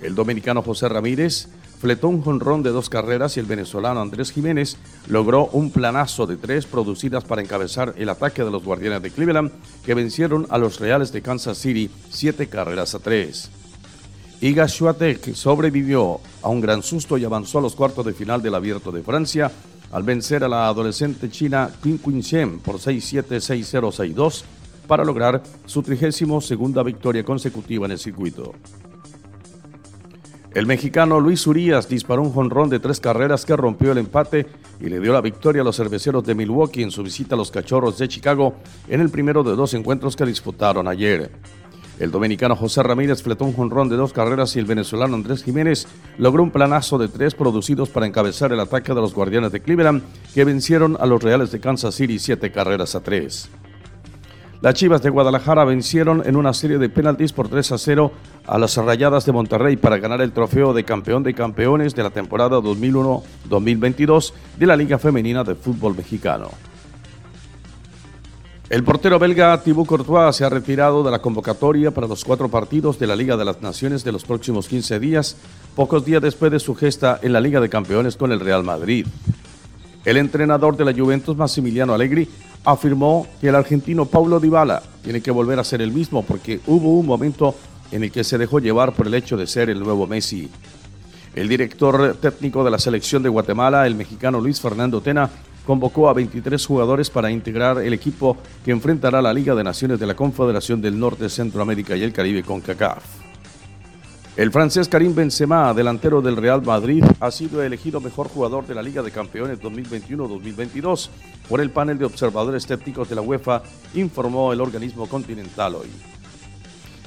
El 0.00 0.14
dominicano 0.14 0.62
José 0.62 0.88
Ramírez 0.88 1.48
fletó 1.82 2.06
un 2.06 2.22
jonrón 2.22 2.62
de 2.62 2.70
dos 2.70 2.88
carreras 2.88 3.36
y 3.36 3.40
el 3.40 3.46
venezolano 3.46 4.00
Andrés 4.00 4.30
Jiménez 4.30 4.76
logró 5.08 5.46
un 5.46 5.72
planazo 5.72 6.28
de 6.28 6.36
tres 6.36 6.64
producidas 6.64 7.24
para 7.24 7.42
encabezar 7.42 7.92
el 7.98 8.08
ataque 8.08 8.44
de 8.44 8.52
los 8.52 8.62
Guardianes 8.62 9.02
de 9.02 9.10
Cleveland 9.10 9.50
que 9.84 9.94
vencieron 9.94 10.46
a 10.50 10.58
los 10.58 10.78
Reales 10.78 11.10
de 11.10 11.22
Kansas 11.22 11.58
City 11.58 11.90
siete 12.08 12.46
carreras 12.46 12.94
a 12.94 13.00
tres. 13.00 13.50
Iga 14.40 14.68
Swiatek 14.68 15.34
sobrevivió 15.34 16.20
a 16.40 16.50
un 16.50 16.60
gran 16.60 16.84
susto 16.84 17.18
y 17.18 17.24
avanzó 17.24 17.58
a 17.58 17.62
los 17.62 17.74
cuartos 17.74 18.06
de 18.06 18.12
final 18.14 18.40
del 18.40 18.54
Abierto 18.54 18.92
de 18.92 19.02
Francia 19.02 19.50
al 19.90 20.04
vencer 20.04 20.44
a 20.44 20.48
la 20.48 20.68
adolescente 20.68 21.30
china 21.30 21.68
Qin 21.82 21.98
Qin 21.98 22.60
por 22.60 22.76
6-7, 22.76 23.24
6-0, 23.24 24.14
6-2 24.14 24.44
para 24.86 25.04
lograr 25.04 25.42
su 25.66 25.82
trigésimo 25.82 26.40
segunda 26.40 26.84
victoria 26.84 27.24
consecutiva 27.24 27.86
en 27.86 27.92
el 27.92 27.98
circuito. 27.98 28.54
El 30.54 30.66
mexicano 30.66 31.18
Luis 31.18 31.46
Urias 31.46 31.88
disparó 31.88 32.20
un 32.20 32.30
jonrón 32.30 32.68
de 32.68 32.78
tres 32.78 33.00
carreras 33.00 33.46
que 33.46 33.56
rompió 33.56 33.92
el 33.92 33.98
empate 33.98 34.46
y 34.80 34.90
le 34.90 35.00
dio 35.00 35.14
la 35.14 35.22
victoria 35.22 35.62
a 35.62 35.64
los 35.64 35.76
cerveceros 35.76 36.24
de 36.24 36.34
Milwaukee 36.34 36.82
en 36.82 36.90
su 36.90 37.02
visita 37.02 37.34
a 37.34 37.38
los 37.38 37.50
Cachorros 37.50 37.96
de 37.96 38.06
Chicago 38.06 38.56
en 38.86 39.00
el 39.00 39.08
primero 39.08 39.42
de 39.42 39.56
dos 39.56 39.72
encuentros 39.72 40.14
que 40.14 40.26
disputaron 40.26 40.88
ayer. 40.88 41.30
El 41.98 42.10
dominicano 42.10 42.54
José 42.54 42.82
Ramírez 42.82 43.22
fletó 43.22 43.46
un 43.46 43.54
jonrón 43.54 43.88
de 43.88 43.96
dos 43.96 44.12
carreras 44.12 44.54
y 44.54 44.58
el 44.58 44.66
venezolano 44.66 45.14
Andrés 45.14 45.42
Jiménez 45.42 45.86
logró 46.18 46.42
un 46.42 46.50
planazo 46.50 46.98
de 46.98 47.08
tres 47.08 47.34
producidos 47.34 47.88
para 47.88 48.06
encabezar 48.06 48.52
el 48.52 48.60
ataque 48.60 48.92
de 48.92 49.00
los 49.00 49.14
Guardianes 49.14 49.52
de 49.52 49.60
Cleveland, 49.60 50.02
que 50.34 50.44
vencieron 50.44 50.98
a 51.00 51.06
los 51.06 51.22
Reales 51.22 51.50
de 51.50 51.60
Kansas 51.60 51.94
City 51.94 52.18
siete 52.18 52.52
carreras 52.52 52.94
a 52.94 53.00
tres. 53.00 53.48
Las 54.62 54.74
Chivas 54.74 55.02
de 55.02 55.10
Guadalajara 55.10 55.64
vencieron 55.64 56.22
en 56.24 56.36
una 56.36 56.52
serie 56.52 56.78
de 56.78 56.88
penaltis 56.88 57.32
por 57.32 57.48
3 57.48 57.72
a 57.72 57.78
0 57.78 58.12
a 58.46 58.58
las 58.58 58.76
Rayadas 58.76 59.26
de 59.26 59.32
Monterrey 59.32 59.76
para 59.76 59.98
ganar 59.98 60.20
el 60.20 60.30
trofeo 60.30 60.72
de 60.72 60.84
campeón 60.84 61.24
de 61.24 61.34
campeones 61.34 61.96
de 61.96 62.04
la 62.04 62.10
temporada 62.10 62.58
2001-2022 62.60 64.32
de 64.60 64.66
la 64.66 64.76
Liga 64.76 65.00
Femenina 65.00 65.42
de 65.42 65.56
Fútbol 65.56 65.96
Mexicano. 65.96 66.48
El 68.70 68.84
portero 68.84 69.18
belga 69.18 69.60
Thibaut 69.60 69.88
Courtois 69.88 70.36
se 70.36 70.44
ha 70.44 70.48
retirado 70.48 71.02
de 71.02 71.10
la 71.10 71.18
convocatoria 71.18 71.90
para 71.90 72.06
los 72.06 72.24
cuatro 72.24 72.48
partidos 72.48 73.00
de 73.00 73.08
la 73.08 73.16
Liga 73.16 73.36
de 73.36 73.44
las 73.44 73.62
Naciones 73.62 74.04
de 74.04 74.12
los 74.12 74.22
próximos 74.22 74.68
15 74.68 75.00
días, 75.00 75.36
pocos 75.74 76.04
días 76.04 76.22
después 76.22 76.52
de 76.52 76.60
su 76.60 76.76
gesta 76.76 77.18
en 77.20 77.32
la 77.32 77.40
Liga 77.40 77.60
de 77.60 77.68
Campeones 77.68 78.16
con 78.16 78.30
el 78.30 78.38
Real 78.38 78.62
Madrid. 78.62 79.08
El 80.04 80.16
entrenador 80.16 80.76
de 80.76 80.84
la 80.84 80.92
Juventus, 80.92 81.36
Massimiliano 81.36 81.94
Allegri, 81.94 82.28
afirmó 82.64 83.26
que 83.40 83.48
el 83.48 83.54
argentino 83.54 84.06
Paulo 84.06 84.40
Dybala 84.40 84.82
tiene 85.02 85.20
que 85.20 85.30
volver 85.30 85.58
a 85.58 85.64
ser 85.64 85.82
el 85.82 85.92
mismo 85.92 86.22
porque 86.22 86.60
hubo 86.66 86.98
un 86.98 87.06
momento 87.06 87.54
en 87.90 88.04
el 88.04 88.12
que 88.12 88.24
se 88.24 88.38
dejó 88.38 88.58
llevar 88.58 88.92
por 88.92 89.06
el 89.06 89.14
hecho 89.14 89.36
de 89.36 89.46
ser 89.46 89.70
el 89.70 89.80
nuevo 89.80 90.06
Messi. 90.06 90.48
El 91.34 91.48
director 91.48 92.16
técnico 92.20 92.62
de 92.64 92.70
la 92.70 92.78
selección 92.78 93.22
de 93.22 93.28
Guatemala, 93.28 93.86
el 93.86 93.94
mexicano 93.94 94.40
Luis 94.40 94.60
Fernando 94.60 95.00
Tena, 95.00 95.30
convocó 95.66 96.08
a 96.08 96.12
23 96.12 96.64
jugadores 96.64 97.10
para 97.10 97.30
integrar 97.30 97.78
el 97.78 97.92
equipo 97.92 98.36
que 98.64 98.70
enfrentará 98.70 99.22
la 99.22 99.32
Liga 99.32 99.54
de 99.54 99.64
Naciones 99.64 99.98
de 99.98 100.06
la 100.06 100.14
Confederación 100.14 100.80
del 100.80 100.98
Norte, 100.98 101.28
Centroamérica 101.28 101.96
y 101.96 102.02
el 102.02 102.12
Caribe 102.12 102.42
con 102.42 102.60
CACAF. 102.60 103.21
El 104.34 104.50
francés 104.50 104.88
Karim 104.88 105.14
Benzema, 105.14 105.74
delantero 105.74 106.22
del 106.22 106.38
Real 106.38 106.62
Madrid, 106.62 107.04
ha 107.20 107.30
sido 107.30 107.62
elegido 107.62 108.00
mejor 108.00 108.28
jugador 108.28 108.66
de 108.66 108.74
la 108.74 108.82
Liga 108.82 109.02
de 109.02 109.10
Campeones 109.10 109.60
2021-2022 109.60 111.10
por 111.50 111.60
el 111.60 111.68
panel 111.68 111.98
de 111.98 112.06
observadores 112.06 112.66
técnicos 112.66 113.10
de 113.10 113.14
la 113.14 113.20
UEFA, 113.20 113.62
informó 113.92 114.54
el 114.54 114.62
organismo 114.62 115.06
continental 115.06 115.74
hoy. 115.74 115.88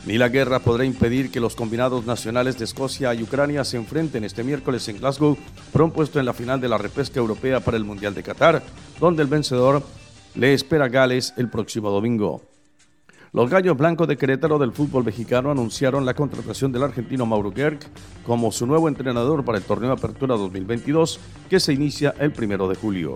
Ni 0.05 0.19
la 0.19 0.29
guerra 0.29 0.59
podrá 0.59 0.85
impedir 0.85 1.31
que 1.31 1.39
los 1.39 1.55
combinados 1.55 2.05
nacionales 2.05 2.59
de 2.59 2.65
Escocia 2.65 3.11
y 3.15 3.23
Ucrania 3.23 3.63
se 3.63 3.77
enfrenten 3.77 4.23
este 4.23 4.43
miércoles 4.43 4.87
en 4.87 4.99
Glasgow 4.99 5.35
por 5.73 5.81
un 5.81 5.89
puesto 5.89 6.19
en 6.19 6.27
la 6.27 6.33
final 6.33 6.61
de 6.61 6.69
la 6.69 6.77
repesca 6.77 7.19
europea 7.19 7.59
para 7.59 7.77
el 7.77 7.85
Mundial 7.85 8.13
de 8.13 8.21
Qatar, 8.21 8.61
donde 8.99 9.23
el 9.23 9.27
vencedor 9.27 9.81
le 10.35 10.53
espera 10.53 10.85
a 10.85 10.89
Gales 10.89 11.33
el 11.37 11.49
próximo 11.49 11.89
domingo. 11.89 12.54
Los 13.35 13.49
Gallos 13.49 13.75
Blancos 13.75 14.07
de 14.07 14.15
Querétaro 14.15 14.57
del 14.57 14.71
fútbol 14.71 15.03
mexicano 15.03 15.51
anunciaron 15.51 16.05
la 16.05 16.13
contratación 16.13 16.71
del 16.71 16.83
argentino 16.83 17.25
Mauro 17.25 17.51
Gerg 17.51 17.79
como 18.25 18.49
su 18.49 18.65
nuevo 18.65 18.87
entrenador 18.87 19.43
para 19.43 19.57
el 19.57 19.65
torneo 19.65 19.91
Apertura 19.91 20.37
2022 20.37 21.19
que 21.49 21.59
se 21.59 21.73
inicia 21.73 22.15
el 22.17 22.31
primero 22.31 22.69
de 22.69 22.75
julio. 22.75 23.15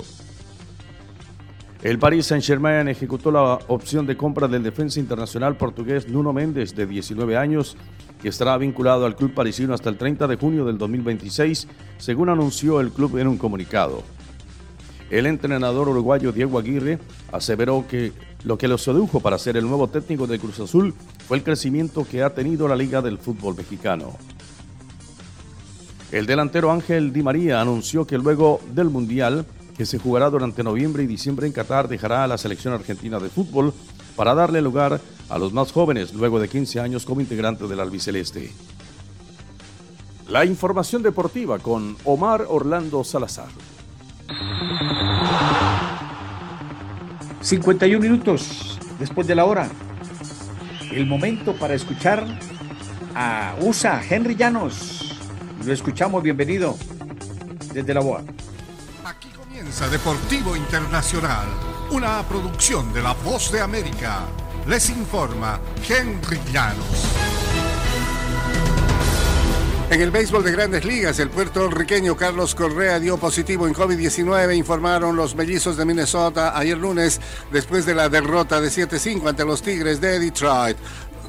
El 1.82 2.00
Paris 2.00 2.26
Saint-Germain 2.26 2.90
ejecutó 2.90 3.32
la 3.32 3.60
opción 3.70 4.06
de 4.06 4.18
compra 4.18 4.50
del 4.50 4.62
defensa 4.62 5.00
internacional 5.00 5.56
portugués 5.56 6.10
Nuno 6.10 6.34
Méndez, 6.34 6.76
de 6.76 6.86
19 6.86 7.38
años, 7.38 7.78
que 8.22 8.28
estará 8.28 8.58
vinculado 8.58 9.06
al 9.06 9.16
club 9.16 9.34
parisino 9.34 9.74
hasta 9.74 9.90
el 9.90 9.96
30 9.96 10.28
de 10.28 10.36
junio 10.36 10.66
del 10.66 10.78
2026, 10.78 11.66
según 11.98 12.28
anunció 12.28 12.82
el 12.82 12.92
club 12.92 13.20
en 13.20 13.28
un 13.30 13.38
comunicado. 13.38 14.04
El 15.10 15.28
entrenador 15.28 15.88
uruguayo 15.88 16.34
Diego 16.34 16.60
Aguirre 16.60 17.00
aseveró 17.32 17.86
que 17.88 18.12
lo 18.44 18.58
que 18.58 18.68
lo 18.68 18.78
sedujo 18.78 19.20
para 19.20 19.38
ser 19.38 19.58
el 19.58 19.68
nuevo 19.68 19.88
técnico 19.88 20.28
de 20.28 20.40
Cruz 20.40 20.60
Azul 20.60 20.94
fue 21.28 21.38
el 21.38 21.44
crecimiento 21.44 22.08
que 22.10 22.24
ha 22.24 22.34
tenido 22.34 22.68
la 22.68 22.76
Liga 22.76 23.02
del 23.02 23.18
Fútbol 23.18 23.56
Mexicano. 23.56 24.16
El 26.12 26.26
delantero 26.26 26.72
Ángel 26.72 27.14
Di 27.14 27.22
María 27.22 27.62
anunció 27.62 28.08
que 28.08 28.18
luego 28.18 28.62
del 28.74 28.90
Mundial, 28.90 29.46
que 29.78 29.86
se 29.86 30.00
jugará 30.00 30.30
durante 30.30 30.64
noviembre 30.64 31.04
y 31.04 31.08
diciembre 31.08 31.46
en 31.46 31.54
Qatar, 31.54 31.88
dejará 31.88 32.24
a 32.24 32.28
la 32.28 32.38
selección 32.38 32.74
argentina 32.74 33.20
de 33.20 33.30
fútbol 33.30 33.74
para 34.16 34.34
darle 34.34 34.62
lugar 34.62 35.00
a 35.30 35.38
los 35.38 35.54
más 35.54 35.72
jóvenes 35.72 36.14
luego 36.14 36.40
de 36.40 36.50
15 36.50 36.80
años 36.80 37.06
como 37.06 37.22
integrante 37.22 37.68
del 37.68 37.80
albiceleste. 37.80 38.52
La 40.30 40.46
información 40.46 41.04
deportiva 41.04 41.60
con 41.60 41.96
Omar 42.06 42.46
Orlando 42.48 43.04
Salazar. 43.04 43.50
51 47.42 48.00
minutos 48.00 48.78
después 49.00 49.26
de 49.28 49.36
la 49.36 49.46
hora. 49.46 49.70
El 50.92 51.06
momento 51.06 51.56
para 51.56 51.74
escuchar 51.74 52.26
a 53.16 53.56
USA 53.62 54.02
Henry 54.08 54.36
Llanos. 54.36 55.18
Lo 55.66 55.74
escuchamos, 55.74 56.22
bienvenido 56.22 56.78
desde 57.74 57.94
la 57.94 58.02
BOA. 58.02 58.24
Aquí 59.06 59.30
comienza 59.30 59.88
Deportivo 59.88 60.56
Internacional, 60.56 61.48
una 61.92 62.22
producción 62.24 62.94
de 62.94 63.02
La 63.02 63.14
Voz 63.14 63.52
de 63.52 63.62
América. 63.62 64.26
Les 64.68 64.90
informa 64.90 65.60
Henry 65.88 66.40
Llanos. 66.52 67.39
En 69.92 70.02
el 70.02 70.12
béisbol 70.12 70.44
de 70.44 70.52
grandes 70.52 70.86
ligas, 70.86 71.18
el 71.18 71.32
puertorriqueño 71.32 72.16
Carlos 72.16 72.54
Correa 72.54 73.00
dio 73.00 73.18
positivo 73.18 73.66
en 73.68 73.74
COVID-19, 73.74 74.56
informaron 74.56 75.16
los 75.16 75.36
mellizos 75.36 75.78
de 75.78 75.86
Minnesota 75.86 76.56
ayer 76.56 76.78
lunes 76.78 77.20
después 77.52 77.88
de 77.88 77.96
la 77.96 78.08
derrota 78.08 78.62
de 78.62 78.68
7-5 78.68 79.28
ante 79.28 79.46
los 79.46 79.64
Tigres 79.64 80.00
de 80.00 80.20
Detroit 80.20 80.78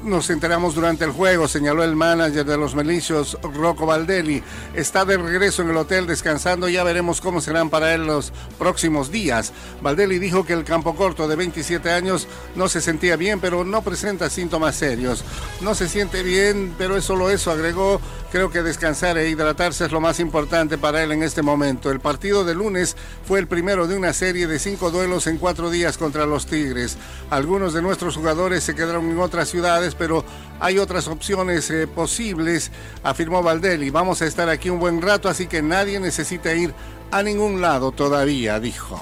nos 0.03 0.29
enteramos 0.29 0.75
durante 0.75 1.05
el 1.05 1.11
juego, 1.11 1.47
señaló 1.47 1.83
el 1.83 1.95
manager 1.95 2.45
de 2.45 2.57
los 2.57 2.75
Melicios, 2.75 3.37
Rocco 3.41 3.85
Valdelli. 3.85 4.43
Está 4.73 5.05
de 5.05 5.17
regreso 5.17 5.61
en 5.61 5.69
el 5.69 5.77
hotel 5.77 6.07
descansando, 6.07 6.69
ya 6.69 6.83
veremos 6.83 7.21
cómo 7.21 7.41
serán 7.41 7.69
para 7.69 7.93
él 7.93 8.05
los 8.05 8.33
próximos 8.57 9.11
días. 9.11 9.53
Valdelli 9.81 10.19
dijo 10.19 10.45
que 10.45 10.53
el 10.53 10.63
campo 10.63 10.95
corto 10.95 11.27
de 11.27 11.35
27 11.35 11.91
años 11.91 12.27
no 12.55 12.69
se 12.69 12.81
sentía 12.81 13.15
bien, 13.15 13.39
pero 13.39 13.63
no 13.63 13.81
presenta 13.81 14.29
síntomas 14.29 14.75
serios. 14.75 15.23
No 15.61 15.75
se 15.75 15.87
siente 15.87 16.23
bien, 16.23 16.73
pero 16.77 16.97
es 16.97 17.05
solo 17.05 17.29
eso, 17.29 17.51
agregó. 17.51 18.01
Creo 18.31 18.49
que 18.49 18.63
descansar 18.63 19.17
e 19.17 19.29
hidratarse 19.29 19.85
es 19.85 19.91
lo 19.91 19.99
más 19.99 20.19
importante 20.19 20.77
para 20.77 21.03
él 21.03 21.11
en 21.11 21.21
este 21.21 21.41
momento. 21.41 21.91
El 21.91 21.99
partido 21.99 22.45
de 22.45 22.55
lunes 22.55 22.95
fue 23.27 23.39
el 23.39 23.47
primero 23.47 23.87
de 23.87 23.97
una 23.97 24.13
serie 24.13 24.47
de 24.47 24.57
cinco 24.57 24.89
duelos 24.89 25.27
en 25.27 25.37
cuatro 25.37 25.69
días 25.69 25.97
contra 25.97 26.25
los 26.25 26.45
Tigres. 26.45 26.97
Algunos 27.29 27.73
de 27.73 27.81
nuestros 27.81 28.15
jugadores 28.15 28.63
se 28.63 28.73
quedaron 28.73 29.09
en 29.09 29.19
otras 29.19 29.49
ciudades 29.49 29.90
pero 29.95 30.23
hay 30.59 30.77
otras 30.77 31.07
opciones 31.07 31.69
eh, 31.71 31.87
posibles, 31.87 32.71
afirmó 33.03 33.41
Valdelli. 33.41 33.89
Vamos 33.89 34.21
a 34.21 34.25
estar 34.25 34.49
aquí 34.49 34.69
un 34.69 34.79
buen 34.79 35.01
rato, 35.01 35.29
así 35.29 35.47
que 35.47 35.61
nadie 35.61 35.99
necesita 35.99 36.53
ir 36.53 36.73
a 37.11 37.23
ningún 37.23 37.61
lado 37.61 37.91
todavía, 37.91 38.59
dijo. 38.59 38.99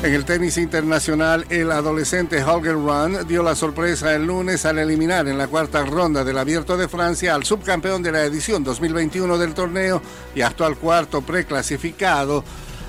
En 0.00 0.14
el 0.14 0.24
tenis 0.24 0.58
internacional, 0.58 1.44
el 1.50 1.72
adolescente 1.72 2.42
Holger 2.44 2.74
Run 2.74 3.26
dio 3.26 3.42
la 3.42 3.56
sorpresa 3.56 4.14
el 4.14 4.26
lunes 4.26 4.64
al 4.64 4.78
eliminar 4.78 5.26
en 5.26 5.36
la 5.36 5.48
cuarta 5.48 5.84
ronda 5.84 6.22
del 6.22 6.38
Abierto 6.38 6.76
de 6.76 6.86
Francia 6.86 7.34
al 7.34 7.42
subcampeón 7.42 8.00
de 8.04 8.12
la 8.12 8.22
edición 8.22 8.62
2021 8.62 9.36
del 9.38 9.54
torneo 9.54 10.00
y 10.36 10.42
actual 10.42 10.76
cuarto 10.76 11.22
preclasificado. 11.22 12.44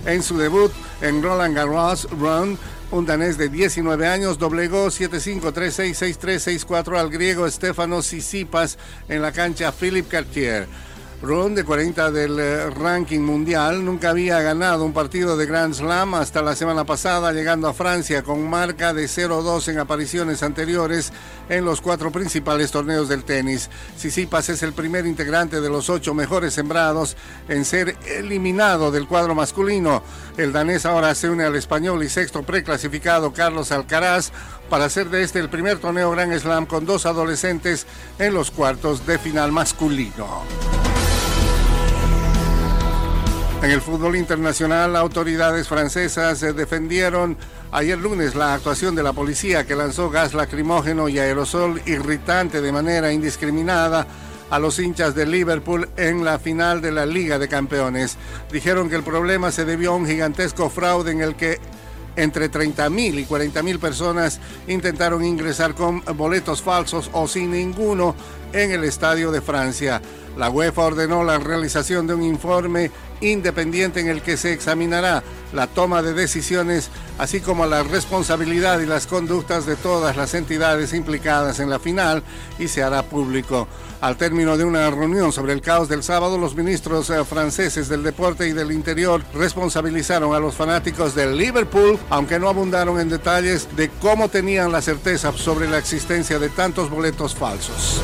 En 0.06 0.22
su 0.22 0.38
debut 0.38 0.72
en 1.02 1.24
Roland 1.24 1.56
Garros, 1.56 2.08
Run 2.12 2.60
un 2.92 3.06
danés 3.06 3.38
de 3.38 3.50
19 3.50 4.08
años 4.08 4.40
doblegó 4.40 4.88
7-5-3-6-6-3-6-4 4.88 6.98
al 6.98 7.10
griego 7.10 7.50
Stefano 7.50 8.02
Sisipas 8.02 8.78
en 9.08 9.22
la 9.22 9.32
cancha 9.32 9.72
Philippe 9.72 10.10
Cartier. 10.10 10.68
Ron, 11.22 11.54
de 11.54 11.66
40 11.66 12.12
del 12.12 12.40
eh, 12.40 12.70
ranking 12.70 13.20
mundial, 13.20 13.84
nunca 13.84 14.12
había 14.12 14.40
ganado 14.42 14.86
un 14.86 14.94
partido 14.94 15.36
de 15.36 15.46
Grand 15.46 15.74
Slam 15.74 16.14
hasta 16.14 16.42
la 16.42 16.56
semana 16.56 16.86
pasada, 16.86 17.34
llegando 17.34 17.68
a 17.68 17.74
Francia 17.74 18.24
con 18.24 18.50
marca 18.50 18.94
de 18.94 19.04
0-2 19.04 19.68
en 19.68 19.80
apariciones 19.80 20.44
anteriores 20.44 21.12
en 21.50 21.66
los 21.66 21.82
cuatro 21.82 22.10
principales 22.10 22.72
torneos 22.72 23.10
del 23.10 23.26
tenis. 23.26 23.70
Sisipas 23.98 24.48
es 24.48 24.64
el 24.64 24.72
primer 24.72 25.06
integrante 25.06 25.60
de 25.60 25.70
los 25.70 25.90
ocho 25.90 26.14
mejores 26.14 26.54
sembrados 26.54 27.18
en 27.50 27.66
ser 27.66 27.98
eliminado 28.06 28.90
del 28.90 29.06
cuadro 29.06 29.36
masculino. 29.36 30.02
El 30.38 30.54
danés 30.54 30.86
ahora 30.86 31.14
se 31.16 31.30
une 31.30 31.44
al 31.44 31.58
español 31.58 32.02
y 32.02 32.08
sexto 32.08 32.44
preclasificado 32.44 33.34
Carlos 33.34 33.74
Alcaraz 33.74 34.32
para 34.70 34.86
hacer 34.86 35.10
de 35.10 35.24
este 35.24 35.40
el 35.40 35.50
primer 35.50 35.80
torneo 35.80 36.12
Grand 36.12 36.38
Slam 36.40 36.66
con 36.66 36.86
dos 36.86 37.06
adolescentes 37.06 37.88
en 38.20 38.34
los 38.34 38.52
cuartos 38.52 39.06
de 39.06 39.20
final 39.20 39.52
masculino. 39.52 40.89
En 43.62 43.72
el 43.72 43.82
fútbol 43.82 44.16
internacional, 44.16 44.96
autoridades 44.96 45.68
francesas 45.68 46.40
defendieron 46.40 47.36
ayer 47.72 47.98
lunes 47.98 48.34
la 48.34 48.54
actuación 48.54 48.96
de 48.96 49.04
la 49.04 49.12
policía 49.12 49.66
que 49.66 49.76
lanzó 49.76 50.10
gas 50.10 50.34
lacrimógeno 50.34 51.10
y 51.10 51.20
aerosol 51.20 51.82
irritante 51.86 52.62
de 52.62 52.72
manera 52.72 53.12
indiscriminada 53.12 54.08
a 54.50 54.60
los 54.60 54.80
hinchas 54.80 55.14
de 55.14 55.26
Liverpool 55.26 55.90
en 55.98 56.24
la 56.24 56.40
final 56.40 56.82
de 56.82 56.94
la 56.94 57.06
Liga 57.06 57.38
de 57.38 57.50
Campeones. 57.50 58.18
Dijeron 58.50 58.90
que 58.90 58.96
el 58.96 59.04
problema 59.04 59.52
se 59.52 59.66
debió 59.66 59.92
a 59.92 59.96
un 59.96 60.08
gigantesco 60.08 60.70
fraude 60.70 61.12
en 61.12 61.22
el 61.22 61.36
que 61.36 61.60
Entre 62.16 62.52
30.000 62.52 63.20
y 63.20 63.26
40.000 63.26 63.80
personas 63.80 64.40
intentaron 64.68 65.24
ingresar 65.24 65.74
con 65.74 66.04
boletos 66.18 66.62
falsos 66.62 67.10
o 67.14 67.28
sin 67.28 67.52
ninguno 67.52 68.14
en 68.54 68.72
el 68.72 68.84
Estadio 68.84 69.32
de 69.32 69.42
Francia. 69.42 70.02
La 70.38 70.50
UEFA 70.50 70.84
ordenó 70.84 71.24
la 71.24 71.38
realización 71.38 72.08
de 72.08 72.14
un 72.14 72.24
informe 72.24 72.92
independiente 73.22 74.00
en 74.00 74.08
el 74.08 74.22
que 74.22 74.38
se 74.38 74.54
examinará 74.54 75.24
la 75.52 75.68
toma 75.68 76.02
de 76.02 76.14
decisiones, 76.14 76.90
así 77.18 77.42
como 77.42 77.66
la 77.66 77.84
responsabilidad 77.84 78.80
y 78.80 78.86
las 78.86 79.08
conductas 79.08 79.66
de 79.66 79.76
todas 79.76 80.16
las 80.16 80.34
entidades 80.34 80.94
implicadas 80.94 81.60
en 81.60 81.70
la 81.70 81.80
final 81.80 82.24
y 82.58 82.68
se 82.68 82.84
hará 82.84 83.04
público. 83.04 83.68
Al 84.02 84.16
término 84.16 84.56
de 84.56 84.64
una 84.64 84.90
reunión 84.90 85.34
sobre 85.34 85.52
el 85.52 85.62
caos 85.62 85.90
del 85.90 86.04
sábado, 86.04 86.38
los 86.38 86.56
ministros 86.56 87.10
eh, 87.10 87.26
franceses 87.26 87.90
del 87.90 88.04
deporte 88.04 88.48
y 88.48 88.54
del 88.54 88.72
interior 88.72 89.22
responsabilizaron 89.34 90.34
a 90.34 90.40
los 90.40 90.56
fanáticos 90.56 91.16
del 91.16 91.38
Liverpool, 91.38 92.00
aunque 92.10 92.40
no 92.40 92.48
abundaron 92.48 93.00
en 93.00 93.10
detalles 93.10 93.68
de 93.76 93.90
cómo 93.90 94.30
tenían 94.30 94.72
la 94.72 94.82
certeza 94.82 95.34
sobre 95.34 95.68
la 95.68 95.80
existencia 95.80 96.40
de 96.40 96.48
tantos 96.48 96.90
boletos 96.90 97.36
falsos. 97.36 98.02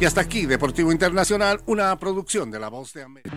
Y 0.00 0.04
hasta 0.04 0.20
aquí, 0.20 0.46
Deportivo 0.46 0.92
Internacional, 0.92 1.60
una 1.66 1.96
producción 1.98 2.52
de 2.52 2.60
La 2.60 2.68
Voz 2.68 2.92
de 2.92 3.02
América. 3.02 3.36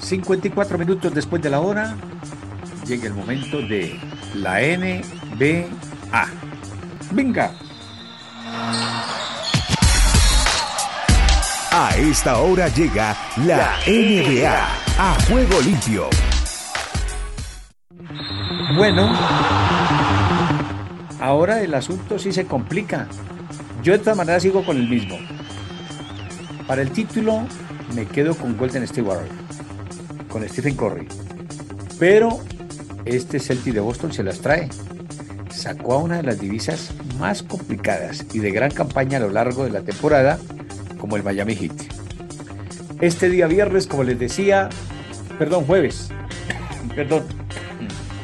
54 0.00 0.76
minutos 0.76 1.14
después 1.14 1.40
de 1.40 1.48
la 1.48 1.60
hora, 1.60 1.96
llega 2.86 3.06
el 3.06 3.14
momento 3.14 3.62
de 3.62 3.98
la 4.34 4.60
NBA. 4.60 5.66
Venga. 7.12 7.54
A 11.72 11.96
esta 11.96 12.38
hora 12.38 12.68
llega 12.68 13.16
la 13.46 13.78
NBA 13.86 14.68
a 14.98 15.16
juego 15.26 15.60
limpio. 15.62 16.10
Bueno, 18.76 19.10
ahora 21.18 21.62
el 21.62 21.74
asunto 21.74 22.18
sí 22.18 22.30
se 22.30 22.44
complica. 22.46 23.08
Yo 23.82 23.92
de 23.92 23.98
todas 23.98 24.16
maneras 24.16 24.42
sigo 24.42 24.64
con 24.64 24.76
el 24.76 24.88
mismo. 24.88 25.18
Para 26.66 26.82
el 26.82 26.90
título 26.90 27.46
me 27.94 28.06
quedo 28.06 28.34
con 28.34 28.56
Golden 28.56 28.82
State 28.82 29.02
Warriors, 29.02 29.32
con 30.28 30.46
Stephen 30.48 30.74
Curry. 30.74 31.08
Pero 31.98 32.40
este 33.04 33.38
Celtic 33.38 33.74
de 33.74 33.80
Boston 33.80 34.12
se 34.12 34.22
las 34.22 34.40
trae. 34.40 34.68
Sacó 35.50 35.94
a 35.94 35.98
una 35.98 36.18
de 36.18 36.22
las 36.24 36.40
divisas 36.40 36.92
más 37.18 37.42
complicadas 37.42 38.24
y 38.32 38.38
de 38.40 38.50
gran 38.50 38.70
campaña 38.70 39.18
a 39.18 39.20
lo 39.20 39.30
largo 39.30 39.64
de 39.64 39.70
la 39.70 39.82
temporada, 39.82 40.38
como 40.98 41.16
el 41.16 41.22
Miami 41.22 41.54
Heat. 41.54 41.72
Este 43.00 43.28
día 43.28 43.46
viernes, 43.46 43.86
como 43.86 44.04
les 44.04 44.18
decía, 44.18 44.68
perdón, 45.38 45.64
jueves, 45.64 46.10
perdón, 46.94 47.24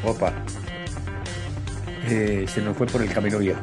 opa, 0.03 0.33
eh, 2.07 2.45
se 2.47 2.61
nos 2.61 2.77
fue 2.77 2.87
por 2.87 3.01
el 3.01 3.11
camino 3.11 3.39
viejo. 3.39 3.61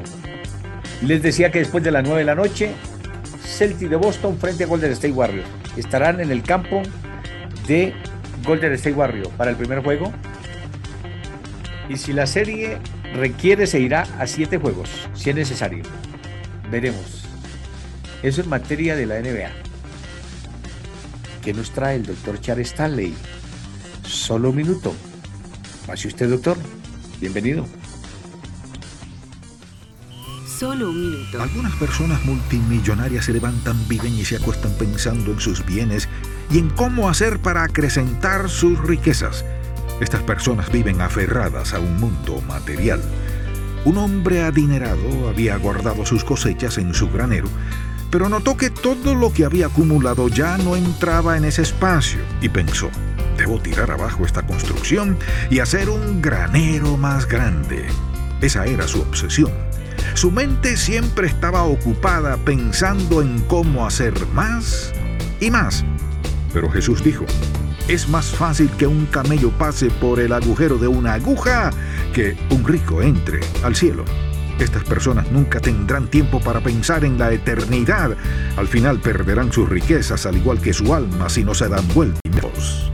Les 1.06 1.20
decía 1.20 1.50
que 1.50 1.58
después 1.58 1.82
de 1.82 1.90
las 1.90 2.04
9 2.04 2.20
de 2.20 2.24
la 2.24 2.34
noche, 2.34 2.72
Celtic 3.44 3.88
de 3.88 3.96
Boston 3.96 4.38
frente 4.38 4.64
a 4.64 4.66
Golden 4.66 4.92
State 4.92 5.12
Warriors. 5.12 5.48
Estarán 5.76 6.20
en 6.20 6.30
el 6.30 6.42
campo 6.42 6.82
de 7.66 7.92
Golden 8.44 8.72
State 8.74 8.94
Warriors 8.94 9.28
para 9.30 9.50
el 9.50 9.56
primer 9.56 9.82
juego. 9.82 10.12
Y 11.88 11.96
si 11.96 12.12
la 12.12 12.26
serie 12.26 12.78
requiere, 13.14 13.66
se 13.66 13.80
irá 13.80 14.02
a 14.18 14.26
7 14.26 14.58
juegos, 14.58 14.88
si 15.14 15.30
es 15.30 15.36
necesario. 15.36 15.82
Veremos. 16.70 17.24
Eso 18.22 18.40
en 18.40 18.48
materia 18.48 18.94
de 18.94 19.06
la 19.06 19.20
NBA. 19.20 19.50
¿Qué 21.42 21.52
nos 21.52 21.72
trae 21.72 21.96
el 21.96 22.06
doctor 22.06 22.40
Charles 22.40 22.68
Stanley? 22.68 23.14
Solo 24.06 24.50
un 24.50 24.56
minuto. 24.56 24.94
Pase 25.86 26.06
usted, 26.06 26.30
doctor. 26.30 26.56
Bienvenido. 27.20 27.66
Algunas 30.62 31.74
personas 31.74 32.24
multimillonarias 32.24 33.24
se 33.24 33.32
levantan, 33.32 33.76
viven 33.88 34.14
y 34.14 34.24
se 34.24 34.36
acuestan 34.36 34.72
pensando 34.78 35.32
en 35.32 35.40
sus 35.40 35.66
bienes 35.66 36.08
y 36.52 36.60
en 36.60 36.70
cómo 36.70 37.08
hacer 37.08 37.40
para 37.40 37.64
acrecentar 37.64 38.48
sus 38.48 38.78
riquezas. 38.78 39.44
Estas 40.00 40.22
personas 40.22 40.70
viven 40.70 41.00
aferradas 41.00 41.74
a 41.74 41.80
un 41.80 41.98
mundo 41.98 42.40
material. 42.46 43.00
Un 43.84 43.96
hombre 43.96 44.44
adinerado 44.44 45.28
había 45.28 45.56
guardado 45.56 46.06
sus 46.06 46.22
cosechas 46.22 46.78
en 46.78 46.94
su 46.94 47.10
granero, 47.10 47.48
pero 48.12 48.28
notó 48.28 48.56
que 48.56 48.70
todo 48.70 49.16
lo 49.16 49.32
que 49.32 49.44
había 49.44 49.66
acumulado 49.66 50.28
ya 50.28 50.58
no 50.58 50.76
entraba 50.76 51.36
en 51.36 51.44
ese 51.44 51.62
espacio 51.62 52.20
y 52.40 52.48
pensó, 52.48 52.88
debo 53.36 53.60
tirar 53.60 53.90
abajo 53.90 54.24
esta 54.24 54.46
construcción 54.46 55.18
y 55.50 55.58
hacer 55.58 55.88
un 55.88 56.22
granero 56.22 56.96
más 56.96 57.26
grande. 57.26 57.88
Esa 58.40 58.64
era 58.66 58.86
su 58.86 59.00
obsesión. 59.00 59.71
Su 60.14 60.30
mente 60.30 60.76
siempre 60.76 61.26
estaba 61.26 61.64
ocupada 61.64 62.36
pensando 62.38 63.22
en 63.22 63.40
cómo 63.42 63.86
hacer 63.86 64.14
más 64.34 64.92
y 65.40 65.50
más. 65.50 65.84
Pero 66.52 66.70
Jesús 66.70 67.02
dijo, 67.02 67.24
es 67.88 68.08
más 68.08 68.26
fácil 68.26 68.70
que 68.78 68.86
un 68.86 69.06
camello 69.06 69.50
pase 69.50 69.90
por 69.90 70.20
el 70.20 70.32
agujero 70.32 70.78
de 70.78 70.88
una 70.88 71.14
aguja 71.14 71.70
que 72.12 72.36
un 72.50 72.64
rico 72.64 73.02
entre 73.02 73.40
al 73.62 73.74
cielo. 73.74 74.04
Estas 74.58 74.84
personas 74.84 75.30
nunca 75.32 75.60
tendrán 75.60 76.08
tiempo 76.08 76.40
para 76.40 76.60
pensar 76.60 77.04
en 77.04 77.18
la 77.18 77.32
eternidad. 77.32 78.16
Al 78.56 78.68
final 78.68 79.00
perderán 79.00 79.52
sus 79.52 79.68
riquezas 79.68 80.26
al 80.26 80.36
igual 80.36 80.60
que 80.60 80.72
su 80.72 80.94
alma 80.94 81.28
si 81.28 81.42
no 81.42 81.54
se 81.54 81.68
dan 81.68 81.86
vueltas. 81.94 82.91